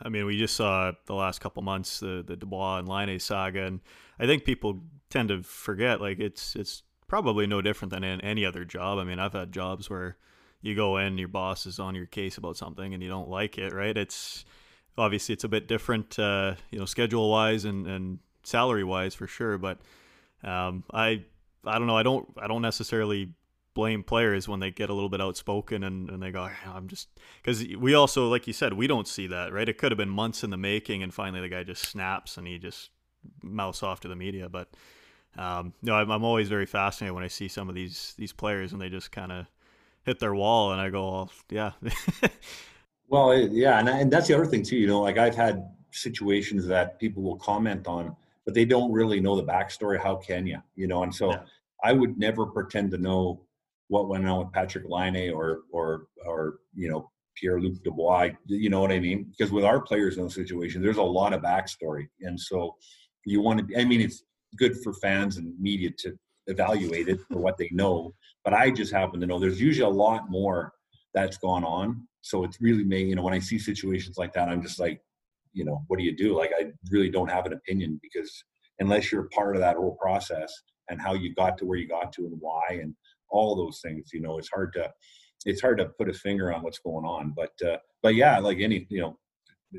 I 0.03 0.09
mean, 0.09 0.27
we 0.27 0.39
just 0.39 0.57
saw 0.57 0.93
the 1.07 1.15
last 1.15 1.41
couple 1.41 1.63
months 1.63 2.01
the 2.01 2.25
the 2.27 2.37
Dubois 2.37 2.79
and 2.79 2.89
Laine 2.89 3.19
saga, 3.19 3.65
and 3.65 3.81
I 4.19 4.27
think 4.27 4.45
people 4.45 4.81
tend 5.11 5.29
to 5.31 5.43
forget 5.43 6.01
like 6.01 6.21
it's 6.21 6.55
it's 6.57 6.83
probably 7.07 7.47
no 7.47 7.63
different 7.63 7.91
than 7.93 8.05
in 8.05 8.21
any 8.21 8.45
other 8.45 8.65
job. 8.65 8.99
I 8.99 9.05
mean, 9.05 9.19
I've 9.19 9.33
had 9.33 9.53
jobs 9.53 9.89
where 9.89 10.17
you 10.61 10.75
go 10.75 10.99
in, 10.99 11.19
your 11.19 11.29
boss 11.29 11.67
is 11.67 11.79
on 11.79 11.95
your 11.95 12.07
case 12.07 12.37
about 12.37 12.57
something, 12.57 12.95
and 12.95 13.03
you 13.03 13.09
don't 13.09 13.29
like 13.29 13.59
it, 13.59 13.73
right? 13.73 13.97
It's 13.97 14.45
obviously 14.97 15.33
it's 15.33 15.45
a 15.45 15.49
bit 15.49 15.69
different, 15.69 16.19
uh, 16.19 16.55
you 16.71 16.79
know, 16.79 16.85
schedule 16.85 17.31
wise 17.31 17.65
and 17.65 17.87
and 17.87 18.19
salary 18.43 18.85
wise 18.85 19.15
for 19.15 19.27
sure, 19.27 19.59
but 19.59 19.79
um, 20.43 20.85
I 20.93 21.25
I 21.65 21.79
don't 21.79 21.87
know. 21.87 21.97
I 21.97 22.03
don't 22.03 22.29
I 22.41 22.47
don't 22.47 22.63
necessarily 22.63 23.31
blame 23.79 24.03
players 24.03 24.49
when 24.49 24.59
they 24.59 24.73
get 24.73 24.91
a 24.91 24.93
little 24.93 25.09
bit 25.09 25.21
outspoken 25.21 25.85
and, 25.85 26.11
and 26.11 26.21
they 26.21 26.33
go, 26.33 26.51
I'm 26.67 26.89
just 26.89 27.09
because 27.41 27.65
we 27.77 27.95
also, 27.95 28.27
like 28.29 28.49
you 28.49 28.53
said, 28.53 28.73
we 28.73 28.89
don't 28.89 29.07
see 29.07 29.29
that, 29.29 29.53
right? 29.53 29.69
It 29.69 29.79
could 29.79 29.93
have 29.93 29.97
been 29.97 30.09
months 30.09 30.43
in 30.43 30.51
the 30.51 30.57
making, 30.57 31.05
and 31.05 31.15
finally 31.15 31.41
the 31.41 31.49
guy 31.49 31.63
just 31.63 31.85
snaps 31.85 32.37
and 32.37 32.49
he 32.49 32.59
just 32.59 32.91
mouths 33.41 33.85
off 33.85 34.01
to 34.01 34.09
the 34.09 34.17
media. 34.17 34.49
But 34.49 34.67
um, 35.37 35.75
no, 35.81 35.95
I'm, 35.95 36.11
I'm 36.11 36.25
always 36.25 36.49
very 36.49 36.67
fascinated 36.67 37.15
when 37.15 37.23
I 37.23 37.29
see 37.29 37.47
some 37.47 37.69
of 37.69 37.77
these 37.77 38.15
these 38.19 38.33
players 38.33 38.73
and 38.73 38.83
they 38.83 38.89
just 38.89 39.13
kind 39.13 39.31
of 39.31 39.47
hit 40.03 40.19
their 40.19 40.35
wall, 40.35 40.73
and 40.73 40.81
I 40.81 40.91
go, 40.91 41.13
well, 41.13 41.31
yeah. 41.49 41.71
well, 43.09 43.33
yeah, 43.39 43.79
and, 43.79 43.89
and 43.89 44.13
that's 44.13 44.27
the 44.27 44.35
other 44.35 44.47
thing 44.47 44.65
too. 44.65 44.77
You 44.77 44.89
know, 44.89 45.03
like 45.03 45.19
I've 45.19 45.37
had 45.37 45.71
situations 45.93 46.67
that 46.67 46.99
people 46.99 47.23
will 47.23 47.39
comment 47.39 47.87
on, 47.87 48.17
but 48.45 48.55
they 48.55 48.65
don't 48.65 48.91
really 48.91 49.21
know 49.21 49.37
the 49.37 49.45
backstory. 49.45 50.03
How 50.03 50.17
can 50.17 50.49
you? 50.49 50.61
You 50.75 50.89
know, 50.89 51.05
and 51.05 51.15
so. 51.15 51.31
Yeah. 51.31 51.43
I 51.85 51.93
would 51.93 52.19
never 52.19 52.45
pretend 52.45 52.91
to 52.91 52.99
know 52.99 53.41
what 53.89 54.09
went 54.09 54.29
on 54.29 54.39
with 54.39 54.53
Patrick 54.53 54.85
Laine 54.89 55.31
or 55.31 55.61
or 55.73 56.07
or 56.27 56.59
you 56.75 56.89
know 56.89 57.11
Pierre 57.37 57.61
Luc 57.61 57.83
Dubois. 57.83 58.31
You 58.47 58.71
know 58.71 58.81
what 58.81 58.93
I 58.93 59.01
mean? 59.01 59.31
Because 59.31 59.53
with 59.53 59.65
our 59.65 59.81
players 59.81 60.17
in 60.17 60.23
those 60.23 60.35
situations, 60.35 60.85
there's 60.85 60.97
a 60.97 61.03
lot 61.03 61.33
of 61.33 61.43
backstory, 61.43 62.09
and 62.21 62.39
so 62.39 62.77
you 63.25 63.41
want 63.41 63.69
to. 63.69 63.81
I 63.81 63.85
mean, 63.85 64.01
it's 64.01 64.23
good 64.57 64.77
for 64.83 64.93
fans 64.95 65.37
and 65.37 65.59
media 65.61 65.91
to 65.99 66.19
evaluate 66.47 67.09
it 67.09 67.21
for 67.31 67.39
what 67.39 67.59
they 67.59 67.69
know, 67.73 68.15
but 68.45 68.55
I 68.55 68.71
just 68.71 68.93
happen 68.93 69.21
to 69.21 69.27
know 69.27 69.39
there's 69.39 69.61
usually 69.61 69.91
a 69.91 69.95
lot 69.95 70.31
more 70.31 70.73
that's 71.15 71.37
gone 71.37 71.65
on. 71.65 72.07
So 72.23 72.45
it's 72.45 72.61
really 72.61 72.85
me. 72.85 73.05
You 73.05 73.17
know, 73.17 73.23
when 73.23 73.35
I 73.35 73.39
see 73.39 73.59
situations 73.59 74.19
like 74.19 74.33
that, 74.35 74.49
I'm 74.49 74.63
just 74.63 74.81
like, 74.81 75.01
you 75.53 75.65
know, 75.65 75.83
what 75.89 75.99
do 75.99 76.05
you 76.05 76.17
do? 76.17 76.37
Like, 76.37 76.53
I 76.59 76.67
really 76.91 77.11
don't 77.11 77.31
have 77.31 77.47
an 77.47 77.53
opinion 77.53 77.99
because 78.03 78.45
unless 78.79 79.11
you're 79.11 79.29
part 79.35 79.57
of 79.57 79.61
that 79.61 79.77
whole 79.77 79.97
process 80.01 80.53
and 80.89 81.01
how 81.01 81.15
you 81.15 81.35
got 81.35 81.59
to 81.59 81.67
where 81.67 81.79
you 81.79 81.89
got 81.89 82.13
to 82.13 82.27
and 82.27 82.37
why 82.41 82.63
and 82.71 82.95
all 83.31 83.57
those 83.57 83.81
things. 83.81 84.11
You 84.13 84.21
know, 84.21 84.39
it's 84.39 84.49
hard 84.49 84.73
to 84.75 84.93
it's 85.47 85.61
hard 85.61 85.79
to 85.79 85.87
put 85.87 86.09
a 86.09 86.13
finger 86.13 86.53
on 86.53 86.63
what's 86.63 86.79
going 86.79 87.05
on. 87.05 87.35
But 87.37 87.53
uh, 87.67 87.79
but 88.03 88.15
yeah, 88.15 88.39
like 88.39 88.59
any 88.61 88.87
you 88.89 89.01
know, 89.01 89.19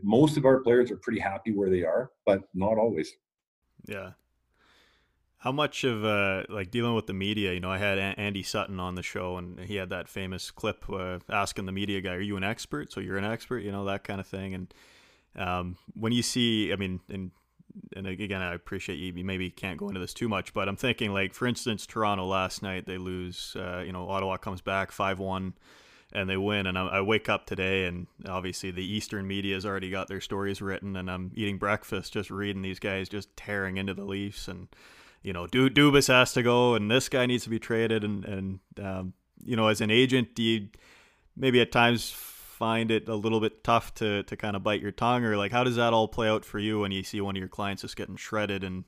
most 0.04 0.38
of 0.38 0.46
our 0.46 0.60
players 0.62 0.92
are 0.92 0.98
pretty 0.98 1.20
happy 1.20 1.52
where 1.52 1.70
they 1.70 1.84
are, 1.84 2.12
but 2.26 2.42
not 2.54 2.78
always. 2.78 3.12
Yeah. 3.86 4.12
How 5.38 5.54
much 5.54 5.86
of 5.86 6.04
uh, 6.04 6.44
like 6.50 6.70
dealing 6.70 6.96
with 6.96 7.08
the 7.08 7.14
media? 7.14 7.54
You 7.54 7.62
know, 7.62 7.72
I 7.72 7.78
had 7.78 7.98
Andy 7.98 8.44
Sutton 8.44 8.78
on 8.78 8.96
the 8.96 9.04
show, 9.04 9.38
and 9.38 9.58
he 9.62 9.78
had 9.78 9.90
that 9.90 10.10
famous 10.10 10.52
clip 10.52 10.84
uh, 10.90 11.20
asking 11.30 11.66
the 11.66 11.72
media 11.72 12.02
guy, 12.02 12.16
"Are 12.16 12.22
you 12.22 12.36
an 12.36 12.44
expert?" 12.44 12.92
So 12.92 13.00
you're 13.00 13.18
an 13.18 13.24
expert, 13.24 13.60
you 13.60 13.72
know, 13.72 13.86
that 13.86 14.04
kind 14.04 14.20
of 14.20 14.28
thing. 14.28 14.54
And 14.54 14.74
um, 15.38 15.78
when 15.98 16.12
you 16.12 16.24
see, 16.24 16.74
I 16.74 16.76
mean, 16.76 17.00
and 17.08 17.32
and 17.96 18.08
again, 18.08 18.42
I 18.42 18.54
appreciate 18.54 18.98
you. 18.98 19.24
maybe 19.24 19.50
can't 19.50 19.78
go 19.78 19.88
into 19.88 20.00
this 20.00 20.14
too 20.14 20.30
much, 20.30 20.54
but 20.54 20.68
I'm 20.68 20.76
thinking 20.76 21.14
like, 21.14 21.34
for 21.34 21.48
instance, 21.48 21.86
Toronto 21.86 22.26
last 22.26 22.62
night 22.62 22.86
they 22.86 22.98
lose. 22.98 23.56
Uh, 23.58 23.84
you 23.86 23.92
know, 23.92 24.10
Ottawa 24.10 24.38
comes 24.38 24.62
back 24.62 24.92
five 24.92 25.20
one, 25.20 25.54
and 26.12 26.30
they 26.30 26.38
win. 26.38 26.68
And 26.68 26.78
I, 26.78 26.88
I, 26.88 27.02
wake 27.02 27.30
up 27.30 27.46
today, 27.46 27.86
and 27.86 28.08
obviously 28.28 28.72
the 28.72 28.86
Eastern 28.86 29.28
media 29.28 29.56
has 29.56 29.66
already 29.66 29.90
got 29.90 30.08
their 30.08 30.22
stories 30.22 30.62
written, 30.62 30.96
and 30.96 31.10
I'm 31.10 31.32
eating 31.36 31.58
breakfast, 31.58 32.14
just 32.14 32.30
reading 32.32 32.62
these 32.62 32.80
guys 32.80 33.10
just 33.10 33.36
tearing 33.36 33.78
into 33.78 33.94
the 33.94 34.06
Leafs, 34.06 34.48
and 34.48 34.68
you 35.22 35.34
know, 35.34 35.48
du- 35.48 35.70
Dubas 35.70 36.08
has 36.08 36.34
to 36.34 36.44
go, 36.44 36.76
and 36.76 36.90
this 36.90 37.10
guy 37.10 37.26
needs 37.26 37.44
to 37.44 37.50
be 37.50 37.60
traded, 37.60 38.04
and 38.04 38.26
and 38.26 38.60
um, 38.82 39.14
you 39.44 39.56
know, 39.56 39.68
as 39.68 39.82
an 39.82 39.92
agent, 39.92 40.36
do 40.36 40.44
you 40.44 40.68
maybe 41.36 41.62
at 41.62 41.72
times 41.72 42.12
find 42.60 42.92
it 42.92 43.08
a 43.08 43.16
little 43.16 43.40
bit 43.40 43.64
tough 43.64 43.94
to 43.96 44.24
to 44.24 44.36
kind 44.36 44.56
of 44.56 44.62
bite 44.62 44.82
your 44.82 44.92
tongue, 44.92 45.24
or 45.24 45.38
like 45.38 45.52
how 45.52 45.64
does 45.64 45.78
that 45.78 45.94
all 45.94 46.08
play 46.08 46.28
out 46.28 46.46
for 46.46 46.60
you 46.60 46.82
when 46.82 46.92
you 46.92 47.02
see 47.04 47.22
one 47.22 47.36
of 47.36 47.40
your 47.40 47.48
clients 47.48 47.82
just 47.82 47.96
getting 47.96 48.18
shredded 48.18 48.64
and 48.64 48.84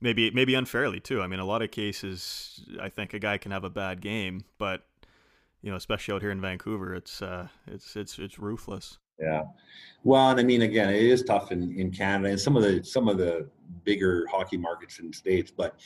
maybe 0.00 0.30
maybe 0.30 0.54
unfairly 0.54 0.98
too? 0.98 1.20
I 1.20 1.26
mean, 1.26 1.38
a 1.38 1.44
lot 1.44 1.62
of 1.62 1.70
cases, 1.70 2.64
I 2.80 2.88
think 2.88 3.14
a 3.14 3.18
guy 3.18 3.36
can 3.38 3.52
have 3.52 3.64
a 3.64 3.70
bad 3.70 4.00
game, 4.00 4.44
but 4.58 4.82
you 5.60 5.70
know, 5.70 5.76
especially 5.76 6.14
out 6.14 6.22
here 6.22 6.32
in 6.32 6.40
Vancouver, 6.40 6.94
it's 6.94 7.22
uh, 7.22 7.48
it's 7.66 7.94
it's 7.94 8.18
it's 8.18 8.38
ruthless. 8.38 8.98
Yeah, 9.20 9.42
well, 10.02 10.30
and 10.30 10.40
I 10.40 10.42
mean, 10.42 10.62
again, 10.62 10.88
it 10.88 11.02
is 11.02 11.22
tough 11.22 11.52
in, 11.52 11.78
in 11.78 11.92
Canada 11.92 12.30
and 12.30 12.40
some 12.40 12.56
of 12.56 12.62
the 12.62 12.82
some 12.82 13.08
of 13.08 13.18
the 13.18 13.48
bigger 13.84 14.26
hockey 14.28 14.56
markets 14.56 14.98
in 14.98 15.12
states. 15.12 15.52
But 15.54 15.78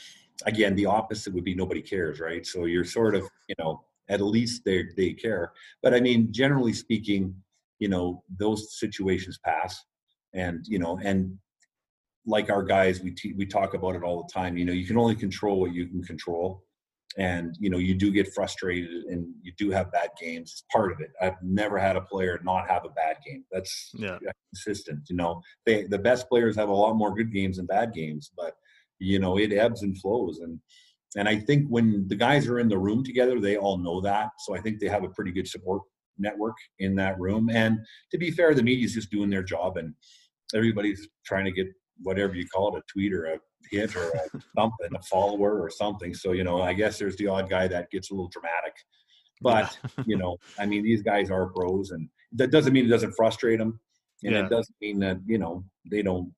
again, 0.45 0.75
the 0.75 0.85
opposite 0.85 1.33
would 1.33 1.43
be 1.43 1.53
nobody 1.53 1.81
cares, 1.81 2.19
right? 2.19 2.45
So 2.45 2.65
you're 2.65 2.85
sort 2.85 3.15
of, 3.15 3.23
you 3.47 3.55
know, 3.59 3.83
at 4.09 4.21
least 4.21 4.63
they 4.65 4.85
they 4.95 5.13
care. 5.13 5.51
But 5.83 5.93
I 5.93 5.99
mean, 5.99 6.31
generally 6.31 6.73
speaking, 6.73 7.35
you 7.79 7.89
know, 7.89 8.23
those 8.39 8.79
situations 8.79 9.39
pass, 9.43 9.83
and 10.33 10.65
you 10.67 10.79
know, 10.79 10.99
and 11.03 11.37
like 12.25 12.49
our 12.49 12.63
guys, 12.63 13.01
we 13.01 13.11
te- 13.11 13.33
we 13.33 13.45
talk 13.45 13.73
about 13.73 13.95
it 13.95 14.03
all 14.03 14.23
the 14.23 14.33
time. 14.33 14.57
You 14.57 14.65
know, 14.65 14.73
you 14.73 14.85
can 14.85 14.97
only 14.97 15.15
control 15.15 15.59
what 15.59 15.73
you 15.73 15.87
can 15.87 16.03
control, 16.03 16.63
and 17.17 17.55
you 17.59 17.69
know, 17.69 17.77
you 17.77 17.95
do 17.95 18.11
get 18.11 18.33
frustrated 18.33 19.05
and 19.05 19.27
you 19.41 19.51
do 19.57 19.71
have 19.71 19.91
bad 19.91 20.09
games. 20.19 20.51
It's 20.51 20.63
part 20.71 20.91
of 20.91 20.99
it. 20.99 21.11
I've 21.21 21.41
never 21.41 21.77
had 21.77 21.95
a 21.95 22.01
player 22.01 22.39
not 22.43 22.69
have 22.69 22.85
a 22.85 22.89
bad 22.89 23.17
game. 23.25 23.43
That's 23.51 23.91
yeah. 23.93 24.17
consistent. 24.53 25.01
You 25.09 25.15
know, 25.15 25.41
they 25.65 25.83
the 25.83 25.99
best 25.99 26.29
players 26.29 26.55
have 26.55 26.69
a 26.69 26.73
lot 26.73 26.95
more 26.95 27.15
good 27.15 27.33
games 27.33 27.57
than 27.57 27.65
bad 27.65 27.93
games, 27.93 28.31
but 28.35 28.53
you 28.99 29.19
know, 29.19 29.37
it 29.37 29.51
ebbs 29.51 29.83
and 29.83 29.97
flows 29.97 30.39
and. 30.39 30.59
And 31.15 31.27
I 31.27 31.37
think 31.37 31.67
when 31.69 32.07
the 32.07 32.15
guys 32.15 32.47
are 32.47 32.59
in 32.59 32.67
the 32.67 32.77
room 32.77 33.03
together, 33.03 33.39
they 33.39 33.57
all 33.57 33.77
know 33.77 34.01
that. 34.01 34.29
So 34.39 34.55
I 34.55 34.59
think 34.59 34.79
they 34.79 34.87
have 34.87 35.03
a 35.03 35.09
pretty 35.09 35.31
good 35.31 35.47
support 35.47 35.81
network 36.17 36.57
in 36.79 36.95
that 36.95 37.19
room. 37.19 37.49
And 37.49 37.79
to 38.11 38.17
be 38.17 38.31
fair, 38.31 38.53
the 38.53 38.63
media's 38.63 38.93
just 38.93 39.11
doing 39.11 39.29
their 39.29 39.43
job 39.43 39.77
and 39.77 39.93
everybody's 40.53 41.07
trying 41.25 41.45
to 41.45 41.51
get 41.51 41.67
whatever 42.03 42.35
you 42.35 42.45
call 42.47 42.75
it, 42.75 42.79
a 42.79 42.83
tweet 42.91 43.13
or 43.13 43.25
a 43.25 43.39
hit 43.71 43.95
or 43.95 44.09
a 44.09 44.39
something, 44.55 44.95
a 44.95 45.01
follower 45.03 45.61
or 45.61 45.69
something. 45.69 46.13
So, 46.13 46.33
you 46.33 46.43
know, 46.43 46.61
I 46.61 46.73
guess 46.73 46.99
there's 46.99 47.15
the 47.17 47.27
odd 47.27 47.49
guy 47.49 47.67
that 47.67 47.89
gets 47.89 48.11
a 48.11 48.13
little 48.13 48.29
dramatic. 48.29 48.75
But, 49.41 49.77
you 50.05 50.17
know, 50.17 50.37
I 50.59 50.65
mean, 50.65 50.83
these 50.83 51.01
guys 51.01 51.31
are 51.31 51.47
pros 51.47 51.91
and 51.91 52.09
that 52.33 52.51
doesn't 52.51 52.73
mean 52.73 52.85
it 52.85 52.89
doesn't 52.89 53.13
frustrate 53.15 53.59
them. 53.59 53.79
And 54.23 54.33
yeah. 54.33 54.45
it 54.45 54.49
doesn't 54.49 54.75
mean 54.81 54.99
that, 54.99 55.17
you 55.25 55.37
know, 55.37 55.63
they 55.89 56.01
don't 56.01 56.33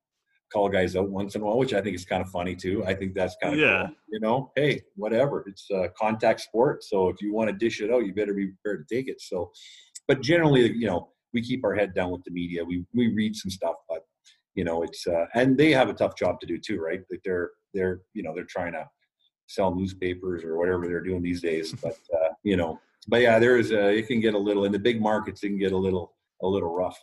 call 0.52 0.68
guys 0.68 0.96
out 0.96 1.08
once 1.08 1.34
in 1.34 1.42
a 1.42 1.44
while, 1.44 1.58
which 1.58 1.74
I 1.74 1.80
think 1.80 1.94
is 1.94 2.04
kind 2.04 2.22
of 2.22 2.28
funny 2.28 2.54
too. 2.54 2.84
I 2.84 2.94
think 2.94 3.14
that's 3.14 3.36
kind 3.42 3.54
of 3.54 3.60
yeah. 3.60 3.86
Cool. 3.86 3.96
You 4.08 4.20
know, 4.20 4.52
hey, 4.56 4.82
whatever. 4.96 5.44
It's 5.46 5.70
a 5.70 5.88
contact 5.98 6.40
sport, 6.40 6.84
so 6.84 7.08
if 7.08 7.20
you 7.20 7.32
want 7.32 7.50
to 7.50 7.56
dish 7.56 7.80
it 7.80 7.90
out, 7.90 8.04
you 8.04 8.14
better 8.14 8.34
be 8.34 8.48
prepared 8.48 8.86
to 8.86 8.94
take 8.94 9.08
it. 9.08 9.20
So, 9.20 9.50
but 10.08 10.20
generally, 10.20 10.72
you 10.72 10.86
know, 10.86 11.10
we 11.32 11.42
keep 11.42 11.64
our 11.64 11.74
head 11.74 11.94
down 11.94 12.10
with 12.10 12.24
the 12.24 12.30
media. 12.30 12.64
We 12.64 12.84
we 12.94 13.14
read 13.14 13.36
some 13.36 13.50
stuff, 13.50 13.76
but 13.88 14.02
you 14.54 14.64
know, 14.64 14.82
it's 14.82 15.06
uh, 15.06 15.26
and 15.34 15.56
they 15.56 15.70
have 15.72 15.88
a 15.88 15.94
tough 15.94 16.16
job 16.16 16.40
to 16.40 16.46
do 16.46 16.58
too, 16.58 16.80
right? 16.80 17.00
Like 17.10 17.20
they're 17.24 17.50
they're 17.74 18.00
you 18.14 18.22
know 18.22 18.34
they're 18.34 18.44
trying 18.44 18.72
to 18.72 18.88
sell 19.46 19.74
newspapers 19.74 20.44
or 20.44 20.58
whatever 20.58 20.86
they're 20.86 21.02
doing 21.02 21.22
these 21.22 21.40
days. 21.40 21.72
But 21.82 21.98
uh, 22.14 22.30
you 22.42 22.56
know, 22.56 22.80
but 23.08 23.20
yeah, 23.20 23.38
there 23.38 23.56
is 23.56 23.70
a, 23.70 23.88
it 23.88 24.06
can 24.06 24.20
get 24.20 24.34
a 24.34 24.38
little 24.38 24.64
in 24.64 24.72
the 24.72 24.78
big 24.78 25.00
markets. 25.00 25.42
It 25.42 25.48
can 25.48 25.58
get 25.58 25.72
a 25.72 25.76
little 25.76 26.14
a 26.42 26.46
little 26.46 26.74
rough. 26.74 26.98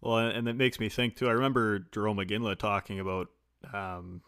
Well, 0.00 0.18
and 0.18 0.46
that 0.46 0.54
makes 0.54 0.78
me 0.78 0.88
think 0.88 1.16
too. 1.16 1.28
I 1.28 1.32
remember 1.32 1.80
Jerome 1.92 2.18
Iginla 2.18 2.58
talking 2.58 3.00
about 3.00 3.28
um, 3.72 4.22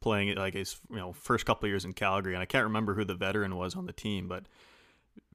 playing 0.00 0.34
like 0.36 0.54
his 0.54 0.76
you 0.90 0.96
know 0.96 1.12
first 1.12 1.44
couple 1.46 1.68
years 1.68 1.84
in 1.84 1.92
Calgary, 1.92 2.34
and 2.34 2.42
I 2.42 2.46
can't 2.46 2.64
remember 2.64 2.94
who 2.94 3.04
the 3.04 3.14
veteran 3.14 3.56
was 3.56 3.76
on 3.76 3.86
the 3.86 3.92
team, 3.92 4.28
but 4.28 4.44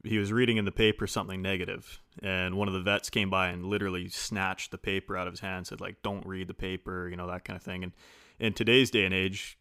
he 0.04 0.18
was 0.18 0.32
reading 0.32 0.58
in 0.58 0.66
the 0.66 0.72
paper 0.72 1.06
something 1.06 1.42
negative, 1.42 2.00
and 2.22 2.56
one 2.56 2.68
of 2.68 2.74
the 2.74 2.82
vets 2.82 3.10
came 3.10 3.30
by 3.30 3.50
and 3.50 3.66
literally 3.66 4.10
snatched 4.10 4.72
the 4.72 4.78
paper 4.78 5.16
out 5.16 5.28
of 5.28 5.34
his 5.34 5.42
hand, 5.42 5.68
said 5.68 5.82
like, 5.82 6.02
"Don't 6.02 6.26
read 6.26 6.48
the 6.48 6.54
paper," 6.54 7.08
you 7.10 7.16
know 7.16 7.28
that 7.28 7.46
kind 7.46 7.58
of 7.58 7.64
thing. 7.64 7.84
And 7.84 7.94
in 8.40 8.54
today's 8.54 8.90
day 8.90 9.06
and 9.06 9.14
age, 9.14 9.60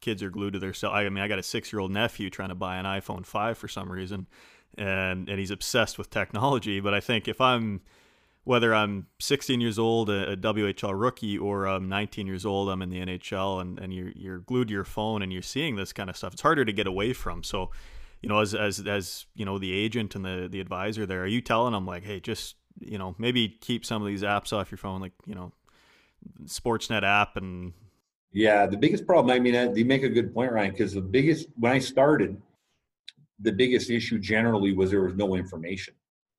kids 0.00 0.22
are 0.22 0.30
glued 0.30 0.52
to 0.52 0.58
their 0.58 0.74
cell. 0.74 0.92
I 0.92 1.08
mean, 1.08 1.22
I 1.22 1.28
got 1.28 1.38
a 1.38 1.42
six-year-old 1.42 1.90
nephew 1.90 2.30
trying 2.30 2.50
to 2.50 2.54
buy 2.54 2.76
an 2.76 2.84
iPhone 2.84 3.26
five 3.26 3.58
for 3.58 3.66
some 3.66 3.90
reason, 3.90 4.28
and 4.78 5.28
and 5.28 5.38
he's 5.40 5.50
obsessed 5.50 5.98
with 5.98 6.10
technology. 6.10 6.78
But 6.78 6.94
I 6.94 7.00
think 7.00 7.26
if 7.26 7.40
I'm 7.40 7.80
whether 8.46 8.72
I'm 8.72 9.08
16 9.18 9.60
years 9.60 9.76
old, 9.76 10.08
a, 10.08 10.30
a, 10.30 10.36
WHL 10.36 10.98
rookie, 10.98 11.36
or 11.36 11.64
I'm 11.66 11.88
19 11.88 12.28
years 12.28 12.46
old, 12.46 12.70
I'm 12.70 12.80
in 12.80 12.90
the 12.90 13.00
NHL, 13.00 13.60
and, 13.60 13.76
and 13.80 13.92
you're 13.92 14.12
you're 14.14 14.38
glued 14.38 14.68
to 14.68 14.72
your 14.72 14.84
phone 14.84 15.20
and 15.22 15.32
you're 15.32 15.42
seeing 15.42 15.74
this 15.74 15.92
kind 15.92 16.08
of 16.08 16.16
stuff. 16.16 16.32
It's 16.32 16.42
harder 16.42 16.64
to 16.64 16.72
get 16.72 16.86
away 16.86 17.12
from. 17.12 17.42
So, 17.42 17.72
you 18.22 18.28
know, 18.28 18.38
as 18.38 18.54
as 18.54 18.78
as 18.86 19.26
you 19.34 19.44
know, 19.44 19.58
the 19.58 19.72
agent 19.72 20.14
and 20.14 20.24
the 20.24 20.46
the 20.48 20.60
advisor 20.60 21.06
there, 21.06 21.24
are 21.24 21.26
you 21.26 21.40
telling 21.40 21.72
them 21.72 21.86
like, 21.86 22.04
hey, 22.04 22.20
just 22.20 22.54
you 22.78 22.98
know, 22.98 23.16
maybe 23.18 23.48
keep 23.48 23.84
some 23.84 24.00
of 24.00 24.06
these 24.06 24.22
apps 24.22 24.52
off 24.52 24.70
your 24.70 24.78
phone, 24.78 25.00
like 25.00 25.14
you 25.26 25.34
know, 25.34 25.52
Sportsnet 26.44 27.02
app 27.02 27.36
and. 27.36 27.72
Yeah, 28.32 28.66
the 28.66 28.76
biggest 28.76 29.06
problem. 29.06 29.34
I 29.34 29.40
mean, 29.40 29.74
you 29.74 29.84
make 29.84 30.04
a 30.04 30.08
good 30.08 30.32
point, 30.32 30.52
Ryan, 30.52 30.70
because 30.70 30.92
the 30.92 31.00
biggest 31.00 31.48
when 31.58 31.72
I 31.72 31.80
started, 31.80 32.40
the 33.40 33.52
biggest 33.52 33.90
issue 33.90 34.20
generally 34.20 34.72
was 34.72 34.92
there 34.92 35.02
was 35.02 35.14
no 35.14 35.34
information 35.34 35.94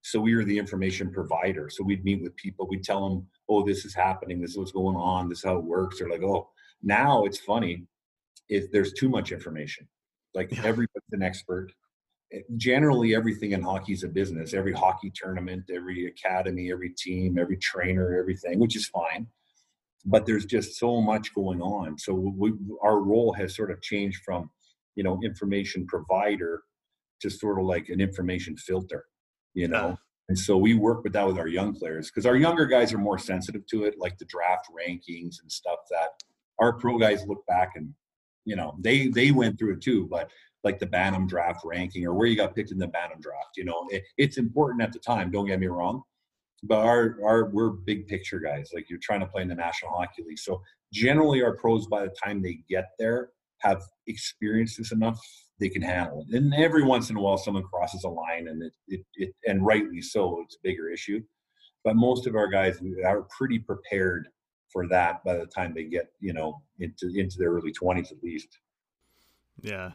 so 0.07 0.21
we 0.21 0.35
were 0.35 0.45
the 0.45 0.57
information 0.57 1.11
provider. 1.11 1.69
So 1.69 1.83
we'd 1.83 2.05
meet 2.05 2.21
with 2.21 2.33
people, 2.37 2.65
we'd 2.65 2.83
tell 2.83 3.09
them, 3.09 3.27
oh, 3.49 3.65
this 3.65 3.83
is 3.83 3.93
happening, 3.93 4.39
this 4.39 4.51
is 4.51 4.57
what's 4.57 4.71
going 4.71 4.95
on, 4.95 5.27
this 5.27 5.39
is 5.39 5.43
how 5.43 5.57
it 5.57 5.65
works. 5.65 5.99
They're 5.99 6.09
like, 6.09 6.23
oh, 6.23 6.49
now 6.81 7.25
it's 7.25 7.39
funny 7.39 7.83
if 8.47 8.71
there's 8.71 8.93
too 8.93 9.09
much 9.09 9.33
information. 9.33 9.85
Like 10.33 10.49
yeah. 10.53 10.61
everybody's 10.63 11.11
an 11.11 11.23
expert. 11.23 11.73
Eh, 12.31 12.39
generally, 12.55 13.15
everything 13.15 13.51
in 13.51 13.61
hockey 13.61 13.91
is 13.91 14.03
a 14.03 14.07
business. 14.07 14.53
Every 14.53 14.71
hockey 14.71 15.11
tournament, 15.13 15.65
every 15.73 16.07
academy, 16.07 16.71
every 16.71 16.91
team, 16.97 17.37
every 17.37 17.57
trainer, 17.57 18.17
everything, 18.17 18.59
which 18.59 18.77
is 18.77 18.87
fine. 18.87 19.27
But 20.05 20.25
there's 20.25 20.45
just 20.45 20.79
so 20.79 21.01
much 21.01 21.33
going 21.35 21.61
on. 21.61 21.97
So 21.97 22.13
we, 22.13 22.53
our 22.81 23.01
role 23.01 23.33
has 23.33 23.57
sort 23.57 23.71
of 23.71 23.81
changed 23.81 24.21
from, 24.23 24.51
you 24.95 25.03
know, 25.03 25.19
information 25.21 25.85
provider 25.85 26.63
to 27.19 27.29
sort 27.29 27.59
of 27.59 27.65
like 27.65 27.89
an 27.89 27.99
information 27.99 28.55
filter 28.55 29.03
you 29.57 29.67
know. 29.67 29.97
And 30.29 30.37
so 30.37 30.55
we 30.55 30.75
work 30.75 31.03
with 31.03 31.13
that 31.13 31.25
with 31.25 31.39
our 31.39 31.47
young 31.47 31.73
players 31.73 32.09
because 32.09 32.25
our 32.25 32.35
younger 32.35 32.65
guys 32.65 32.93
are 32.93 32.99
more 32.99 33.17
sensitive 33.17 33.65
to 33.67 33.85
it, 33.85 33.95
like 33.97 34.17
the 34.17 34.25
draft 34.25 34.67
rankings 34.69 35.41
and 35.41 35.51
stuff 35.51 35.79
that 35.89 36.09
our 36.59 36.73
pro 36.73 36.97
guys 36.97 37.25
look 37.27 37.45
back 37.47 37.71
and 37.75 37.93
you 38.45 38.55
know 38.55 38.75
they 38.79 39.07
they 39.07 39.31
went 39.31 39.57
through 39.57 39.73
it 39.73 39.81
too, 39.81 40.07
but 40.11 40.29
like 40.63 40.79
the 40.79 40.85
Bantam 40.85 41.27
draft 41.27 41.61
ranking 41.65 42.05
or 42.05 42.13
where 42.13 42.27
you 42.27 42.35
got 42.35 42.55
picked 42.55 42.71
in 42.71 42.77
the 42.77 42.87
Bantam 42.87 43.19
draft, 43.19 43.57
you 43.57 43.65
know, 43.65 43.87
it, 43.89 44.03
it's 44.17 44.37
important 44.37 44.81
at 44.81 44.93
the 44.93 44.99
time. 44.99 45.31
Don't 45.31 45.47
get 45.47 45.59
me 45.59 45.67
wrong, 45.67 46.03
but 46.63 46.79
our 46.79 47.17
our 47.25 47.49
we're 47.49 47.71
big 47.71 48.07
picture 48.07 48.39
guys. 48.39 48.69
Like 48.75 48.89
you're 48.91 48.99
trying 49.01 49.21
to 49.21 49.27
play 49.27 49.41
in 49.41 49.47
the 49.47 49.55
National 49.55 49.91
Hockey 49.91 50.23
League, 50.27 50.39
so 50.39 50.61
generally 50.93 51.41
our 51.41 51.55
pros 51.55 51.87
by 51.87 52.03
the 52.03 52.15
time 52.23 52.43
they 52.43 52.59
get 52.69 52.89
there 52.99 53.29
have 53.61 53.81
experienced 54.05 54.77
this 54.77 54.91
enough 54.91 55.19
they 55.59 55.69
can 55.69 55.81
handle 55.81 56.21
it. 56.21 56.35
And 56.35 56.53
every 56.53 56.83
once 56.83 57.09
in 57.09 57.15
a 57.15 57.21
while, 57.21 57.37
someone 57.37 57.63
crosses 57.63 58.03
a 58.03 58.09
line, 58.09 58.47
and 58.47 58.63
it, 58.63 58.73
it, 58.87 59.05
it 59.15 59.35
and 59.45 59.65
rightly 59.65 60.01
so, 60.01 60.41
it's 60.43 60.55
a 60.55 60.63
bigger 60.63 60.89
issue. 60.89 61.21
But 61.83 61.95
most 61.95 62.27
of 62.27 62.35
our 62.35 62.47
guys 62.47 62.79
are 63.05 63.27
pretty 63.37 63.59
prepared 63.59 64.27
for 64.69 64.87
that 64.89 65.23
by 65.23 65.37
the 65.37 65.45
time 65.45 65.73
they 65.73 65.85
get 65.85 66.11
you 66.19 66.33
know 66.33 66.61
into 66.79 67.11
into 67.15 67.37
their 67.37 67.51
early 67.51 67.71
twenties 67.71 68.11
at 68.11 68.21
least. 68.21 68.59
Yeah, 69.61 69.91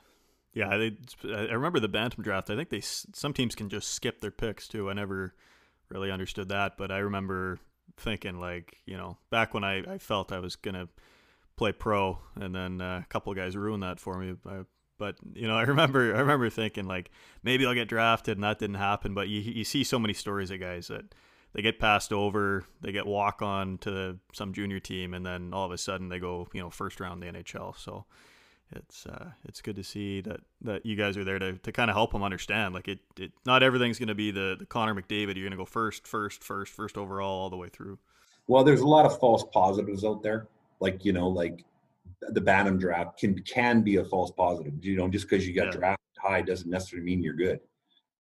yeah. 0.55 0.77
They, 0.77 0.97
I 1.25 1.53
remember 1.53 1.81
the 1.81 1.89
bantam 1.89 2.23
draft. 2.23 2.51
I 2.51 2.57
think 2.57 2.71
they 2.71 2.81
some 2.81 3.33
teams 3.33 3.55
can 3.55 3.69
just 3.69 3.93
skip 3.93 4.21
their 4.21 4.31
picks 4.31 4.67
too. 4.67 4.91
I 4.91 4.95
never 4.95 5.35
really 5.89 6.11
understood 6.11 6.49
that, 6.49 6.77
but 6.77 6.91
I 6.91 6.99
remember 6.99 7.59
thinking 7.97 8.41
like 8.41 8.79
you 8.87 8.97
know 8.97 9.19
back 9.31 9.55
when 9.55 9.65
I, 9.65 9.79
I 9.81 9.99
felt 9.99 10.33
I 10.33 10.39
was 10.39 10.57
gonna 10.57 10.89
play 11.57 11.73
pro, 11.73 12.19
and 12.35 12.55
then 12.55 12.81
uh, 12.81 13.03
a 13.05 13.07
couple 13.09 13.31
of 13.31 13.37
guys 13.37 13.57
ruined 13.57 13.83
that 13.83 14.01
for 14.01 14.19
me. 14.19 14.35
I 14.47 14.63
but 15.03 15.17
you 15.35 15.49
know, 15.49 15.57
I 15.63 15.63
remember 15.63 16.15
I 16.15 16.21
remember 16.21 16.49
thinking 16.49 16.87
like 16.87 17.11
maybe 17.43 17.67
I'll 17.67 17.75
get 17.75 17.89
drafted, 17.89 18.37
and 18.37 18.45
that 18.45 18.61
didn't 18.61 18.77
happen. 18.77 19.15
But 19.15 19.29
you 19.29 19.41
you 19.41 19.65
see 19.65 19.83
so 19.83 19.99
many 19.99 20.15
stories 20.15 20.53
of 20.53 20.61
guys 20.61 20.87
that 20.89 21.13
they 21.55 21.61
get 21.61 21.81
passed 21.81 22.13
over, 22.13 22.65
they 22.81 22.93
get 22.93 23.05
walk 23.05 23.43
on 23.43 23.79
to 23.79 24.19
some 24.33 24.53
junior 24.53 24.79
team, 24.79 25.13
and 25.13 25.27
then 25.27 25.53
all 25.53 25.67
of 25.67 25.73
a 25.73 25.79
sudden 25.79 26.09
they 26.09 26.21
go 26.21 26.47
you 26.55 26.61
know 26.61 26.71
first 26.71 27.01
round 27.01 27.21
the 27.21 27.27
NHL. 27.27 27.77
So 27.77 28.05
it's 28.71 29.07
uh, 29.07 29.31
it's 29.45 29.61
good 29.61 29.75
to 29.75 29.83
see 29.83 30.21
that 30.21 30.41
that 30.61 30.87
you 30.87 30.95
guys 30.95 31.17
are 31.17 31.25
there 31.25 31.41
to, 31.41 31.55
to 31.59 31.73
kind 31.73 31.91
of 31.91 31.97
help 31.97 32.13
them 32.13 32.23
understand. 32.23 32.73
Like 32.73 32.87
it, 32.87 33.01
it 33.19 33.33
not 33.45 33.65
everything's 33.65 33.99
going 33.99 34.09
to 34.09 34.15
be 34.15 34.31
the 34.31 34.55
the 34.57 34.67
Connor 34.67 34.95
McDavid. 34.95 35.35
You're 35.35 35.49
going 35.49 35.51
to 35.51 35.57
go 35.57 35.65
first, 35.65 36.07
first, 36.07 36.45
first, 36.45 36.73
first 36.73 36.97
overall 36.97 37.43
all 37.43 37.51
the 37.51 37.57
way 37.57 37.69
through. 37.69 37.99
Well, 38.47 38.63
there's 38.63 38.81
a 38.81 38.87
lot 38.87 39.05
of 39.05 39.19
false 39.19 39.45
positives 39.53 40.05
out 40.05 40.23
there. 40.23 40.47
Like 40.79 41.05
you 41.05 41.13
know, 41.13 41.27
like 41.27 41.65
the 42.31 42.41
Bantam 42.41 42.79
draft 42.79 43.19
can 43.19 43.41
can 43.43 43.83
be 43.83 43.97
a 43.97 44.05
false 44.05 44.31
positive. 44.33 44.73
You 44.83 44.97
know, 44.97 45.09
just 45.09 45.29
because 45.29 45.47
you 45.47 45.55
got 45.55 45.67
yeah. 45.67 45.73
drafted 45.73 46.17
high 46.21 46.43
doesn't 46.43 46.71
necessarily 46.71 47.05
mean 47.05 47.23
you're 47.23 47.35
good 47.35 47.61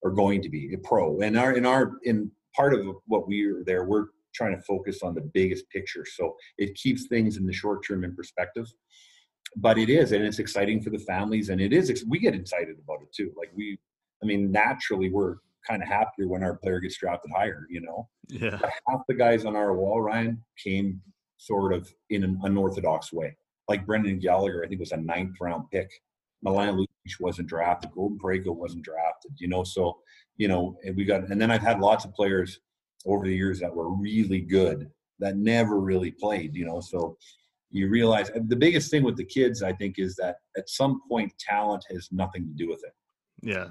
or 0.03 0.11
going 0.11 0.43
to 0.43 0.49
be 0.49 0.73
a 0.75 0.79
pro. 0.79 1.21
And 1.21 1.39
our 1.39 1.53
in 1.53 1.67
our 1.67 1.93
in 2.03 2.31
part 2.55 2.75
of 2.75 2.85
what 3.07 3.29
we're 3.29 3.63
there, 3.65 3.85
we're 3.85 4.07
trying 4.35 4.57
to 4.57 4.63
focus 4.63 5.03
on 5.03 5.15
the 5.15 5.21
biggest 5.21 5.69
picture. 5.71 6.05
So 6.05 6.35
it 6.59 6.75
keeps 6.75 7.07
things 7.07 7.37
in 7.37 7.47
the 7.47 7.53
short 7.53 7.87
term 7.87 8.05
in 8.05 8.15
perspective. 8.15 8.67
But 9.57 9.77
it 9.77 9.91
is, 9.91 10.13
and 10.13 10.25
it's 10.25 10.39
exciting 10.39 10.81
for 10.81 10.89
the 10.89 10.99
families, 10.99 11.51
and 11.51 11.61
it 11.61 11.75
is. 11.75 12.05
We 12.09 12.19
get 12.19 12.35
excited 12.35 12.77
about 12.83 13.03
it 13.03 13.13
too. 13.15 13.33
Like 13.37 13.51
we, 13.55 13.79
I 14.23 14.27
mean, 14.27 14.51
naturally, 14.51 15.11
we're 15.11 15.37
kind 15.69 15.83
of 15.83 15.89
happier 15.89 16.27
when 16.27 16.43
our 16.43 16.57
player 16.57 16.81
gets 16.81 16.97
drafted 16.97 17.31
higher. 17.37 17.67
You 17.69 17.83
know, 17.83 18.09
yeah. 18.29 18.59
Half 18.89 19.03
the 19.09 19.15
guys 19.15 19.45
on 19.45 19.55
our 19.55 19.77
wall, 19.77 20.01
Ryan, 20.01 20.43
came 20.63 21.03
sort 21.37 21.75
of 21.75 21.93
in 22.09 22.25
an 22.25 22.41
unorthodox 22.45 23.13
way 23.13 23.37
like 23.69 23.87
Brendan 23.87 24.19
Gallagher, 24.19 24.65
I 24.65 24.69
think 24.69 24.81
was 24.81 24.93
a 24.93 24.97
ninth 24.97 25.37
round 25.41 25.71
pick 25.71 25.91
Milan 26.43 26.77
Lucic 26.77 27.21
wasn't 27.21 27.49
drafted. 27.49 27.93
Colton 27.93 28.19
Parayko 28.19 28.55
wasn't 28.55 28.85
drafted. 28.85 29.33
You 29.39 29.49
know, 29.49 29.65
so 29.65 29.99
you 30.37 30.49
know, 30.49 30.77
we 30.97 31.05
got, 31.05 31.31
and 31.31 31.41
then 31.41 31.51
I've 31.51 31.63
had 31.63 31.81
lots 31.81 32.05
of 32.05 32.13
players 32.15 32.61
over 33.07 33.25
the 33.25 33.35
years 33.35 33.61
that 33.61 33.75
were 33.75 33.91
really 33.95 34.41
good 34.41 34.91
that 35.19 35.37
never 35.37 35.81
really 35.81 36.11
played. 36.11 36.55
You 36.55 36.67
know, 36.67 36.81
so 36.81 37.17
you 37.71 37.89
realize 37.89 38.31
the 38.35 38.57
biggest 38.57 38.91
thing 38.91 39.05
with 39.05 39.17
the 39.17 39.25
kids, 39.25 39.63
I 39.63 39.73
think, 39.73 39.99
is 39.99 40.17
that 40.17 40.37
at 40.57 40.69
some 40.69 41.01
point 41.09 41.33
talent 41.39 41.85
has 41.91 42.09
nothing 42.13 42.47
to 42.47 42.55
do 42.55 42.69
with 42.69 42.83
it. 42.85 42.95
Yeah. 43.41 43.69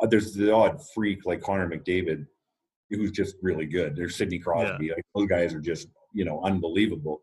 Uh, 0.00 0.06
there's 0.06 0.34
the 0.34 0.52
odd 0.52 0.80
freak 0.94 1.26
like 1.26 1.40
Connor 1.40 1.68
McDavid, 1.68 2.26
who's 2.90 3.10
just 3.10 3.36
really 3.42 3.66
good. 3.66 3.96
There's 3.96 4.16
Sidney 4.16 4.38
Crosby. 4.38 4.86
Yeah. 4.86 4.94
Like, 4.94 5.04
those 5.14 5.28
guys 5.28 5.54
are 5.54 5.60
just 5.60 5.88
you 6.12 6.24
know 6.24 6.40
unbelievable. 6.44 7.22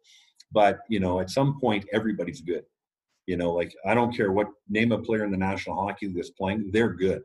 But 0.53 0.79
you 0.87 0.99
know, 0.99 1.19
at 1.19 1.29
some 1.29 1.59
point, 1.59 1.85
everybody's 1.91 2.41
good. 2.41 2.63
You 3.25 3.37
know, 3.37 3.53
like 3.53 3.73
I 3.85 3.93
don't 3.93 4.15
care 4.15 4.31
what 4.31 4.47
name 4.69 4.91
a 4.91 4.97
player 4.97 5.23
in 5.23 5.31
the 5.31 5.37
National 5.37 5.75
Hockey 5.75 6.07
League 6.07 6.19
is 6.19 6.31
playing, 6.31 6.71
they're 6.71 6.93
good. 6.93 7.23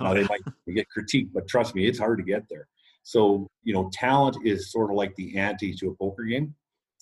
Oh, 0.00 0.04
now 0.04 0.14
they 0.14 0.24
might 0.24 0.40
get 0.74 0.86
critiqued, 0.96 1.30
but 1.32 1.46
trust 1.48 1.74
me, 1.74 1.86
it's 1.86 1.98
hard 1.98 2.18
to 2.18 2.24
get 2.24 2.44
there. 2.48 2.66
So 3.02 3.46
you 3.62 3.74
know, 3.74 3.90
talent 3.92 4.36
is 4.44 4.72
sort 4.72 4.90
of 4.90 4.96
like 4.96 5.14
the 5.16 5.36
ante 5.38 5.74
to 5.74 5.88
a 5.90 5.94
poker 5.94 6.24
game, 6.24 6.54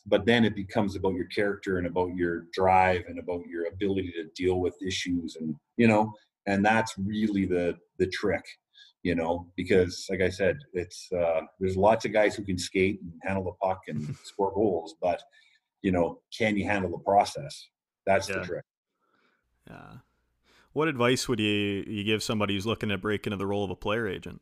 but 0.07 0.27
then 0.27 0.45
it 0.45 0.57
becomes 0.57 0.97
about 0.97 1.15
your 1.15 1.27
character 1.27 1.79
and 1.79 1.87
about 1.87 2.15
your 2.15 2.47
drive 2.53 3.05
and 3.09 3.19
about 3.19 3.47
your 3.47 3.67
ability 3.67 4.13
to 4.13 4.29
deal 4.35 4.61
with 4.61 4.75
issues 4.85 5.37
and 5.37 5.55
you 5.77 5.87
know, 5.87 6.13
and 6.47 6.65
that's 6.65 6.95
really 6.99 7.47
the 7.47 7.77
the 7.99 8.07
trick 8.09 8.45
you 9.03 9.17
know, 9.17 9.49
because 9.57 10.07
like 10.09 10.21
I 10.21 10.29
said, 10.29 10.59
it's 10.75 11.11
uh, 11.13 11.41
there's 11.59 11.77
lots 11.77 12.05
of 12.05 12.13
guys 12.13 12.37
who 12.37 12.45
can 12.45 12.59
skate 12.59 13.01
and 13.03 13.13
handle 13.23 13.45
the 13.45 13.53
puck 13.53 13.81
and 13.89 14.17
score 14.25 14.53
goals, 14.53 14.95
but 15.01 15.23
you 15.83 15.93
know, 15.93 16.21
can 16.37 16.57
you 16.57 16.65
handle 16.65 16.91
the 16.91 16.99
process? 16.99 17.69
That's 18.07 18.29
yeah. 18.29 18.39
the 18.39 18.45
trick. 18.45 18.65
Yeah. 19.69 19.93
What 20.73 20.89
advice 20.89 21.29
would 21.29 21.39
you 21.39 21.85
you 21.87 22.05
give 22.05 22.23
somebody 22.23 22.55
who's 22.55 22.67
looking 22.67 22.89
to 22.89 22.99
break 22.99 23.27
into 23.27 23.37
the 23.37 23.47
role 23.47 23.65
of 23.65 23.71
a 23.71 23.77
player 23.77 24.09
agent? 24.09 24.41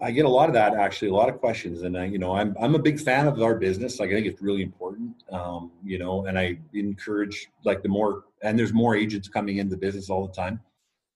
I 0.00 0.10
get 0.10 0.24
a 0.24 0.28
lot 0.28 0.48
of 0.48 0.54
that 0.54 0.74
actually, 0.74 1.08
a 1.08 1.14
lot 1.14 1.28
of 1.28 1.38
questions, 1.38 1.82
and 1.82 1.96
I, 1.96 2.06
you 2.06 2.18
know, 2.18 2.34
I'm 2.34 2.56
I'm 2.60 2.74
a 2.74 2.78
big 2.78 3.00
fan 3.00 3.26
of 3.26 3.40
our 3.42 3.56
business. 3.56 3.98
Like 3.98 4.10
I 4.10 4.14
think 4.14 4.26
it's 4.26 4.42
really 4.42 4.62
important, 4.62 5.22
um, 5.30 5.72
you 5.84 5.98
know, 5.98 6.26
and 6.26 6.38
I 6.38 6.58
encourage 6.72 7.48
like 7.64 7.82
the 7.82 7.88
more 7.88 8.24
and 8.42 8.58
there's 8.58 8.72
more 8.72 8.96
agents 8.96 9.28
coming 9.28 9.58
into 9.58 9.70
the 9.70 9.80
business 9.80 10.10
all 10.10 10.26
the 10.26 10.32
time 10.32 10.60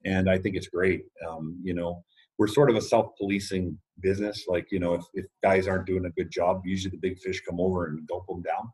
and 0.07 0.31
I 0.31 0.39
think 0.39 0.57
it's 0.57 0.69
great. 0.69 1.05
Um, 1.29 1.59
you 1.63 1.75
know, 1.75 2.05
we're 2.39 2.47
sort 2.47 2.71
of 2.71 2.77
a 2.77 2.81
self-policing 2.81 3.77
business. 4.01 4.45
Like, 4.49 4.67
you 4.71 4.79
know, 4.79 4.95
if, 4.95 5.05
if 5.15 5.27
guys 5.43 5.67
aren't 5.67 5.87
doing 5.87 6.05
a 6.07 6.11
good 6.11 6.31
job, 6.31 6.63
usually 6.65 6.91
the 6.91 7.09
big 7.09 7.19
fish 7.19 7.43
come 7.49 7.61
over 7.61 7.87
and 7.87 8.07
gulp 8.07 8.27
them 8.27 8.43
down. 8.43 8.71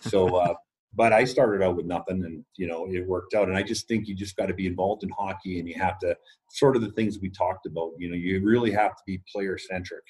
So, 0.00 0.36
uh, 0.36 0.54
but 0.94 1.12
I 1.12 1.24
started 1.24 1.62
out 1.62 1.76
with 1.76 1.86
nothing, 1.86 2.24
and 2.24 2.44
you 2.56 2.66
know, 2.66 2.86
it 2.90 3.06
worked 3.06 3.34
out. 3.34 3.48
And 3.48 3.56
I 3.56 3.62
just 3.62 3.86
think 3.86 4.08
you 4.08 4.14
just 4.14 4.36
got 4.36 4.46
to 4.46 4.54
be 4.54 4.66
involved 4.66 5.02
in 5.02 5.10
hockey, 5.10 5.58
and 5.58 5.68
you 5.68 5.74
have 5.80 5.98
to 6.00 6.16
sort 6.50 6.76
of 6.76 6.82
the 6.82 6.92
things 6.92 7.18
we 7.20 7.30
talked 7.30 7.66
about. 7.66 7.92
You 7.98 8.08
know, 8.08 8.16
you 8.16 8.42
really 8.42 8.70
have 8.70 8.92
to 8.92 9.02
be 9.06 9.20
player 9.30 9.58
centric. 9.58 10.04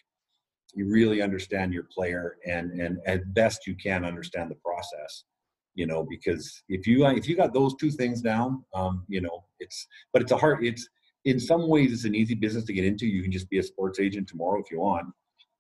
You 0.74 0.88
really 0.88 1.22
understand 1.22 1.72
your 1.72 1.88
player, 1.92 2.36
and 2.46 2.80
and 2.80 2.98
at 3.06 3.34
best 3.34 3.66
you 3.66 3.74
can 3.74 4.04
understand 4.04 4.50
the 4.50 4.56
process 4.56 5.24
you 5.76 5.86
know 5.86 6.04
because 6.08 6.62
if 6.68 6.86
you 6.86 7.06
if 7.06 7.28
you 7.28 7.36
got 7.36 7.54
those 7.54 7.76
two 7.76 7.90
things 7.90 8.20
down 8.20 8.64
um, 8.74 9.04
you 9.08 9.20
know 9.20 9.44
it's 9.60 9.86
but 10.12 10.22
it's 10.22 10.32
a 10.32 10.36
hard 10.36 10.64
it's 10.64 10.88
in 11.26 11.40
some 11.40 11.68
ways 11.68 11.92
it's 11.92 12.04
an 12.04 12.14
easy 12.14 12.34
business 12.34 12.64
to 12.64 12.72
get 12.72 12.84
into. 12.84 13.04
You 13.04 13.22
can 13.22 13.32
just 13.32 13.50
be 13.50 13.58
a 13.58 13.62
sports 13.62 13.98
agent 13.98 14.28
tomorrow 14.28 14.60
if 14.60 14.70
you 14.70 14.80
want. 14.80 15.08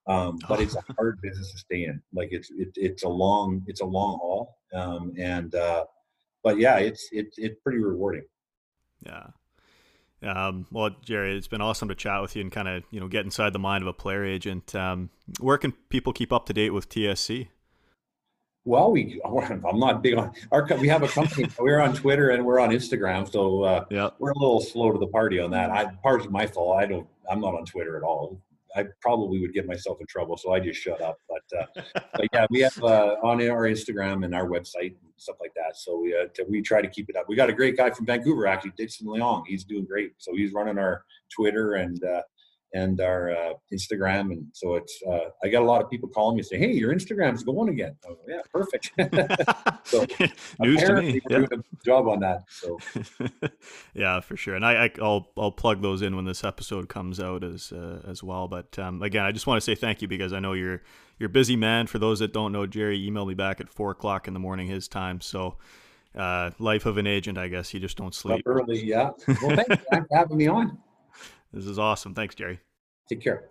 Um, 0.06 0.38
but 0.48 0.60
it's 0.60 0.76
a 0.76 0.80
hard 0.96 1.20
business 1.20 1.50
to 1.52 1.58
stay 1.58 1.84
in. 1.84 2.00
Like 2.14 2.28
it's 2.30 2.50
it, 2.56 2.68
it's 2.76 3.02
a 3.02 3.08
long 3.08 3.62
it's 3.66 3.80
a 3.80 3.84
long 3.84 4.18
haul. 4.18 4.56
Um, 4.72 5.12
and 5.18 5.54
uh, 5.54 5.84
but 6.42 6.58
yeah 6.58 6.76
it's 6.76 7.08
it's 7.10 7.36
it's 7.36 7.56
pretty 7.62 7.78
rewarding. 7.78 8.24
Yeah. 9.04 9.26
Um, 10.22 10.66
well, 10.70 10.90
Gerry, 11.04 11.36
it's 11.36 11.48
been 11.48 11.60
awesome 11.60 11.88
to 11.88 11.94
chat 11.94 12.22
with 12.22 12.36
you 12.36 12.42
and 12.42 12.50
kind 12.50 12.68
of 12.68 12.84
you 12.92 13.00
know 13.00 13.08
get 13.08 13.24
inside 13.24 13.52
the 13.52 13.58
mind 13.58 13.82
of 13.82 13.88
a 13.88 13.92
player 13.92 14.24
agent. 14.24 14.72
Um, 14.74 15.10
where 15.40 15.58
can 15.58 15.72
people 15.90 16.12
keep 16.12 16.32
up 16.32 16.46
to 16.46 16.54
date 16.54 16.70
with 16.70 16.88
TSC? 16.88 17.48
Well, 18.66 18.90
we 18.90 19.20
I'm 19.24 19.78
not 19.78 20.02
big 20.02 20.18
on 20.18 20.32
our 20.50 20.66
we 20.78 20.88
have 20.88 21.04
a 21.04 21.08
company. 21.08 21.48
we're 21.58 21.80
on 21.80 21.94
Twitter 21.94 22.30
and 22.30 22.44
we're 22.44 22.58
on 22.58 22.70
Instagram, 22.70 23.30
so 23.30 23.62
uh, 23.62 23.84
yeah. 23.90 24.10
we're 24.18 24.32
a 24.32 24.38
little 24.38 24.60
slow 24.60 24.90
to 24.90 24.98
the 24.98 25.06
party 25.06 25.38
on 25.38 25.52
that. 25.52 25.70
I 25.70 25.86
part 26.02 26.20
of 26.20 26.32
my 26.32 26.48
fault. 26.48 26.76
I 26.76 26.86
don't. 26.86 27.06
I'm 27.30 27.40
not 27.40 27.54
on 27.54 27.64
Twitter 27.64 27.96
at 27.96 28.02
all. 28.02 28.42
I 28.74 28.84
probably 29.00 29.38
would 29.38 29.54
get 29.54 29.68
myself 29.68 29.98
in 30.00 30.06
trouble, 30.08 30.36
so 30.36 30.52
I 30.52 30.60
just 30.60 30.80
shut 30.80 31.00
up. 31.00 31.18
But, 31.28 31.58
uh, 31.58 32.00
but 32.12 32.26
yeah, 32.32 32.46
we 32.50 32.60
have 32.60 32.76
uh, 32.82 33.16
on 33.22 33.40
our 33.48 33.62
Instagram 33.68 34.24
and 34.24 34.34
our 34.34 34.48
website 34.48 34.96
and 35.00 35.12
stuff 35.16 35.36
like 35.40 35.52
that. 35.54 35.76
So 35.76 36.00
we 36.00 36.14
uh, 36.14 36.26
we 36.48 36.60
try 36.60 36.82
to 36.82 36.88
keep 36.88 37.08
it 37.08 37.16
up. 37.16 37.26
We 37.28 37.36
got 37.36 37.48
a 37.48 37.54
great 37.54 37.76
guy 37.76 37.90
from 37.90 38.06
Vancouver, 38.06 38.48
actually, 38.48 38.72
Dixon 38.76 39.06
Leong. 39.06 39.44
He's 39.46 39.62
doing 39.64 39.86
great. 39.86 40.14
So 40.18 40.34
he's 40.34 40.52
running 40.52 40.76
our 40.76 41.04
Twitter 41.32 41.74
and 41.74 42.02
uh, 42.02 42.22
and 42.74 43.00
our 43.00 43.30
uh, 43.30 43.52
Instagram. 43.72 44.32
And 44.32 44.46
so 44.52 44.74
it's, 44.74 45.00
uh, 45.08 45.30
I 45.42 45.48
got 45.48 45.62
a 45.62 45.64
lot 45.64 45.82
of 45.82 45.90
people 45.90 46.08
calling 46.08 46.36
me 46.36 46.42
saying, 46.42 46.62
Hey, 46.62 46.72
your 46.72 46.92
Instagram's 46.92 47.42
going 47.42 47.68
again. 47.68 47.96
Oh, 48.08 48.16
yeah, 48.28 48.40
perfect. 48.52 48.92
so 49.84 50.06
News 50.58 50.82
to 50.82 50.94
me. 50.94 51.20
Yeah. 51.30 51.38
doing 51.38 51.48
a 51.52 51.84
job 51.84 52.08
on 52.08 52.20
that. 52.20 52.44
So 52.48 52.78
yeah, 53.94 54.20
for 54.20 54.36
sure. 54.36 54.54
And 54.54 54.64
I, 54.64 54.86
I 54.86 54.90
will 54.98 55.28
I'll 55.36 55.52
plug 55.52 55.82
those 55.82 56.02
in 56.02 56.16
when 56.16 56.24
this 56.24 56.44
episode 56.44 56.88
comes 56.88 57.20
out 57.20 57.44
as, 57.44 57.72
uh, 57.72 58.02
as 58.06 58.22
well. 58.22 58.48
But 58.48 58.78
um, 58.78 59.02
again, 59.02 59.24
I 59.24 59.32
just 59.32 59.46
want 59.46 59.58
to 59.58 59.64
say 59.64 59.74
thank 59.74 60.02
you 60.02 60.08
because 60.08 60.32
I 60.32 60.40
know 60.40 60.52
you're, 60.52 60.82
you're 61.18 61.28
busy 61.28 61.56
man. 61.56 61.86
For 61.86 61.98
those 61.98 62.18
that 62.18 62.32
don't 62.32 62.52
know, 62.52 62.66
Gerry 62.66 62.98
emailed 63.08 63.28
me 63.28 63.34
back 63.34 63.60
at 63.60 63.68
four 63.68 63.90
o'clock 63.90 64.28
in 64.28 64.34
the 64.34 64.40
morning, 64.40 64.66
his 64.66 64.88
time. 64.88 65.20
So, 65.20 65.56
uh, 66.14 66.50
life 66.58 66.86
of 66.86 66.96
an 66.96 67.06
agent, 67.06 67.36
I 67.36 67.48
guess 67.48 67.74
you 67.74 67.80
just 67.80 67.96
don't 67.96 68.14
sleep. 68.14 68.38
Up 68.38 68.46
early. 68.46 68.82
Yeah. 68.82 69.10
Well, 69.42 69.56
thanks 69.56 69.84
for 69.90 70.06
having 70.10 70.36
me 70.38 70.46
on. 70.46 70.78
This 71.52 71.66
is 71.66 71.78
awesome. 71.78 72.14
Thanks, 72.14 72.34
Gerry. 72.34 72.60
Take 73.08 73.22
care. 73.22 73.48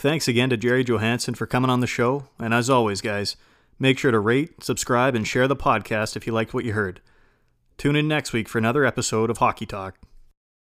Thanks 0.00 0.28
again 0.28 0.48
to 0.48 0.56
Gerry 0.56 0.82
Johannson 0.82 1.34
for 1.34 1.46
coming 1.46 1.68
on 1.68 1.80
the 1.80 1.86
show. 1.86 2.24
And 2.38 2.54
as 2.54 2.70
always, 2.70 3.02
guys, 3.02 3.36
make 3.78 3.98
sure 3.98 4.10
to 4.10 4.18
rate, 4.18 4.64
subscribe, 4.64 5.14
and 5.14 5.28
share 5.28 5.46
the 5.46 5.54
podcast 5.54 6.16
if 6.16 6.26
you 6.26 6.32
liked 6.32 6.54
what 6.54 6.64
you 6.64 6.72
heard. 6.72 7.02
Tune 7.76 7.96
in 7.96 8.08
next 8.08 8.32
week 8.32 8.48
for 8.48 8.56
another 8.56 8.86
episode 8.86 9.28
of 9.28 9.38
Hockey 9.38 9.66
Talk. 9.66 9.98